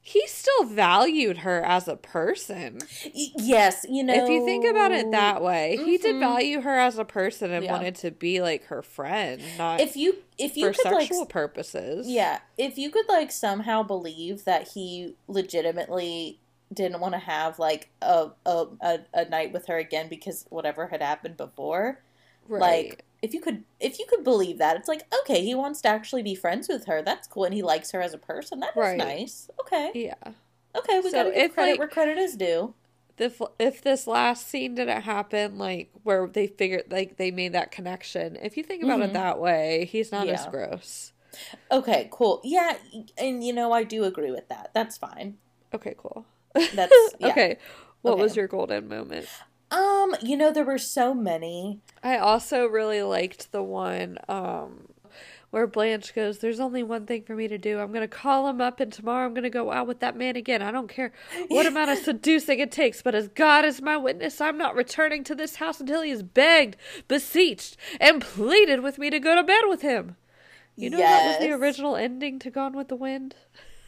he 0.00 0.26
still 0.26 0.64
valued 0.64 1.38
her 1.38 1.62
as 1.64 1.86
a 1.88 1.96
person. 1.96 2.78
Yes, 3.12 3.84
you 3.88 4.02
know. 4.02 4.14
if 4.14 4.28
you 4.28 4.44
think 4.44 4.64
about 4.64 4.92
it 4.92 5.10
that 5.10 5.42
way, 5.42 5.76
he 5.84 5.98
did 5.98 6.16
Mhm. 6.16 6.20
value 6.20 6.60
her 6.62 6.78
as 6.78 6.98
a 6.98 7.04
person 7.04 7.50
and 7.50 7.64
Yeah. 7.64 7.72
wanted 7.72 7.94
to 7.96 8.10
be 8.10 8.40
like 8.40 8.64
her 8.66 8.82
friend, 8.82 9.42
not 9.58 9.80
if 9.80 9.96
you 9.96 10.16
if 10.38 10.56
you 10.56 10.68
for 10.68 10.72
could 10.82 10.92
like 10.92 11.00
sexual 11.08 11.26
purposes. 11.26 12.08
Yeah, 12.08 12.38
if 12.56 12.78
you 12.78 12.90
could 12.90 13.08
like 13.08 13.30
somehow 13.30 13.82
believe 13.82 14.44
that 14.44 14.68
he 14.68 15.14
legitimately 15.26 16.38
didn't 16.72 17.00
want 17.00 17.14
to 17.14 17.18
have 17.18 17.58
like 17.58 17.90
a, 18.02 18.30
a 18.46 18.66
a 18.80 18.98
a 19.14 19.24
night 19.28 19.52
with 19.52 19.66
her 19.66 19.76
again 19.78 20.08
because 20.08 20.46
whatever 20.50 20.86
had 20.88 21.02
happened 21.02 21.36
before, 21.36 22.00
right. 22.46 22.60
like 22.60 23.04
if 23.22 23.34
you 23.34 23.40
could 23.40 23.64
if 23.80 23.98
you 23.98 24.06
could 24.08 24.24
believe 24.24 24.58
that, 24.58 24.76
it's 24.76 24.88
like 24.88 25.02
okay, 25.22 25.44
he 25.44 25.54
wants 25.54 25.80
to 25.82 25.88
actually 25.88 26.22
be 26.22 26.34
friends 26.34 26.68
with 26.68 26.86
her. 26.86 27.02
That's 27.02 27.26
cool, 27.26 27.44
and 27.44 27.54
he 27.54 27.62
likes 27.62 27.90
her 27.92 28.00
as 28.00 28.14
a 28.14 28.18
person. 28.18 28.60
That 28.60 28.70
is 28.70 28.76
Right. 28.76 28.96
nice. 28.98 29.48
Okay, 29.60 29.90
yeah. 29.94 30.32
okay, 30.76 31.00
we 31.00 31.10
So 31.10 31.18
gotta 31.18 31.30
give 31.30 31.38
if, 31.44 31.54
credit 31.54 31.70
like- 31.72 31.78
where 31.80 31.88
credit 31.88 32.18
is 32.18 32.36
due. 32.36 32.74
if 33.18 33.40
if 33.58 33.82
this 33.82 34.06
last 34.06 34.46
scene 34.48 34.76
didn't 34.76 35.02
happen 35.02 35.58
like 35.58 35.90
where 36.04 36.28
they 36.28 36.46
figured 36.46 36.84
like 36.90 37.16
they 37.16 37.30
made 37.32 37.52
that 37.52 37.70
connection 37.72 38.36
if 38.40 38.56
you 38.56 38.62
think 38.62 38.82
about 38.84 39.00
Mhm. 39.00 39.06
it 39.06 39.12
that 39.14 39.40
way 39.40 39.86
he's 39.90 40.12
not 40.12 40.28
as 40.28 40.46
gross 40.46 41.12
Okay, 41.70 42.08
cool. 42.10 42.40
Yeah, 42.42 42.78
and 43.18 43.44
you 43.44 43.52
know 43.52 43.70
I 43.72 43.84
do 43.84 44.04
agree 44.04 44.30
with 44.30 44.48
that. 44.48 44.70
That's 44.72 44.96
fine. 44.96 45.36
okay 45.74 45.94
cool 45.98 46.24
That's 46.54 46.92
yeah. 47.18 47.28
okay 47.28 47.58
what 48.02 48.12
Okay. 48.12 48.22
was 48.22 48.36
your 48.36 48.46
golden 48.46 48.88
moment 48.88 49.26
Um, 49.70 50.14
you 50.22 50.36
know, 50.36 50.52
there 50.52 50.64
were 50.64 50.78
so 50.78 51.14
many. 51.14 51.80
I 52.02 52.16
also 52.18 52.66
really 52.66 53.02
liked 53.02 53.52
the 53.52 53.62
one 53.62 54.18
um 54.28 54.88
where 55.50 55.66
Blanche 55.66 56.14
goes, 56.14 56.38
There's 56.38 56.60
only 56.60 56.82
one 56.82 57.06
thing 57.06 57.22
for 57.22 57.34
me 57.34 57.48
to 57.48 57.58
do. 57.58 57.78
I'm 57.78 57.92
gonna 57.92 58.08
call 58.08 58.48
him 58.48 58.60
up 58.60 58.80
and 58.80 58.92
tomorrow 58.92 59.26
I'm 59.26 59.34
gonna 59.34 59.50
go 59.50 59.72
out 59.72 59.86
with 59.86 60.00
that 60.00 60.16
man 60.16 60.36
again. 60.36 60.62
I 60.62 60.70
don't 60.70 60.88
care 60.88 61.12
what 61.48 61.66
amount 61.66 61.90
of 61.90 61.98
seducing 61.98 62.58
it 62.58 62.70
takes, 62.70 63.02
but 63.02 63.14
as 63.14 63.28
God 63.28 63.64
is 63.64 63.80
my 63.80 63.96
witness, 63.96 64.40
I'm 64.40 64.58
not 64.58 64.74
returning 64.74 65.24
to 65.24 65.34
this 65.34 65.56
house 65.56 65.80
until 65.80 66.02
he 66.02 66.10
has 66.10 66.22
begged, 66.22 66.76
beseeched, 67.06 67.76
and 68.00 68.20
pleaded 68.20 68.80
with 68.80 68.98
me 68.98 69.10
to 69.10 69.20
go 69.20 69.34
to 69.34 69.42
bed 69.42 69.62
with 69.68 69.82
him. 69.82 70.16
You 70.76 70.90
know 70.90 70.98
that 70.98 71.26
was 71.26 71.38
the 71.38 71.52
original 71.52 71.96
ending 71.96 72.38
to 72.40 72.50
Gone 72.50 72.76
with 72.76 72.88
the 72.88 72.96
Wind? 72.96 73.34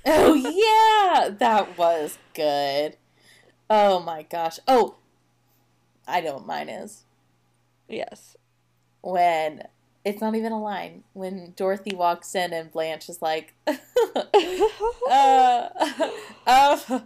Oh 0.07 0.35
yeah, 0.35 1.29
that 1.29 1.77
was 1.79 2.19
good. 2.35 2.97
Oh 3.69 4.01
my 4.01 4.23
gosh. 4.23 4.59
Oh, 4.67 4.97
I 6.11 6.21
know 6.21 6.35
what 6.35 6.47
mine 6.47 6.69
is. 6.69 7.05
Yes. 7.89 8.37
When 9.03 9.63
it's 10.05 10.21
not 10.21 10.35
even 10.35 10.53
a 10.53 10.61
line. 10.61 11.05
When 11.13 11.53
Dorothy 11.57 11.95
walks 11.95 12.35
in 12.35 12.53
and 12.53 12.71
Blanche 12.73 13.09
is 13.09 13.23
like, 13.23 13.55
uh, 13.67 13.77
uh, 16.47 16.99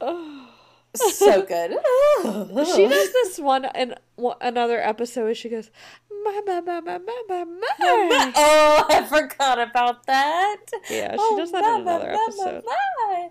so 0.96 1.42
good. 1.42 1.72
She 2.74 2.88
does 2.88 3.12
this 3.12 3.38
one 3.38 3.66
in 3.74 3.94
another 4.40 4.80
episode 4.80 5.36
she 5.36 5.48
goes, 5.48 5.70
my, 6.24 6.40
my, 6.46 6.60
my, 6.60 6.80
my, 6.80 6.98
my, 6.98 7.22
my, 7.28 7.44
my. 7.44 8.32
Oh, 8.34 8.86
I 8.90 9.04
forgot 9.04 9.60
about 9.60 10.04
that. 10.06 10.56
Yeah, 10.90 11.12
she 11.12 11.16
Oh, 11.20 11.36
does 11.38 11.52
that 11.52 11.62
my, 11.62 11.74
in 11.76 11.80
another 11.82 12.12
my, 12.12 12.18
episode. 12.26 12.64
my, 12.66 12.76
my. 13.06 13.28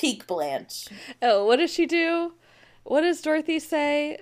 Peak 0.00 0.26
Blanche. 0.26 0.88
Oh, 1.20 1.44
what 1.44 1.56
does 1.56 1.70
she 1.72 1.84
do? 1.84 2.32
What 2.84 3.02
does 3.02 3.20
Dorothy 3.20 3.58
say? 3.58 4.18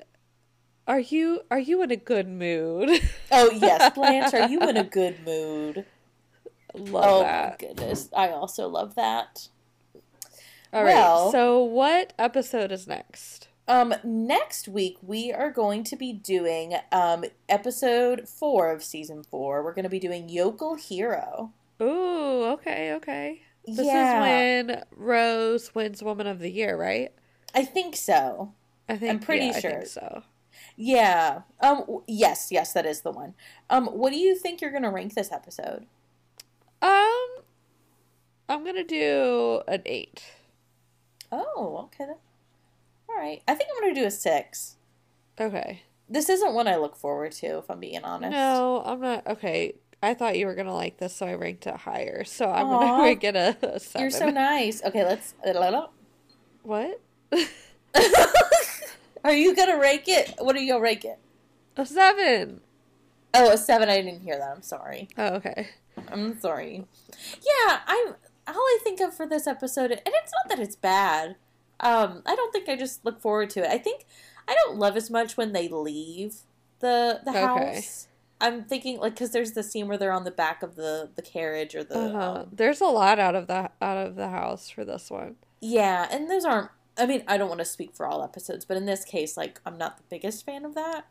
Are 0.88 0.98
you 0.98 1.42
are 1.50 1.58
you 1.58 1.82
in 1.82 1.90
a 1.92 1.96
good 1.96 2.28
mood? 2.28 2.88
Oh 3.30 3.50
yes, 3.52 3.94
Blanche, 3.94 4.34
are 4.34 4.48
you 4.48 4.60
in 4.60 4.76
a 4.76 4.84
good 4.84 5.24
mood? 5.24 5.84
Love 6.74 7.04
oh 7.06 7.20
that. 7.22 7.50
my 7.60 7.66
goodness, 7.68 8.08
I 8.16 8.30
also 8.30 8.66
love 8.68 8.94
that. 8.96 9.48
All 10.72 10.82
right. 10.82 10.94
Well- 10.94 11.30
so 11.30 11.62
what 11.62 12.12
episode 12.18 12.72
is 12.72 12.86
next? 12.86 13.48
Um, 13.68 13.94
next 14.02 14.66
week 14.66 14.96
we 15.02 15.30
are 15.30 15.50
going 15.50 15.84
to 15.84 15.94
be 15.96 16.12
doing 16.12 16.74
um 16.90 17.24
episode 17.48 18.26
four 18.28 18.72
of 18.72 18.82
season 18.82 19.22
four. 19.22 19.62
We're 19.62 19.74
going 19.74 19.84
to 19.84 19.90
be 19.90 20.00
doing 20.00 20.28
Yokel 20.30 20.74
Hero. 20.76 21.52
Ooh, 21.80 22.44
okay, 22.54 22.94
okay. 22.94 23.42
This 23.76 23.86
Yeah. 23.86 24.22
is 24.62 24.66
when 24.68 24.82
Rose 24.96 25.74
wins 25.74 26.02
Woman 26.02 26.26
of 26.26 26.38
the 26.40 26.50
Year, 26.50 26.76
right? 26.76 27.12
I 27.54 27.64
think 27.64 27.96
so. 27.96 28.52
I 28.88 28.96
think 28.96 29.10
I'm 29.12 29.20
pretty 29.20 29.46
yeah, 29.46 29.58
sure. 29.60 29.84
so. 29.84 30.22
Yeah. 30.76 31.42
Um. 31.60 32.02
Yes. 32.06 32.48
Yes. 32.50 32.72
That 32.72 32.86
is 32.86 33.02
the 33.02 33.10
one. 33.10 33.34
Um. 33.70 33.86
What 33.86 34.12
do 34.12 34.18
you 34.18 34.34
think 34.34 34.60
you're 34.60 34.70
going 34.70 34.82
to 34.84 34.90
rank 34.90 35.14
this 35.14 35.32
episode? 35.32 35.86
Um, 36.80 37.26
I'm 38.48 38.64
gonna 38.64 38.84
do 38.84 39.62
an 39.66 39.82
eight. 39.86 40.22
Oh. 41.32 41.82
Okay. 41.86 42.06
Then. 42.06 42.16
All 43.08 43.16
right. 43.16 43.42
I 43.48 43.54
think 43.54 43.70
I'm 43.74 43.82
going 43.82 43.94
to 43.94 44.00
do 44.00 44.06
a 44.06 44.10
six. 44.10 44.76
Okay. 45.40 45.82
This 46.08 46.28
isn't 46.28 46.54
one 46.54 46.68
I 46.68 46.76
look 46.76 46.96
forward 46.96 47.32
to, 47.32 47.58
if 47.58 47.70
I'm 47.70 47.80
being 47.80 48.02
honest. 48.04 48.30
No, 48.32 48.82
I'm 48.84 49.00
not. 49.00 49.26
Okay. 49.26 49.74
I 50.02 50.14
thought 50.14 50.38
you 50.38 50.46
were 50.46 50.54
gonna 50.54 50.74
like 50.74 50.98
this, 50.98 51.14
so 51.16 51.26
I 51.26 51.34
ranked 51.34 51.66
it 51.66 51.74
higher. 51.76 52.24
So 52.24 52.50
I'm 52.50 52.66
Aw. 52.66 52.78
gonna 52.80 53.02
rank 53.02 53.24
it 53.24 53.34
a, 53.36 53.56
a 53.74 53.80
seven. 53.80 54.02
You're 54.02 54.10
so 54.10 54.30
nice. 54.30 54.82
Okay. 54.84 55.04
Let's. 55.04 55.34
What? 56.62 57.00
are 59.24 59.32
you 59.32 59.54
going 59.54 59.68
to 59.68 59.76
rank 59.76 60.04
it? 60.06 60.34
What 60.38 60.56
are 60.56 60.60
you 60.60 60.72
going 60.72 60.80
to 60.80 60.84
rank 60.84 61.04
it? 61.04 61.18
A 61.76 61.86
seven. 61.86 62.60
Oh, 63.34 63.50
a 63.52 63.56
seven. 63.56 63.88
I 63.88 64.00
didn't 64.02 64.20
hear 64.20 64.38
that. 64.38 64.50
I'm 64.54 64.62
sorry. 64.62 65.08
Oh, 65.16 65.34
okay. 65.36 65.68
I'm 66.10 66.38
sorry. 66.40 66.84
Yeah, 67.34 67.80
I'm. 67.86 68.14
All 68.46 68.54
I 68.54 68.78
think 68.82 69.00
of 69.00 69.14
for 69.14 69.26
this 69.26 69.46
episode, 69.46 69.90
and 69.90 70.00
it's 70.06 70.32
not 70.32 70.48
that 70.48 70.58
it's 70.58 70.76
bad. 70.76 71.36
Um, 71.80 72.22
I 72.24 72.34
don't 72.34 72.50
think 72.50 72.68
I 72.68 72.76
just 72.76 73.04
look 73.04 73.20
forward 73.20 73.50
to 73.50 73.60
it. 73.60 73.70
I 73.70 73.76
think 73.78 74.06
I 74.48 74.56
don't 74.64 74.78
love 74.78 74.96
as 74.96 75.10
much 75.10 75.36
when 75.36 75.52
they 75.52 75.68
leave 75.68 76.36
the 76.80 77.20
the 77.24 77.30
Okay. 77.30 77.40
house. 77.74 78.07
I'm 78.40 78.64
thinking 78.64 78.98
like 78.98 79.14
because 79.14 79.30
there's 79.30 79.52
the 79.52 79.62
scene 79.62 79.88
where 79.88 79.96
they're 79.98 80.12
on 80.12 80.24
the 80.24 80.30
back 80.30 80.62
of 80.62 80.76
the 80.76 81.10
the 81.16 81.22
carriage 81.22 81.74
or 81.74 81.82
the 81.84 81.98
Uh-huh. 81.98 82.40
um, 82.42 82.48
There's 82.52 82.80
a 82.80 82.86
lot 82.86 83.18
out 83.18 83.34
of 83.34 83.46
the 83.48 83.70
out 83.82 84.06
of 84.06 84.16
the 84.16 84.28
house 84.28 84.68
for 84.70 84.84
this 84.84 85.10
one. 85.10 85.36
yeah, 85.60 86.06
and 86.10 86.30
those 86.30 86.44
aren't. 86.44 86.70
I 86.96 87.06
mean, 87.06 87.22
I 87.28 87.36
don't 87.36 87.48
want 87.48 87.60
to 87.60 87.64
speak 87.64 87.94
for 87.94 88.06
all 88.06 88.22
episodes, 88.24 88.64
but 88.64 88.76
in 88.76 88.86
this 88.86 89.04
case, 89.04 89.36
like 89.36 89.60
I'm 89.66 89.78
not 89.78 89.96
the 89.98 90.02
biggest 90.10 90.44
fan 90.44 90.64
of 90.64 90.74
that. 90.74 91.06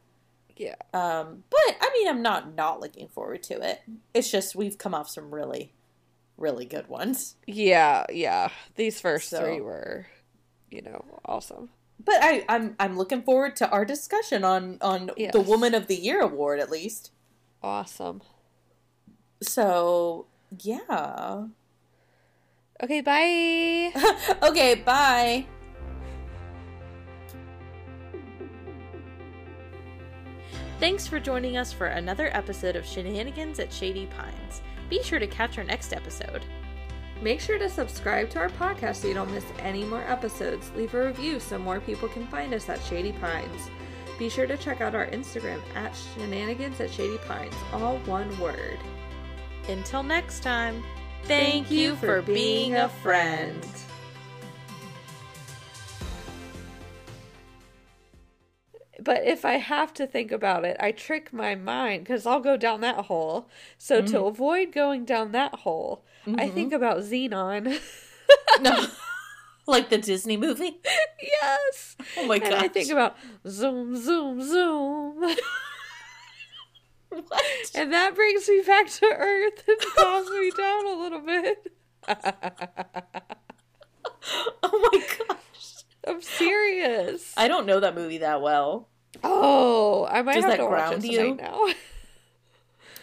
Yeah. 0.55 0.75
Um, 0.93 1.43
but 1.49 1.77
I 1.81 1.89
mean, 1.93 2.07
I'm 2.07 2.21
not 2.21 2.55
not 2.55 2.79
looking 2.81 3.07
forward 3.07 3.43
to 3.43 3.61
it. 3.61 3.81
It's 4.13 4.29
just 4.31 4.55
we've 4.55 4.77
come 4.77 4.93
off 4.95 5.09
some 5.09 5.33
really, 5.33 5.73
really 6.37 6.65
good 6.65 6.87
ones. 6.87 7.35
Yeah, 7.45 8.05
yeah. 8.11 8.49
These 8.75 8.99
first 9.01 9.29
So- 9.29 9.39
three 9.41 9.61
were, 9.61 10.07
you 10.71 10.81
know, 10.81 11.03
awesome. 11.25 11.69
But 12.03 12.17
I, 12.21 12.45
I'm 12.49 12.75
I'm 12.79 12.95
looking 12.97 13.21
forward 13.23 13.55
to 13.57 13.69
our 13.69 13.83
discussion 13.85 14.43
on 14.43 14.77
on 14.81 15.11
Yes. 15.17 15.31
the 15.33 15.41
Woman 15.41 15.73
of 15.73 15.87
the 15.87 15.95
Year 15.95 16.21
award 16.21 16.59
at 16.59 16.69
least. 16.69 17.11
Awesome. 17.61 18.21
So 19.41 20.27
yeah. 20.59 21.45
Okay, 22.81 23.01
bye. 23.01 23.91
okay, 24.43 24.75
bye. 24.75 25.45
Thanks 30.79 31.07
for 31.07 31.19
joining 31.19 31.57
us 31.57 31.73
for 31.73 31.87
another 31.87 32.29
episode 32.33 32.75
of 32.75 32.85
Shenanigans 32.85 33.59
at 33.59 33.73
Shady 33.73 34.05
Pines. 34.05 34.61
Be 34.91 35.01
sure 35.01 35.17
to 35.17 35.25
catch 35.25 35.57
our 35.57 35.63
next 35.63 35.91
episode. 35.91 36.45
Make 37.19 37.41
sure 37.41 37.57
to 37.57 37.67
subscribe 37.67 38.29
to 38.31 38.39
our 38.39 38.49
podcast 38.49 38.97
so 38.97 39.07
you 39.07 39.15
don't 39.15 39.33
miss 39.33 39.45
any 39.59 39.83
more 39.83 40.03
episodes. 40.03 40.71
Leave 40.75 40.93
a 40.93 41.07
review 41.07 41.39
so 41.39 41.57
more 41.57 41.79
people 41.79 42.07
can 42.07 42.27
find 42.27 42.53
us 42.53 42.69
at 42.69 42.83
Shady 42.83 43.11
Pines. 43.13 43.71
Be 44.17 44.29
sure 44.29 44.47
to 44.47 44.57
check 44.57 44.81
out 44.81 44.95
our 44.95 45.05
Instagram 45.07 45.61
at 45.75 45.95
shenanigans 45.95 46.79
at 46.79 46.89
Shady 46.89 47.19
Pines, 47.19 47.53
all 47.71 47.97
one 47.99 48.37
word. 48.39 48.79
Until 49.69 50.01
next 50.01 50.41
time, 50.41 50.83
thank, 51.25 51.69
you 51.69 51.95
for 51.97 52.23
being 52.23 52.75
a 52.75 52.89
friend. 52.89 53.63
But 58.99 59.23
if 59.23 59.45
I 59.45 59.53
have 59.53 59.93
to 59.95 60.07
think 60.07 60.31
about 60.31 60.65
it, 60.65 60.77
I 60.79 60.91
trick 60.91 61.31
my 61.31 61.53
mind 61.53 62.03
because 62.03 62.25
I'll 62.25 62.39
go 62.39 62.57
down 62.57 62.81
that 62.81 63.05
hole. 63.05 63.47
So 63.77 64.01
to 64.01 64.07
mm-hmm. 64.07 64.25
avoid 64.25 64.71
going 64.71 65.05
down 65.05 65.31
that 65.33 65.53
hole, 65.59 66.03
I 66.25 66.49
think 66.49 66.73
mm-hmm. 66.73 66.83
about 66.83 66.99
Zenon. 67.03 67.79
No. 68.61 68.87
like 69.67 69.89
the 69.89 69.97
Disney 69.97 70.37
movie? 70.37 70.79
yes. 71.21 71.95
Oh 72.17 72.25
my 72.25 72.35
And 72.37 72.55
I 72.55 72.67
think 72.67 72.89
about 72.89 73.15
zoom, 73.47 73.95
zoom, 73.95 74.41
zoom. 74.41 75.35
What? 77.09 77.71
And 77.73 77.93
that 77.93 78.15
brings 78.15 78.47
me 78.49 78.61
back 78.67 78.87
to 78.89 79.05
Earth 79.05 79.63
and 79.67 79.79
calms 79.95 80.29
me 80.29 80.51
down 80.55 80.85
a 80.87 80.93
little 80.93 81.19
bit. 81.21 81.73
Oh 84.63 84.89
my 84.91 84.99
gosh. 85.27 85.83
I'm 86.05 86.21
serious. 86.21 87.33
I 87.37 87.47
don't 87.47 87.65
know 87.65 87.79
that 87.79 87.95
movie 87.95 88.17
that 88.19 88.41
well. 88.41 88.89
oh, 89.23 90.05
I 90.09 90.21
might 90.21 90.35
Does 90.35 90.43
have 90.43 90.51
that 90.53 90.57
to 90.57 90.63
watch 90.65 90.71
ground 90.71 91.05
it 91.05 91.11
you? 91.11 91.35
now. 91.35 91.65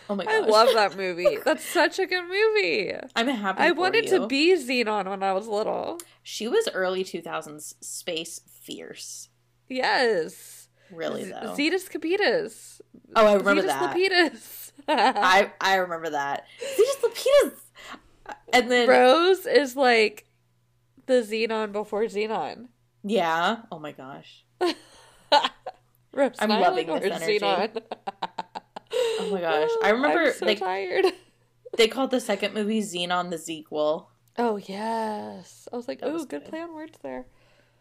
Oh 0.08 0.14
my 0.14 0.24
gosh. 0.24 0.34
I 0.34 0.40
love 0.40 0.74
that 0.74 0.96
movie. 0.96 1.38
That's 1.44 1.64
such 1.64 1.98
a 1.98 2.06
good 2.06 2.24
movie. 2.24 2.92
I'm 3.16 3.28
happy. 3.28 3.60
I 3.60 3.70
wanted 3.70 4.06
you. 4.06 4.20
to 4.20 4.26
be 4.26 4.54
Zenon 4.54 5.08
when 5.08 5.22
I 5.22 5.32
was 5.32 5.48
little. 5.48 5.98
She 6.22 6.46
was 6.48 6.68
early 6.72 7.04
2000s 7.04 7.74
space 7.82 8.40
fierce. 8.48 9.28
Yes. 9.68 10.68
Really 10.90 11.24
though. 11.24 11.54
Zetus 11.56 11.88
Capitas. 11.88 12.80
oh, 13.16 13.26
I 13.26 13.34
remember 13.34 13.62
Zetus 13.62 14.72
that. 14.86 15.16
I 15.18 15.52
I 15.60 15.76
remember 15.76 16.10
that. 16.10 16.44
Zetus 16.60 17.02
Lapetus. 17.02 18.34
And 18.52 18.70
then 18.70 18.88
Rose 18.88 19.46
is 19.46 19.76
like 19.76 20.26
the 21.06 21.22
Zenon 21.22 21.72
before 21.72 22.04
Zenon. 22.04 22.68
yeah. 23.02 23.62
Oh 23.72 23.78
my 23.78 23.92
gosh. 23.92 24.44
I'm 26.12 26.48
loving 26.48 26.86
this 26.86 27.22
energy. 27.22 27.80
Oh 29.20 29.28
my 29.30 29.40
gosh. 29.40 29.70
I 29.82 29.90
remember 29.90 30.26
I'm 30.26 30.32
so 30.32 30.44
they 30.46 30.54
tired. 30.54 31.06
they 31.76 31.88
called 31.88 32.10
the 32.10 32.20
second 32.20 32.54
movie 32.54 32.80
Zenon 32.80 33.30
the 33.30 33.36
Zequel. 33.36 34.06
Oh 34.36 34.56
yes. 34.56 35.68
I 35.72 35.76
was 35.76 35.88
like, 35.88 36.00
oh, 36.02 36.18
good 36.18 36.28
good. 36.28 36.44
play 36.46 36.60
on 36.60 36.74
words 36.74 36.98
there. 37.02 37.26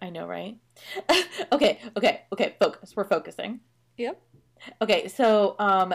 I 0.01 0.09
know, 0.09 0.27
right? 0.27 0.57
okay, 1.51 1.79
okay, 1.95 2.21
okay. 2.33 2.55
Focus. 2.59 2.95
We're 2.95 3.05
focusing. 3.05 3.61
Yep. 3.97 4.21
Okay, 4.81 5.07
so 5.07 5.55
um 5.59 5.93